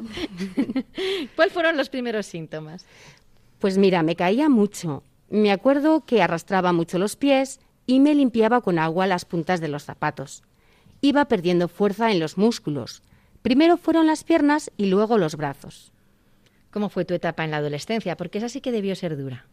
¿Cuáles 1.36 1.52
fueron 1.52 1.76
los 1.76 1.88
primeros 1.88 2.26
síntomas? 2.26 2.86
Pues 3.58 3.78
mira, 3.78 4.04
me 4.04 4.14
caía 4.14 4.48
mucho. 4.48 5.02
Me 5.28 5.50
acuerdo 5.50 6.04
que 6.06 6.22
arrastraba 6.22 6.72
mucho 6.72 6.98
los 6.98 7.16
pies 7.16 7.60
y 7.84 7.98
me 7.98 8.14
limpiaba 8.14 8.60
con 8.60 8.78
agua 8.78 9.06
las 9.08 9.24
puntas 9.24 9.60
de 9.60 9.68
los 9.68 9.82
zapatos. 9.82 10.44
Iba 11.00 11.24
perdiendo 11.24 11.66
fuerza 11.66 12.12
en 12.12 12.20
los 12.20 12.38
músculos. 12.38 13.02
Primero 13.42 13.76
fueron 13.76 14.06
las 14.06 14.22
piernas 14.22 14.70
y 14.76 14.86
luego 14.86 15.18
los 15.18 15.36
brazos. 15.36 15.92
¿Cómo 16.70 16.90
fue 16.90 17.04
tu 17.04 17.14
etapa 17.14 17.44
en 17.44 17.50
la 17.50 17.56
adolescencia? 17.56 18.16
Porque 18.16 18.38
esa 18.38 18.48
sí 18.48 18.60
que 18.60 18.72
debió 18.72 18.94
ser 18.94 19.16
dura. 19.16 19.46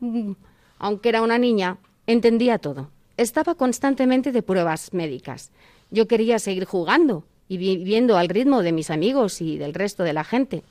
Mm, 0.00 0.32
aunque 0.78 1.08
era 1.08 1.22
una 1.22 1.38
niña, 1.38 1.78
entendía 2.06 2.58
todo. 2.58 2.90
Estaba 3.16 3.54
constantemente 3.54 4.32
de 4.32 4.42
pruebas 4.42 4.92
médicas. 4.92 5.50
Yo 5.90 6.06
quería 6.06 6.38
seguir 6.38 6.64
jugando 6.64 7.24
y 7.48 7.56
viviendo 7.56 8.18
al 8.18 8.28
ritmo 8.28 8.62
de 8.62 8.72
mis 8.72 8.90
amigos 8.90 9.40
y 9.40 9.56
del 9.56 9.74
resto 9.74 10.02
de 10.02 10.12
la 10.12 10.24
gente. 10.24 10.62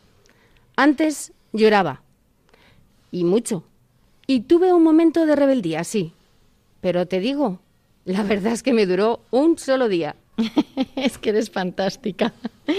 Antes 0.76 1.32
lloraba, 1.54 2.02
y 3.16 3.24
mucho. 3.24 3.64
Y 4.28 4.42
tuve 4.42 4.74
un 4.74 4.84
momento 4.84 5.26
de 5.26 5.38
rebeldía, 5.38 5.86
sí. 5.86 6.12
Pero 6.82 7.08
te 7.08 7.22
digo, 7.22 7.60
la 8.04 8.24
verdad 8.24 8.52
es 8.52 8.62
que 8.62 8.74
me 8.74 8.86
duró 8.86 9.22
un 9.32 9.58
solo 9.58 9.88
día. 9.88 10.18
es 10.98 11.18
que 11.18 11.30
eres 11.30 11.50
fantástica. 11.50 12.34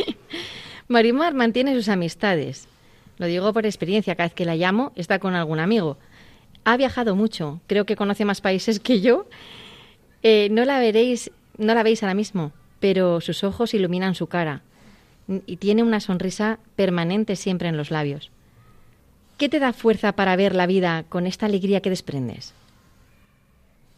Marimar 0.88 1.32
mantiene 1.32 1.74
sus 1.74 1.88
amistades. 1.88 2.68
Lo 3.16 3.26
digo 3.26 3.50
por 3.54 3.64
experiencia, 3.64 4.14
cada 4.14 4.28
vez 4.28 4.34
que 4.34 4.44
la 4.44 4.56
llamo 4.56 4.92
está 4.94 5.18
con 5.18 5.34
algún 5.34 5.58
amigo. 5.58 5.96
Ha 6.66 6.76
viajado 6.76 7.14
mucho, 7.14 7.60
creo 7.68 7.86
que 7.86 7.94
conoce 7.94 8.24
más 8.24 8.40
países 8.40 8.80
que 8.80 9.00
yo. 9.00 9.26
Eh, 10.24 10.48
no 10.50 10.64
la 10.64 10.80
veréis, 10.80 11.30
no 11.58 11.72
la 11.74 11.84
veis 11.84 12.02
ahora 12.02 12.14
mismo, 12.14 12.50
pero 12.80 13.20
sus 13.20 13.44
ojos 13.44 13.72
iluminan 13.72 14.16
su 14.16 14.26
cara 14.26 14.62
y 15.28 15.58
tiene 15.58 15.84
una 15.84 16.00
sonrisa 16.00 16.58
permanente 16.74 17.36
siempre 17.36 17.68
en 17.68 17.76
los 17.76 17.92
labios. 17.92 18.32
¿Qué 19.38 19.48
te 19.48 19.60
da 19.60 19.72
fuerza 19.72 20.16
para 20.16 20.34
ver 20.34 20.56
la 20.56 20.66
vida 20.66 21.04
con 21.08 21.28
esta 21.28 21.46
alegría 21.46 21.82
que 21.82 21.90
desprendes? 21.90 22.52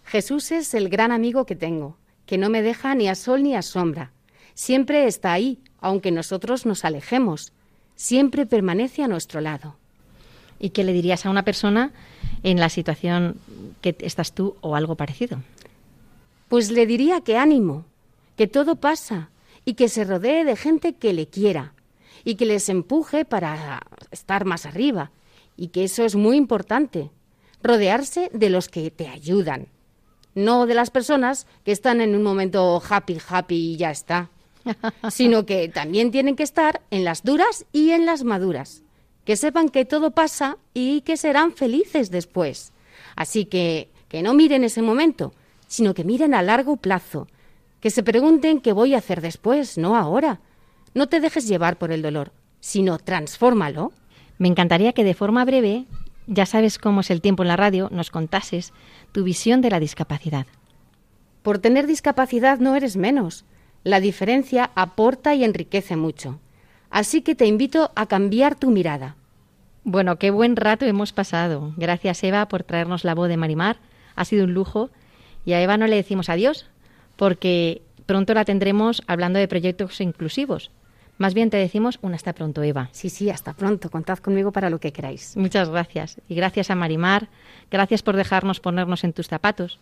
Jesús 0.04 0.52
es 0.52 0.74
el 0.74 0.90
gran 0.90 1.10
amigo 1.10 1.46
que 1.46 1.56
tengo, 1.56 1.96
que 2.26 2.36
no 2.36 2.50
me 2.50 2.60
deja 2.60 2.94
ni 2.94 3.08
a 3.08 3.14
sol 3.14 3.44
ni 3.44 3.54
a 3.54 3.62
sombra. 3.62 4.12
Siempre 4.52 5.06
está 5.06 5.32
ahí, 5.32 5.62
aunque 5.80 6.10
nosotros 6.10 6.66
nos 6.66 6.84
alejemos. 6.84 7.54
Siempre 7.96 8.44
permanece 8.44 9.02
a 9.02 9.08
nuestro 9.08 9.40
lado. 9.40 9.77
¿Y 10.60 10.70
qué 10.70 10.84
le 10.84 10.92
dirías 10.92 11.24
a 11.24 11.30
una 11.30 11.44
persona 11.44 11.92
en 12.42 12.58
la 12.58 12.68
situación 12.68 13.36
que 13.80 13.96
estás 14.00 14.32
tú 14.32 14.56
o 14.60 14.76
algo 14.76 14.96
parecido? 14.96 15.38
Pues 16.48 16.70
le 16.70 16.86
diría 16.86 17.20
que 17.20 17.36
ánimo, 17.36 17.84
que 18.36 18.46
todo 18.46 18.76
pasa 18.76 19.30
y 19.64 19.74
que 19.74 19.88
se 19.88 20.04
rodee 20.04 20.44
de 20.44 20.56
gente 20.56 20.94
que 20.94 21.12
le 21.12 21.26
quiera 21.26 21.74
y 22.24 22.36
que 22.36 22.46
les 22.46 22.68
empuje 22.68 23.24
para 23.24 23.82
estar 24.10 24.44
más 24.44 24.66
arriba 24.66 25.10
y 25.56 25.68
que 25.68 25.84
eso 25.84 26.04
es 26.04 26.14
muy 26.14 26.36
importante, 26.36 27.10
rodearse 27.62 28.30
de 28.32 28.50
los 28.50 28.68
que 28.68 28.90
te 28.90 29.08
ayudan, 29.08 29.66
no 30.34 30.66
de 30.66 30.74
las 30.74 30.90
personas 30.90 31.46
que 31.64 31.72
están 31.72 32.00
en 32.00 32.14
un 32.14 32.22
momento 32.22 32.80
happy, 32.88 33.18
happy 33.28 33.72
y 33.72 33.76
ya 33.76 33.90
está, 33.90 34.30
sino 35.10 35.46
que 35.46 35.68
también 35.68 36.10
tienen 36.10 36.36
que 36.36 36.44
estar 36.44 36.80
en 36.90 37.04
las 37.04 37.22
duras 37.24 37.66
y 37.72 37.90
en 37.90 38.06
las 38.06 38.24
maduras, 38.24 38.82
que 39.28 39.36
sepan 39.36 39.68
que 39.68 39.84
todo 39.84 40.12
pasa 40.12 40.56
y 40.72 41.02
que 41.02 41.18
serán 41.18 41.52
felices 41.52 42.10
después. 42.10 42.72
Así 43.14 43.44
que 43.44 43.90
que 44.08 44.22
no 44.22 44.32
miren 44.32 44.64
ese 44.64 44.80
momento, 44.80 45.34
sino 45.66 45.92
que 45.92 46.02
miren 46.02 46.32
a 46.32 46.40
largo 46.40 46.78
plazo, 46.78 47.28
que 47.82 47.90
se 47.90 48.02
pregunten 48.02 48.62
qué 48.62 48.72
voy 48.72 48.94
a 48.94 48.98
hacer 48.98 49.20
después, 49.20 49.76
no 49.76 49.96
ahora. 49.96 50.40
No 50.94 51.08
te 51.08 51.20
dejes 51.20 51.46
llevar 51.46 51.76
por 51.76 51.92
el 51.92 52.00
dolor, 52.00 52.32
sino 52.60 52.96
transfórmalo 52.96 53.92
me 54.38 54.48
encantaría 54.48 54.94
que 54.94 55.04
de 55.04 55.12
forma 55.12 55.44
breve, 55.44 55.84
ya 56.26 56.46
sabes 56.46 56.78
cómo 56.78 57.02
es 57.02 57.10
el 57.10 57.20
tiempo 57.20 57.42
en 57.42 57.48
la 57.48 57.56
radio, 57.56 57.90
nos 57.92 58.10
contases 58.10 58.72
tu 59.12 59.24
visión 59.24 59.60
de 59.60 59.68
la 59.68 59.78
discapacidad. 59.78 60.46
Por 61.42 61.58
tener 61.58 61.86
discapacidad 61.86 62.60
no 62.60 62.76
eres 62.76 62.96
menos. 62.96 63.44
La 63.84 64.00
diferencia 64.00 64.70
aporta 64.74 65.34
y 65.34 65.44
enriquece 65.44 65.96
mucho. 65.96 66.40
Así 66.90 67.22
que 67.22 67.34
te 67.34 67.46
invito 67.46 67.90
a 67.94 68.06
cambiar 68.06 68.54
tu 68.54 68.70
mirada. 68.70 69.16
Bueno, 69.84 70.16
qué 70.16 70.30
buen 70.30 70.56
rato 70.56 70.84
hemos 70.84 71.12
pasado. 71.12 71.72
Gracias 71.76 72.22
Eva 72.24 72.48
por 72.48 72.62
traernos 72.62 73.04
la 73.04 73.14
voz 73.14 73.28
de 73.28 73.36
Marimar. 73.36 73.76
Ha 74.16 74.24
sido 74.24 74.44
un 74.44 74.54
lujo. 74.54 74.90
Y 75.44 75.52
a 75.52 75.62
Eva 75.62 75.76
no 75.76 75.86
le 75.86 75.96
decimos 75.96 76.28
adiós, 76.28 76.66
porque 77.16 77.80
pronto 78.04 78.34
la 78.34 78.44
tendremos 78.44 79.02
hablando 79.06 79.38
de 79.38 79.48
proyectos 79.48 80.00
inclusivos. 80.00 80.70
Más 81.16 81.32
bien 81.32 81.48
te 81.48 81.56
decimos 81.56 81.98
un 82.02 82.14
hasta 82.14 82.32
pronto, 82.32 82.62
Eva. 82.62 82.90
Sí, 82.92 83.08
sí, 83.08 83.30
hasta 83.30 83.54
pronto. 83.54 83.90
Contad 83.90 84.18
conmigo 84.18 84.52
para 84.52 84.70
lo 84.70 84.78
que 84.78 84.92
queráis. 84.92 85.36
Muchas 85.36 85.70
gracias. 85.70 86.20
Y 86.28 86.34
gracias 86.34 86.70
a 86.70 86.74
Marimar. 86.74 87.28
Gracias 87.70 88.02
por 88.02 88.14
dejarnos 88.14 88.60
ponernos 88.60 89.04
en 89.04 89.12
tus 89.12 89.28
zapatos 89.28 89.78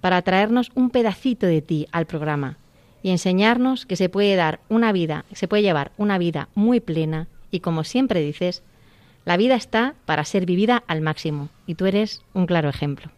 para 0.00 0.22
traernos 0.22 0.70
un 0.74 0.90
pedacito 0.90 1.46
de 1.46 1.60
ti 1.60 1.86
al 1.92 2.06
programa 2.06 2.56
y 3.02 3.10
enseñarnos 3.10 3.86
que 3.86 3.96
se 3.96 4.08
puede 4.08 4.36
dar 4.36 4.60
una 4.68 4.92
vida, 4.92 5.24
se 5.32 5.48
puede 5.48 5.62
llevar 5.62 5.92
una 5.96 6.18
vida 6.18 6.48
muy 6.54 6.80
plena 6.80 7.28
y 7.50 7.60
como 7.60 7.84
siempre 7.84 8.20
dices, 8.20 8.62
la 9.24 9.36
vida 9.36 9.54
está 9.54 9.94
para 10.06 10.24
ser 10.24 10.46
vivida 10.46 10.82
al 10.86 11.00
máximo 11.00 11.48
y 11.66 11.74
tú 11.74 11.86
eres 11.86 12.22
un 12.32 12.46
claro 12.46 12.68
ejemplo. 12.68 13.10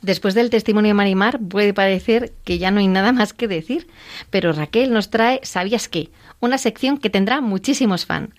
Después 0.00 0.34
del 0.34 0.50
testimonio 0.50 0.90
de 0.90 0.94
Marimar 0.94 1.40
puede 1.40 1.74
parecer 1.74 2.32
que 2.44 2.58
ya 2.58 2.70
no 2.70 2.78
hay 2.78 2.86
nada 2.86 3.12
más 3.12 3.32
que 3.32 3.48
decir, 3.48 3.88
pero 4.30 4.52
Raquel 4.52 4.92
nos 4.92 5.10
trae 5.10 5.40
¿Sabías 5.42 5.88
qué? 5.88 6.10
Una 6.40 6.58
sección 6.58 6.98
que 6.98 7.10
tendrá 7.10 7.40
muchísimos 7.40 8.06
fans. 8.06 8.30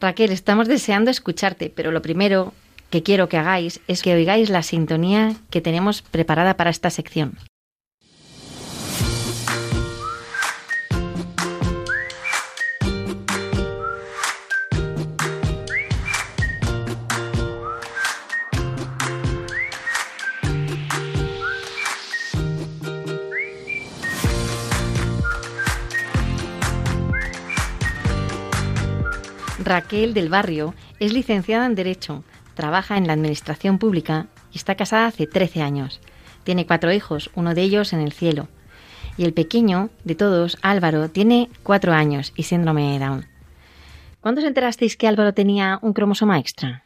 Raquel, 0.00 0.32
estamos 0.32 0.66
deseando 0.66 1.10
escucharte, 1.10 1.70
pero 1.74 1.90
lo 1.90 2.00
primero 2.00 2.54
que 2.90 3.02
quiero 3.02 3.28
que 3.28 3.36
hagáis 3.36 3.80
es 3.86 4.02
que 4.02 4.14
oigáis 4.14 4.48
la 4.48 4.62
sintonía 4.62 5.34
que 5.50 5.60
tenemos 5.60 6.02
preparada 6.02 6.56
para 6.56 6.70
esta 6.70 6.90
sección. 6.90 7.38
Raquel 29.64 30.12
del 30.12 30.28
Barrio 30.28 30.74
es 31.00 31.12
licenciada 31.12 31.64
en 31.66 31.74
Derecho, 31.74 32.22
trabaja 32.54 32.96
en 32.98 33.06
la 33.06 33.14
Administración 33.14 33.78
Pública 33.78 34.26
y 34.52 34.58
está 34.58 34.74
casada 34.74 35.06
hace 35.06 35.26
13 35.26 35.62
años. 35.62 36.00
Tiene 36.44 36.66
cuatro 36.66 36.92
hijos, 36.92 37.30
uno 37.34 37.54
de 37.54 37.62
ellos 37.62 37.92
en 37.92 38.00
el 38.00 38.12
cielo. 38.12 38.48
Y 39.16 39.24
el 39.24 39.32
pequeño 39.32 39.90
de 40.04 40.14
todos, 40.14 40.58
Álvaro, 40.60 41.08
tiene 41.08 41.48
cuatro 41.62 41.92
años 41.92 42.32
y 42.36 42.42
síndrome 42.42 42.92
de 42.92 42.98
Down. 42.98 43.26
¿Cuándo 44.20 44.40
os 44.40 44.46
enterasteis 44.46 44.96
que 44.96 45.08
Álvaro 45.08 45.32
tenía 45.32 45.78
un 45.80 45.92
cromosoma 45.92 46.38
extra? 46.38 46.84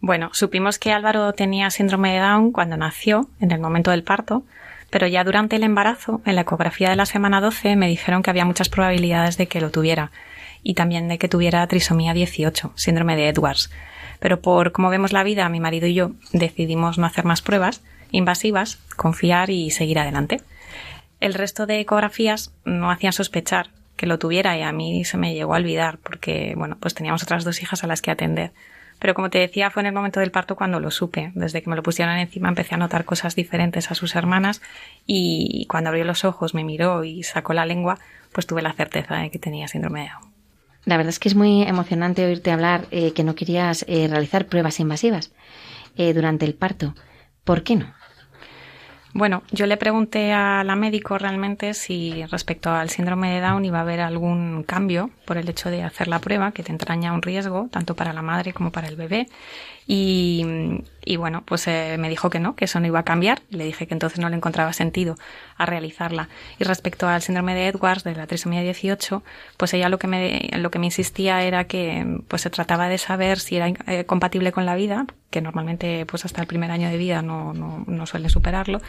Bueno, 0.00 0.30
supimos 0.32 0.78
que 0.78 0.92
Álvaro 0.92 1.32
tenía 1.32 1.70
síndrome 1.70 2.12
de 2.12 2.20
Down 2.20 2.52
cuando 2.52 2.76
nació, 2.76 3.28
en 3.40 3.52
el 3.52 3.60
momento 3.60 3.92
del 3.92 4.02
parto, 4.02 4.44
pero 4.90 5.06
ya 5.06 5.24
durante 5.24 5.56
el 5.56 5.62
embarazo, 5.62 6.20
en 6.24 6.34
la 6.34 6.42
ecografía 6.42 6.90
de 6.90 6.96
la 6.96 7.06
semana 7.06 7.40
12, 7.40 7.76
me 7.76 7.88
dijeron 7.88 8.22
que 8.22 8.30
había 8.30 8.44
muchas 8.44 8.68
probabilidades 8.68 9.36
de 9.36 9.46
que 9.46 9.60
lo 9.60 9.70
tuviera 9.70 10.10
y 10.68 10.74
también 10.74 11.06
de 11.06 11.16
que 11.16 11.28
tuviera 11.28 11.64
trisomía 11.68 12.12
18, 12.12 12.72
síndrome 12.74 13.14
de 13.14 13.28
Edwards. 13.28 13.70
Pero 14.18 14.40
por 14.40 14.72
cómo 14.72 14.90
vemos 14.90 15.12
la 15.12 15.22
vida, 15.22 15.48
mi 15.48 15.60
marido 15.60 15.86
y 15.86 15.94
yo 15.94 16.10
decidimos 16.32 16.98
no 16.98 17.06
hacer 17.06 17.24
más 17.24 17.40
pruebas 17.40 17.82
invasivas, 18.10 18.78
confiar 18.96 19.50
y 19.50 19.70
seguir 19.70 20.00
adelante. 20.00 20.40
El 21.20 21.34
resto 21.34 21.66
de 21.66 21.78
ecografías 21.78 22.50
no 22.64 22.90
hacían 22.90 23.12
sospechar 23.12 23.70
que 23.96 24.06
lo 24.06 24.18
tuviera 24.18 24.58
y 24.58 24.62
a 24.62 24.72
mí 24.72 25.04
se 25.04 25.16
me 25.16 25.34
llegó 25.34 25.54
a 25.54 25.58
olvidar 25.58 25.98
porque, 25.98 26.54
bueno, 26.56 26.76
pues 26.80 26.94
teníamos 26.94 27.22
otras 27.22 27.44
dos 27.44 27.62
hijas 27.62 27.84
a 27.84 27.86
las 27.86 28.02
que 28.02 28.10
atender. 28.10 28.50
Pero 28.98 29.14
como 29.14 29.30
te 29.30 29.38
decía, 29.38 29.70
fue 29.70 29.82
en 29.82 29.86
el 29.86 29.92
momento 29.92 30.18
del 30.18 30.32
parto 30.32 30.56
cuando 30.56 30.80
lo 30.80 30.90
supe. 30.90 31.30
Desde 31.36 31.62
que 31.62 31.70
me 31.70 31.76
lo 31.76 31.84
pusieron 31.84 32.16
encima 32.16 32.48
empecé 32.48 32.74
a 32.74 32.78
notar 32.78 33.04
cosas 33.04 33.36
diferentes 33.36 33.92
a 33.92 33.94
sus 33.94 34.16
hermanas 34.16 34.62
y 35.06 35.66
cuando 35.70 35.90
abrió 35.90 36.04
los 36.04 36.24
ojos, 36.24 36.54
me 36.54 36.64
miró 36.64 37.04
y 37.04 37.22
sacó 37.22 37.52
la 37.52 37.66
lengua, 37.66 38.00
pues 38.32 38.48
tuve 38.48 38.62
la 38.62 38.72
certeza 38.72 39.14
de 39.16 39.30
que 39.30 39.38
tenía 39.38 39.68
síndrome 39.68 40.00
de 40.00 40.08
Down. 40.08 40.35
La 40.86 40.96
verdad 40.96 41.10
es 41.10 41.18
que 41.18 41.28
es 41.28 41.34
muy 41.34 41.62
emocionante 41.64 42.24
oírte 42.24 42.52
hablar 42.52 42.86
eh, 42.92 43.12
que 43.12 43.24
no 43.24 43.34
querías 43.34 43.84
eh, 43.88 44.06
realizar 44.08 44.46
pruebas 44.46 44.78
invasivas 44.78 45.32
eh, 45.96 46.14
durante 46.14 46.46
el 46.46 46.54
parto. 46.54 46.94
¿Por 47.42 47.64
qué 47.64 47.74
no? 47.76 47.92
Bueno, 49.12 49.42
yo 49.50 49.66
le 49.66 49.76
pregunté 49.76 50.32
a 50.32 50.62
la 50.62 50.76
médico 50.76 51.18
realmente 51.18 51.74
si 51.74 52.24
respecto 52.26 52.70
al 52.70 52.90
síndrome 52.90 53.30
de 53.32 53.40
Down 53.40 53.64
iba 53.64 53.78
a 53.78 53.80
haber 53.80 54.00
algún 54.00 54.62
cambio 54.62 55.10
por 55.24 55.38
el 55.38 55.48
hecho 55.48 55.70
de 55.70 55.82
hacer 55.82 56.06
la 56.06 56.20
prueba, 56.20 56.52
que 56.52 56.62
te 56.62 56.70
entraña 56.70 57.12
un 57.12 57.22
riesgo 57.22 57.68
tanto 57.72 57.96
para 57.96 58.12
la 58.12 58.22
madre 58.22 58.52
como 58.52 58.70
para 58.70 58.88
el 58.88 58.94
bebé. 58.94 59.26
Y, 59.86 60.44
y 61.04 61.16
bueno, 61.16 61.44
pues 61.46 61.68
eh, 61.68 61.96
me 61.98 62.08
dijo 62.08 62.30
que 62.30 62.40
no, 62.40 62.56
que 62.56 62.64
eso 62.64 62.80
no 62.80 62.86
iba 62.88 62.98
a 62.98 63.04
cambiar. 63.04 63.40
Le 63.50 63.64
dije 63.64 63.86
que 63.86 63.94
entonces 63.94 64.18
no 64.18 64.28
le 64.28 64.34
encontraba 64.34 64.72
sentido 64.72 65.16
a 65.56 65.64
realizarla. 65.64 66.28
Y 66.58 66.64
respecto 66.64 67.08
al 67.08 67.22
síndrome 67.22 67.54
de 67.54 67.68
Edwards, 67.68 68.02
de 68.02 68.16
la 68.16 68.26
trisomía 68.26 68.62
18, 68.62 69.22
pues 69.56 69.72
ella 69.74 69.88
lo 69.88 69.98
que 69.98 70.08
me, 70.08 70.50
lo 70.58 70.72
que 70.72 70.80
me 70.80 70.86
insistía 70.86 71.42
era 71.44 71.64
que 71.64 72.20
pues 72.26 72.42
se 72.42 72.50
trataba 72.50 72.88
de 72.88 72.98
saber 72.98 73.38
si 73.38 73.56
era 73.56 73.68
eh, 73.68 74.04
compatible 74.04 74.50
con 74.50 74.66
la 74.66 74.74
vida, 74.74 75.06
que 75.30 75.40
normalmente 75.40 76.04
pues 76.06 76.24
hasta 76.24 76.40
el 76.40 76.48
primer 76.48 76.72
año 76.72 76.88
de 76.88 76.96
vida 76.96 77.22
no, 77.22 77.52
no, 77.54 77.84
no 77.86 78.06
suele 78.06 78.28
superarlo, 78.28 78.80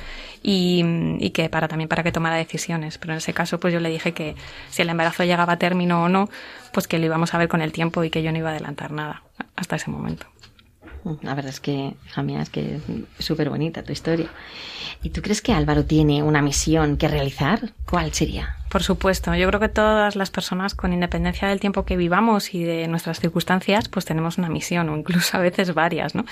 y, 0.42 0.84
y, 1.20 1.30
que 1.30 1.50
para 1.50 1.68
también 1.68 1.88
para 1.88 2.02
que 2.02 2.12
tomara 2.12 2.38
decisiones. 2.38 2.98
Pero 2.98 3.14
en 3.14 3.18
ese 3.18 3.34
caso, 3.34 3.60
pues 3.60 3.72
yo 3.72 3.80
le 3.80 3.90
dije 3.90 4.14
que 4.14 4.36
si 4.72 4.82
el 4.82 4.90
embarazo 4.90 5.24
llegaba 5.24 5.54
a 5.54 5.60
término 5.60 6.04
o 6.04 6.10
no, 6.10 6.30
pues 6.74 6.88
que 6.88 6.98
lo 6.98 7.06
íbamos 7.06 7.36
a 7.36 7.38
ver 7.38 7.48
con 7.48 7.62
el 7.62 7.72
tiempo 7.72 8.04
y 8.04 8.10
que 8.10 8.24
yo 8.24 8.32
no 8.32 8.40
iba 8.40 8.50
a 8.50 8.54
adelantar 8.54 8.92
nada 8.92 9.22
hasta 9.56 9.76
ese 9.76 9.92
momento. 9.92 10.26
La 11.22 11.34
verdad 11.36 11.50
es 11.50 11.60
que, 11.60 11.96
hija 12.06 12.42
es 12.42 12.50
que 12.50 12.80
es 13.18 13.26
súper 13.26 13.50
bonita 13.50 13.84
tu 13.84 13.92
historia. 13.92 14.30
¿Y 15.04 15.12
tú 15.12 15.22
crees 15.22 15.42
que 15.42 15.54
Álvaro 15.54 15.86
tiene 15.86 16.24
una 16.24 16.42
misión 16.42 16.98
que 16.98 17.08
realizar? 17.08 17.72
¿Cuál 17.90 18.14
sería? 18.14 18.56
Por 18.70 18.84
supuesto, 18.84 19.34
yo 19.36 19.48
creo 19.48 19.60
que 19.60 19.70
todas 19.70 20.16
las 20.16 20.30
personas, 20.30 20.76
con 20.76 20.92
independencia 20.92 21.48
del 21.48 21.60
tiempo 21.60 21.86
que 21.86 21.96
vivamos 21.96 22.54
y 22.54 22.64
de 22.64 22.88
nuestras 22.88 23.20
circunstancias, 23.20 23.88
pues 23.88 24.06
tenemos 24.06 24.38
una 24.38 24.50
misión, 24.50 24.90
o 24.90 24.98
incluso 24.98 25.38
a 25.38 25.40
veces 25.40 25.74
varias, 25.74 26.16
¿no? 26.16 26.26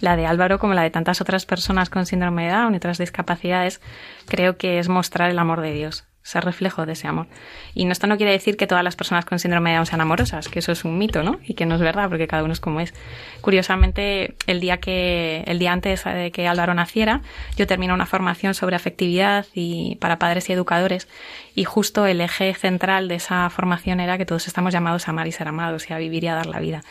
La 0.00 0.16
de 0.16 0.26
Álvaro, 0.26 0.58
como 0.58 0.74
la 0.74 0.82
de 0.82 0.90
tantas 0.90 1.20
otras 1.20 1.44
personas 1.44 1.90
con 1.90 2.06
síndrome 2.06 2.46
de 2.46 2.52
Down 2.52 2.74
y 2.74 2.76
otras 2.78 2.98
discapacidades, 2.98 3.80
creo 4.26 4.56
que 4.56 4.78
es 4.78 4.88
mostrar 4.88 5.30
el 5.30 5.38
amor 5.38 5.60
de 5.60 5.72
Dios 5.74 6.04
ser 6.22 6.44
reflejo 6.44 6.86
de 6.86 6.92
ese 6.92 7.08
amor. 7.08 7.26
Y 7.74 7.88
esto 7.90 8.06
no 8.06 8.16
quiere 8.16 8.32
decir 8.32 8.56
que 8.56 8.66
todas 8.66 8.84
las 8.84 8.96
personas 8.96 9.24
con 9.24 9.38
síndrome 9.38 9.70
de 9.70 9.76
Down 9.76 9.86
sean 9.86 10.00
amorosas, 10.00 10.48
que 10.48 10.60
eso 10.60 10.72
es 10.72 10.84
un 10.84 10.98
mito, 10.98 11.22
¿no? 11.22 11.40
Y 11.44 11.54
que 11.54 11.66
no 11.66 11.74
es 11.74 11.80
verdad, 11.80 12.08
porque 12.08 12.28
cada 12.28 12.44
uno 12.44 12.52
es 12.52 12.60
como 12.60 12.80
es. 12.80 12.94
Curiosamente, 13.40 14.34
el 14.46 14.60
día 14.60 14.78
que, 14.78 15.42
el 15.46 15.58
día 15.58 15.72
antes 15.72 16.04
de 16.04 16.30
que 16.30 16.46
Álvaro 16.46 16.74
naciera, 16.74 17.22
yo 17.56 17.66
terminé 17.66 17.92
una 17.92 18.06
formación 18.06 18.54
sobre 18.54 18.76
afectividad 18.76 19.46
y 19.52 19.96
para 19.96 20.18
padres 20.18 20.48
y 20.48 20.52
educadores, 20.52 21.08
y 21.54 21.64
justo 21.64 22.06
el 22.06 22.20
eje 22.20 22.54
central 22.54 23.08
de 23.08 23.16
esa 23.16 23.50
formación 23.50 24.00
era 24.00 24.16
que 24.16 24.26
todos 24.26 24.46
estamos 24.46 24.72
llamados 24.72 25.08
a 25.08 25.10
amar 25.10 25.26
y 25.26 25.32
ser 25.32 25.48
amados 25.48 25.90
y 25.90 25.92
a 25.92 25.98
vivir 25.98 26.24
y 26.24 26.28
a 26.28 26.34
dar 26.34 26.46
la 26.46 26.60
vida. 26.60 26.82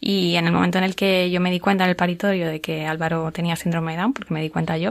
Y 0.00 0.36
en 0.36 0.46
el 0.46 0.52
momento 0.52 0.78
en 0.78 0.84
el 0.84 0.94
que 0.94 1.30
yo 1.30 1.40
me 1.40 1.50
di 1.50 1.58
cuenta 1.58 1.84
en 1.84 1.90
el 1.90 1.96
paritorio 1.96 2.46
de 2.48 2.60
que 2.60 2.86
Álvaro 2.86 3.32
tenía 3.32 3.56
síndrome 3.56 3.92
de 3.92 3.98
Down, 4.02 4.12
porque 4.12 4.34
me 4.34 4.42
di 4.42 4.50
cuenta 4.50 4.76
yo, 4.76 4.90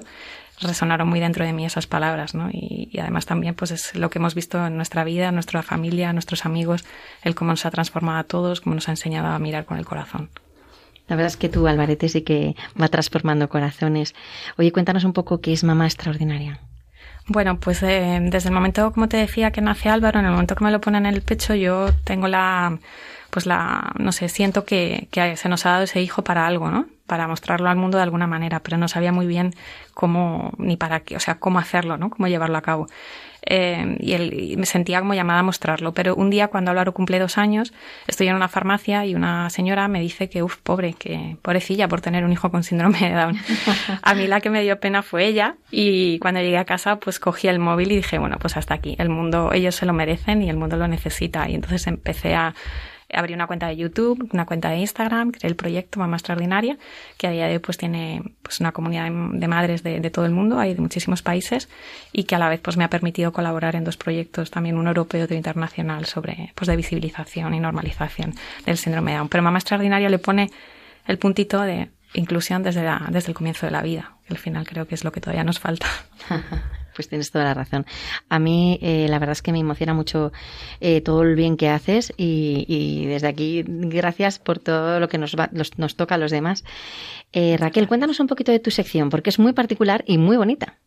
resonaron 0.61 1.07
muy 1.07 1.19
dentro 1.19 1.45
de 1.45 1.53
mí 1.53 1.65
esas 1.65 1.87
palabras, 1.87 2.33
¿no? 2.35 2.49
Y, 2.51 2.89
y, 2.91 2.99
además 2.99 3.25
también, 3.25 3.55
pues 3.55 3.71
es 3.71 3.95
lo 3.95 4.09
que 4.09 4.19
hemos 4.19 4.35
visto 4.35 4.65
en 4.65 4.75
nuestra 4.75 5.03
vida, 5.03 5.29
en 5.29 5.35
nuestra 5.35 5.63
familia, 5.63 6.09
en 6.09 6.15
nuestros 6.15 6.45
amigos, 6.45 6.85
el 7.23 7.35
cómo 7.35 7.51
nos 7.51 7.65
ha 7.65 7.71
transformado 7.71 8.19
a 8.19 8.23
todos, 8.23 8.61
cómo 8.61 8.75
nos 8.75 8.87
ha 8.87 8.91
enseñado 8.91 9.27
a 9.27 9.39
mirar 9.39 9.65
con 9.65 9.77
el 9.77 9.85
corazón. 9.85 10.29
La 11.07 11.15
verdad 11.15 11.27
es 11.27 11.37
que 11.37 11.49
tú, 11.49 11.67
Alvarete, 11.67 12.09
sí 12.09 12.21
que 12.21 12.55
va 12.81 12.87
transformando 12.87 13.47
corazones. 13.47 14.15
Oye, 14.57 14.71
cuéntanos 14.71 15.03
un 15.03 15.13
poco 15.13 15.39
qué 15.39 15.53
es 15.53 15.63
Mamá 15.63 15.85
Extraordinaria. 15.85 16.59
Bueno, 17.27 17.59
pues 17.59 17.81
eh, 17.83 18.19
desde 18.21 18.49
el 18.49 18.55
momento, 18.55 18.91
como 18.91 19.07
te 19.07 19.17
decía, 19.17 19.51
que 19.51 19.61
nace 19.61 19.89
Álvaro, 19.89 20.19
en 20.19 20.25
el 20.25 20.31
momento 20.31 20.55
que 20.55 20.63
me 20.63 20.71
lo 20.71 20.81
ponen 20.81 21.05
en 21.05 21.13
el 21.13 21.21
pecho, 21.21 21.55
yo 21.55 21.89
tengo 22.03 22.27
la, 22.27 22.79
pues 23.29 23.45
la, 23.45 23.91
no 23.97 24.11
sé, 24.11 24.29
siento 24.29 24.63
que, 24.63 25.07
que 25.11 25.35
se 25.35 25.49
nos 25.49 25.65
ha 25.65 25.71
dado 25.71 25.83
ese 25.83 26.01
hijo 26.01 26.23
para 26.23 26.45
algo, 26.45 26.69
¿no? 26.69 26.87
Para 27.05 27.27
mostrarlo 27.27 27.69
al 27.69 27.77
mundo 27.77 27.97
de 27.97 28.03
alguna 28.03 28.27
manera, 28.27 28.61
pero 28.61 28.77
no 28.77 28.87
sabía 28.87 29.11
muy 29.11 29.27
bien 29.27 29.53
cómo, 29.93 30.53
ni 30.57 30.75
para 30.75 31.01
qué, 31.01 31.15
o 31.15 31.19
sea, 31.19 31.39
cómo 31.39 31.59
hacerlo, 31.59 31.97
¿no? 31.97 32.09
Cómo 32.09 32.27
llevarlo 32.27 32.57
a 32.57 32.61
cabo. 32.61 32.87
Eh, 33.47 33.97
y, 33.99 34.15
y, 34.15 34.57
me 34.57 34.65
sentía 34.65 34.99
como 34.99 35.13
llamada 35.13 35.39
a 35.39 35.43
mostrarlo. 35.43 35.93
Pero 35.93 36.15
un 36.15 36.29
día, 36.29 36.47
cuando 36.47 36.71
Álvaro 36.71 36.93
cumple 36.93 37.19
dos 37.19 37.37
años, 37.37 37.73
estoy 38.07 38.27
en 38.27 38.35
una 38.35 38.47
farmacia 38.47 39.05
y 39.05 39.13
una 39.13 39.49
señora 39.49 39.87
me 39.87 40.01
dice 40.01 40.29
que, 40.29 40.41
uff, 40.41 40.57
pobre, 40.57 40.93
que 40.93 41.37
pobrecilla 41.41 41.87
por 41.87 42.01
tener 42.01 42.23
un 42.25 42.31
hijo 42.31 42.49
con 42.49 42.63
síndrome 42.63 42.99
de 42.99 43.11
Down. 43.11 43.37
a 44.01 44.13
mí 44.15 44.27
la 44.27 44.41
que 44.41 44.49
me 44.49 44.63
dio 44.63 44.79
pena 44.79 45.03
fue 45.03 45.25
ella 45.25 45.55
y 45.69 46.17
cuando 46.19 46.41
llegué 46.41 46.57
a 46.57 46.65
casa, 46.65 46.99
pues 46.99 47.19
cogí 47.19 47.47
el 47.47 47.59
móvil 47.59 47.91
y 47.91 47.97
dije, 47.97 48.17
bueno, 48.17 48.37
pues 48.39 48.57
hasta 48.57 48.73
aquí. 48.73 48.95
El 48.97 49.09
mundo, 49.09 49.51
ellos 49.53 49.75
se 49.75 49.85
lo 49.85 49.93
merecen 49.93 50.41
y 50.41 50.49
el 50.49 50.57
mundo 50.57 50.75
lo 50.77 50.87
necesita. 50.87 51.47
Y 51.47 51.55
entonces 51.55 51.85
empecé 51.85 52.33
a 52.33 52.55
abrí 53.13 53.33
una 53.33 53.47
cuenta 53.47 53.67
de 53.67 53.77
YouTube, 53.77 54.29
una 54.33 54.45
cuenta 54.45 54.69
de 54.69 54.77
Instagram, 54.77 55.31
creé 55.31 55.49
el 55.49 55.55
proyecto 55.55 55.99
Mamá 55.99 56.17
Extraordinaria, 56.17 56.77
que 57.17 57.27
a 57.27 57.31
día 57.31 57.47
de 57.47 57.53
hoy 57.53 57.59
pues 57.59 57.77
tiene 57.77 58.21
pues 58.41 58.59
una 58.59 58.71
comunidad 58.71 59.05
de, 59.05 59.47
madres 59.47 59.83
de, 59.83 59.99
de, 59.99 60.09
todo 60.09 60.25
el 60.25 60.31
mundo, 60.31 60.59
hay 60.59 60.73
de 60.73 60.81
muchísimos 60.81 61.21
países, 61.21 61.69
y 62.11 62.23
que 62.23 62.35
a 62.35 62.39
la 62.39 62.49
vez 62.49 62.59
pues 62.61 62.77
me 62.77 62.83
ha 62.83 62.89
permitido 62.89 63.31
colaborar 63.31 63.75
en 63.75 63.83
dos 63.83 63.97
proyectos, 63.97 64.51
también 64.51 64.77
uno 64.77 64.89
europeo 64.89 65.21
y 65.21 65.23
otro 65.23 65.35
internacional, 65.35 66.05
sobre 66.05 66.51
pues 66.55 66.67
de 66.67 66.75
visibilización 66.75 67.53
y 67.53 67.59
normalización 67.59 68.33
del 68.65 68.77
síndrome 68.77 69.11
de 69.11 69.17
Down. 69.17 69.29
Pero 69.29 69.43
Mamá 69.43 69.59
Extraordinaria 69.59 70.09
le 70.09 70.19
pone 70.19 70.51
el 71.07 71.17
puntito 71.17 71.61
de 71.61 71.89
inclusión 72.13 72.63
desde, 72.63 72.83
la, 72.83 73.07
desde 73.09 73.29
el 73.29 73.35
comienzo 73.35 73.65
de 73.65 73.71
la 73.71 73.81
vida, 73.81 74.15
que 74.27 74.33
al 74.33 74.39
final 74.39 74.65
creo 74.67 74.87
que 74.87 74.95
es 74.95 75.03
lo 75.03 75.11
que 75.11 75.21
todavía 75.21 75.43
nos 75.43 75.59
falta. 75.59 75.87
Pues 76.95 77.09
tienes 77.09 77.31
toda 77.31 77.43
la 77.45 77.53
razón. 77.53 77.85
A 78.29 78.39
mí 78.39 78.79
eh, 78.81 79.07
la 79.09 79.19
verdad 79.19 79.33
es 79.33 79.41
que 79.41 79.51
me 79.51 79.59
emociona 79.59 79.93
mucho 79.93 80.31
eh, 80.79 81.01
todo 81.01 81.23
el 81.23 81.35
bien 81.35 81.57
que 81.57 81.69
haces 81.69 82.13
y, 82.17 83.05
desde 83.05 83.27
aquí 83.27 83.63
gracias 83.67 84.39
por 84.39 84.59
todo 84.59 84.99
lo 84.99 85.09
que 85.09 85.17
nos, 85.17 85.35
va, 85.35 85.49
nos 85.51 85.95
toca 85.95 86.15
a 86.15 86.17
los 86.17 86.31
demás. 86.31 86.63
Eh, 87.33 87.57
Raquel, 87.57 87.87
cuéntanos 87.87 88.21
un 88.21 88.27
poquito 88.27 88.53
de 88.53 88.59
tu 88.59 88.71
sección 88.71 89.09
porque 89.09 89.29
es 89.29 89.39
muy 89.39 89.51
particular 89.51 90.03
y 90.07 90.17
muy 90.17 90.37
bonita. 90.37 90.77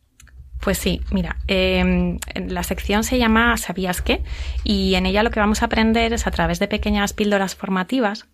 Pues 0.59 0.77
sí, 0.77 1.01
mira, 1.11 1.37
eh, 1.47 2.17
la 2.47 2.63
sección 2.63 3.03
se 3.03 3.17
llama 3.17 3.55
¿Sabías 3.55 4.01
qué? 4.01 4.23
Y 4.63 4.95
en 4.95 5.05
ella 5.05 5.23
lo 5.23 5.31
que 5.31 5.39
vamos 5.39 5.61
a 5.61 5.65
aprender 5.65 6.11
es 6.11 6.27
a 6.27 6.31
través 6.31 6.59
de 6.59 6.67
pequeñas 6.67 7.13
píldoras 7.13 7.55
formativas 7.55 8.25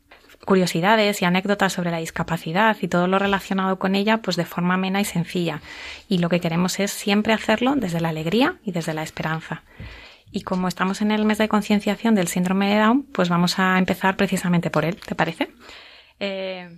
curiosidades 0.45 1.21
y 1.21 1.25
anécdotas 1.25 1.73
sobre 1.73 1.91
la 1.91 1.97
discapacidad 1.97 2.77
y 2.81 2.87
todo 2.87 3.07
lo 3.07 3.19
relacionado 3.19 3.79
con 3.79 3.95
ella, 3.95 4.17
pues 4.17 4.35
de 4.35 4.45
forma 4.45 4.75
amena 4.75 5.01
y 5.01 5.05
sencilla. 5.05 5.61
Y 6.07 6.17
lo 6.17 6.29
que 6.29 6.39
queremos 6.39 6.79
es 6.79 6.91
siempre 6.91 7.33
hacerlo 7.33 7.75
desde 7.75 8.01
la 8.01 8.09
alegría 8.09 8.57
y 8.63 8.71
desde 8.71 8.93
la 8.93 9.03
esperanza. 9.03 9.63
Y 10.31 10.41
como 10.41 10.67
estamos 10.67 11.01
en 11.01 11.11
el 11.11 11.25
mes 11.25 11.37
de 11.37 11.47
concienciación 11.47 12.15
del 12.15 12.27
síndrome 12.27 12.69
de 12.69 12.79
Down, 12.79 13.03
pues 13.03 13.29
vamos 13.29 13.57
a 13.59 13.77
empezar 13.77 14.17
precisamente 14.17 14.69
por 14.69 14.83
él, 14.83 14.97
¿te 14.97 15.15
parece? 15.15 15.49
Eh, 16.19 16.69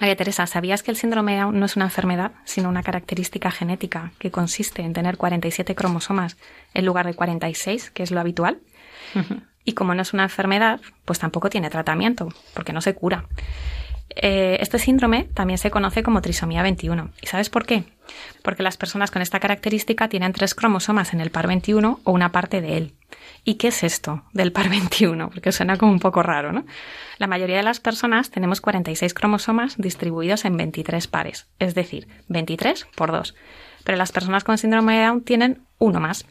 María 0.00 0.16
Teresa, 0.16 0.46
¿sabías 0.46 0.82
que 0.82 0.90
el 0.90 0.96
síndrome 0.96 1.32
de 1.32 1.40
Down 1.40 1.58
no 1.58 1.66
es 1.66 1.76
una 1.76 1.86
enfermedad, 1.86 2.32
sino 2.44 2.68
una 2.68 2.82
característica 2.82 3.50
genética 3.50 4.12
que 4.18 4.30
consiste 4.30 4.82
en 4.82 4.92
tener 4.92 5.16
47 5.16 5.74
cromosomas 5.74 6.36
en 6.74 6.86
lugar 6.86 7.06
de 7.06 7.14
46, 7.14 7.90
que 7.90 8.02
es 8.02 8.10
lo 8.10 8.20
habitual? 8.20 8.60
Y 9.68 9.74
como 9.74 9.94
no 9.94 10.00
es 10.00 10.14
una 10.14 10.22
enfermedad, 10.22 10.80
pues 11.04 11.18
tampoco 11.18 11.50
tiene 11.50 11.68
tratamiento, 11.68 12.30
porque 12.54 12.72
no 12.72 12.80
se 12.80 12.94
cura. 12.94 13.26
Eh, 14.08 14.56
este 14.62 14.78
síndrome 14.78 15.24
también 15.34 15.58
se 15.58 15.70
conoce 15.70 16.02
como 16.02 16.22
trisomía 16.22 16.62
21. 16.62 17.10
¿Y 17.20 17.26
sabes 17.26 17.50
por 17.50 17.66
qué? 17.66 17.84
Porque 18.42 18.62
las 18.62 18.78
personas 18.78 19.10
con 19.10 19.20
esta 19.20 19.40
característica 19.40 20.08
tienen 20.08 20.32
tres 20.32 20.54
cromosomas 20.54 21.12
en 21.12 21.20
el 21.20 21.30
par 21.30 21.48
21 21.48 22.00
o 22.02 22.10
una 22.12 22.32
parte 22.32 22.62
de 22.62 22.78
él. 22.78 22.94
¿Y 23.44 23.56
qué 23.56 23.68
es 23.68 23.82
esto 23.82 24.22
del 24.32 24.52
par 24.52 24.70
21? 24.70 25.28
Porque 25.28 25.52
suena 25.52 25.76
como 25.76 25.92
un 25.92 26.00
poco 26.00 26.22
raro, 26.22 26.50
¿no? 26.50 26.64
La 27.18 27.26
mayoría 27.26 27.58
de 27.58 27.62
las 27.62 27.78
personas 27.78 28.30
tenemos 28.30 28.62
46 28.62 29.12
cromosomas 29.12 29.76
distribuidos 29.76 30.46
en 30.46 30.56
23 30.56 31.08
pares, 31.08 31.46
es 31.58 31.74
decir, 31.74 32.08
23 32.28 32.86
por 32.96 33.12
2. 33.12 33.34
Pero 33.84 33.98
las 33.98 34.12
personas 34.12 34.44
con 34.44 34.56
síndrome 34.56 34.96
de 34.96 35.04
Down 35.04 35.24
tienen 35.24 35.60
uno 35.76 36.00
más. 36.00 36.24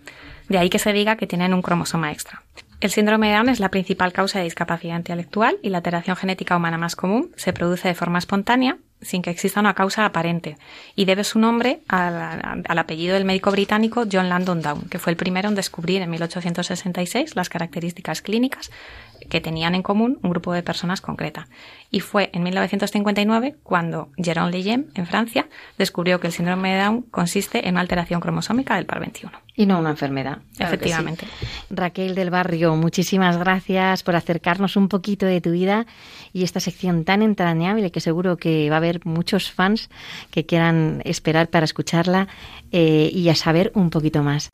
De 0.49 0.57
ahí 0.57 0.71
que 0.71 0.79
se 0.79 0.91
diga 0.91 1.17
que 1.17 1.27
tienen 1.27 1.53
un 1.53 1.61
cromosoma 1.61 2.11
extra. 2.11 2.41
El 2.79 2.91
síndrome 2.91 3.29
de 3.29 3.33
Down 3.33 3.49
es 3.49 3.59
la 3.59 3.71
principal 3.71 4.13
causa 4.13 4.37
de 4.37 4.45
discapacidad 4.45 4.97
intelectual 4.97 5.57
y 5.63 5.69
la 5.69 5.77
alteración 5.77 6.15
genética 6.15 6.55
humana 6.55 6.77
más 6.77 6.95
común. 6.95 7.31
Se 7.35 7.51
produce 7.51 7.87
de 7.87 7.95
forma 7.95 8.19
espontánea, 8.19 8.77
sin 9.01 9.23
que 9.23 9.31
exista 9.31 9.59
una 9.59 9.73
causa 9.73 10.05
aparente, 10.05 10.57
y 10.95 11.05
debe 11.05 11.23
su 11.23 11.39
nombre 11.39 11.81
al, 11.87 12.77
apellido 12.77 13.15
del 13.15 13.25
médico 13.25 13.49
británico 13.49 14.05
John 14.11 14.29
Landon 14.29 14.61
Down, 14.61 14.89
que 14.89 14.99
fue 14.99 15.11
el 15.11 15.17
primero 15.17 15.49
en 15.49 15.55
descubrir 15.55 16.03
en 16.03 16.11
1866 16.11 17.35
las 17.35 17.49
características 17.49 18.21
clínicas 18.21 18.69
que 19.27 19.41
tenían 19.41 19.73
en 19.73 19.81
común 19.81 20.19
un 20.21 20.29
grupo 20.29 20.53
de 20.53 20.61
personas 20.61 21.01
concreta. 21.01 21.47
Y 21.89 22.01
fue 22.01 22.29
en 22.31 22.43
1959 22.43 23.55
cuando 23.63 24.11
Jérôme 24.17 24.51
Lejeune, 24.51 24.85
en 24.93 25.07
Francia, 25.07 25.47
descubrió 25.79 26.19
que 26.19 26.27
el 26.27 26.33
síndrome 26.33 26.75
de 26.75 26.83
Down 26.83 27.01
consiste 27.09 27.67
en 27.67 27.73
una 27.73 27.81
alteración 27.81 28.21
cromosómica 28.21 28.75
del 28.75 28.85
par 28.85 28.99
21. 28.99 29.46
Y 29.57 29.65
no 29.65 29.79
una 29.79 29.89
enfermedad. 29.89 30.37
Efectivamente. 30.59 31.25
Raquel 31.71 32.13
del 32.13 32.29
Barrio, 32.29 32.75
muchísimas 32.75 33.37
gracias 33.37 34.03
por 34.03 34.15
acercarnos 34.15 34.77
un 34.77 34.87
poquito 34.87 35.25
de 35.25 35.41
tu 35.41 35.51
vida 35.51 35.87
y 36.31 36.43
esta 36.43 36.59
sección 36.59 37.03
tan 37.03 37.23
entrañable 37.23 37.91
que 37.91 37.99
seguro 37.99 38.37
que 38.37 38.69
va 38.69 38.75
a 38.75 38.77
haber 38.77 39.03
muchos 39.05 39.51
fans 39.51 39.89
que 40.29 40.45
quieran 40.45 41.01
esperar 41.05 41.49
para 41.49 41.65
escucharla 41.65 42.27
eh, 42.71 43.09
y 43.11 43.29
a 43.29 43.35
saber 43.35 43.71
un 43.73 43.89
poquito 43.89 44.21
más. 44.21 44.49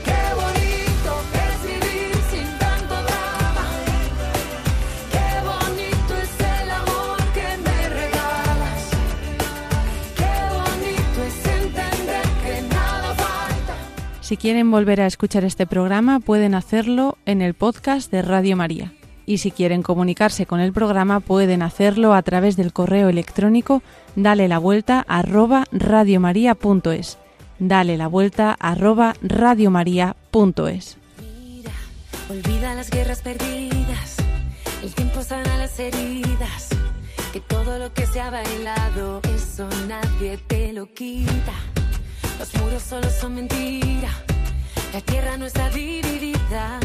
Si 14.34 14.38
quieren 14.38 14.72
volver 14.72 15.00
a 15.00 15.06
escuchar 15.06 15.46
este 15.46 15.68
programa, 15.68 16.20
pueden 16.20 16.56
hacerlo 16.56 17.20
en 17.28 17.44
el 17.44 17.54
podcast 17.54 18.12
de 18.12 18.24
Radio 18.24 18.58
María. 18.58 18.92
Y 19.28 19.38
si 19.38 19.52
quieren 19.52 19.84
comunicarse 19.84 20.48
con 20.48 20.60
el 20.60 20.74
programa, 20.74 21.20
pueden 21.20 21.62
hacerlo 21.62 22.16
a 22.16 22.24
través 22.24 22.58
del 22.58 22.74
correo 22.74 23.10
electrónico 23.10 23.84
dale 24.16 24.48
la 24.48 24.58
vuelta 24.58 25.06
arroba 25.08 25.66
radiomaria.es. 25.72 27.20
Dale 27.60 27.96
la 27.96 28.08
vuelta 28.08 28.58
arroba 28.60 29.14
radiomaria.es. 29.22 30.98
Olvida 32.28 32.74
las 32.74 32.90
guerras 32.90 33.22
perdidas, 33.22 34.18
el 34.82 34.96
tiempo 34.96 35.22
sana 35.22 35.60
las 35.60 35.80
heridas, 35.80 36.70
que 37.32 37.40
todo 37.40 37.78
lo 37.78 37.94
que 37.94 38.08
se 38.08 38.20
ha 38.20 38.32
bailado, 38.32 39.22
eso 39.36 39.70
nadie 39.88 40.40
te 40.48 40.74
lo 40.74 40.88
quita. 40.88 41.54
Los 42.40 42.54
muros 42.56 42.84
solo 42.84 43.10
son 43.10 43.36
mentira. 43.36 44.10
La 44.94 45.02
tierra 45.02 45.38
no 45.38 45.46
está 45.46 45.70
dividida. 45.70 46.80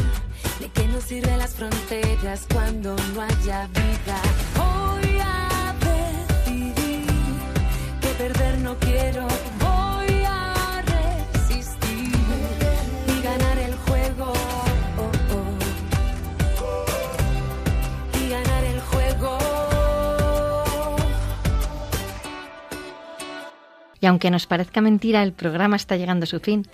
¿De 0.59 0.69
qué 0.69 0.87
nos 0.87 1.03
sirven 1.03 1.37
las 1.37 1.53
fronteras 1.55 2.45
cuando 2.53 2.95
no 3.13 3.21
haya 3.21 3.67
vida? 3.67 4.19
Voy 4.57 5.19
a 5.21 5.73
decidir 5.79 7.05
que 8.01 8.07
perder 8.17 8.57
no 8.59 8.77
quiero. 8.79 9.27
Y 24.01 24.05
aunque 24.05 24.31
nos 24.31 24.47
parezca 24.47 24.81
mentira, 24.81 25.23
el 25.23 25.33
programa 25.33 25.75
está 25.75 25.97
llegando 25.97 26.23
a 26.23 26.27
su 26.27 26.39
fin, 26.39 26.65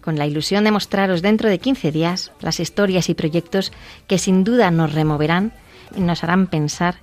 con 0.00 0.16
la 0.16 0.26
ilusión 0.26 0.64
de 0.64 0.72
mostraros 0.72 1.22
dentro 1.22 1.48
de 1.48 1.58
15 1.58 1.92
días 1.92 2.32
las 2.40 2.60
historias 2.60 3.08
y 3.08 3.14
proyectos 3.14 3.72
que 4.06 4.18
sin 4.18 4.44
duda 4.44 4.70
nos 4.70 4.92
removerán 4.92 5.52
y 5.96 6.00
nos 6.00 6.24
harán 6.24 6.48
pensar 6.48 6.96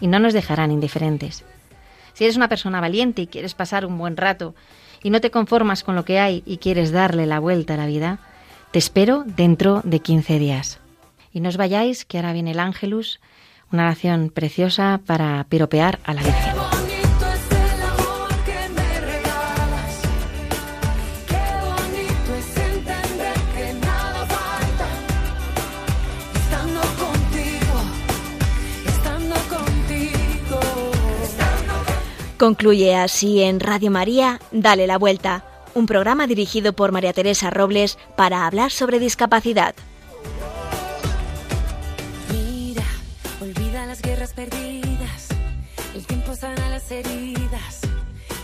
y 0.00 0.06
no 0.06 0.18
nos 0.18 0.32
dejarán 0.32 0.70
indiferentes. 0.70 1.44
Si 2.14 2.24
eres 2.24 2.36
una 2.36 2.48
persona 2.48 2.80
valiente 2.80 3.22
y 3.22 3.26
quieres 3.26 3.54
pasar 3.54 3.86
un 3.86 3.98
buen 3.98 4.16
rato 4.16 4.54
y 5.02 5.10
no 5.10 5.20
te 5.20 5.30
conformas 5.30 5.84
con 5.84 5.94
lo 5.94 6.04
que 6.04 6.18
hay 6.18 6.42
y 6.46 6.58
quieres 6.58 6.90
darle 6.90 7.26
la 7.26 7.38
vuelta 7.38 7.74
a 7.74 7.76
la 7.76 7.86
vida, 7.86 8.18
te 8.72 8.78
espero 8.78 9.24
dentro 9.24 9.82
de 9.84 10.00
15 10.00 10.38
días. 10.38 10.80
Y 11.32 11.40
no 11.40 11.48
os 11.48 11.56
vayáis, 11.56 12.04
que 12.04 12.18
ahora 12.18 12.32
viene 12.32 12.52
el 12.52 12.60
Ángelus, 12.60 13.20
una 13.70 13.84
oración 13.84 14.30
preciosa 14.30 15.00
para 15.06 15.44
piropear 15.48 16.00
a 16.04 16.14
la 16.14 16.22
Virgen. 16.22 16.57
Concluye 32.38 32.94
así 32.94 33.42
en 33.42 33.58
Radio 33.58 33.90
María, 33.90 34.40
Dale 34.52 34.86
la 34.86 34.96
Vuelta, 34.96 35.44
un 35.74 35.86
programa 35.86 36.28
dirigido 36.28 36.72
por 36.72 36.92
María 36.92 37.12
Teresa 37.12 37.50
Robles 37.50 37.98
para 38.16 38.46
hablar 38.46 38.70
sobre 38.70 39.00
discapacidad. 39.00 39.74
Mira, 42.32 42.84
olvida 43.40 43.86
las 43.86 44.00
guerras 44.02 44.34
perdidas. 44.34 45.28
El 45.96 46.06
tiempo 46.06 46.36
sana 46.36 46.68
las 46.68 46.88
heridas. 46.92 47.80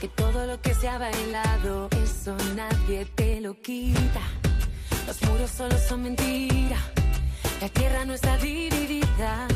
Que 0.00 0.08
todo 0.08 0.44
lo 0.44 0.60
que 0.60 0.74
se 0.74 0.88
ha 0.88 0.98
bailado, 0.98 1.88
eso 2.02 2.36
nadie 2.56 3.06
te 3.14 3.40
lo 3.40 3.54
quita. 3.60 4.22
Los 5.06 5.22
muros 5.22 5.52
solo 5.52 5.76
son 5.78 6.02
mentira. 6.02 6.78
La 7.60 7.68
tierra 7.68 8.04
no 8.04 8.14
está 8.14 8.36
dividida. 8.38 9.46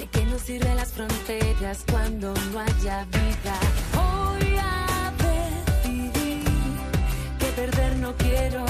¿De 0.00 0.06
qué 0.06 0.24
nos 0.24 0.40
sirven 0.40 0.76
las 0.76 0.92
fronteras 0.92 1.84
cuando 1.90 2.32
no 2.32 2.58
haya 2.58 3.04
vida? 3.04 3.56
Voy 3.94 4.56
a 4.58 5.12
decidir 5.18 6.42
que 7.38 7.46
perder 7.54 7.96
no 7.96 8.16
quiero. 8.16 8.64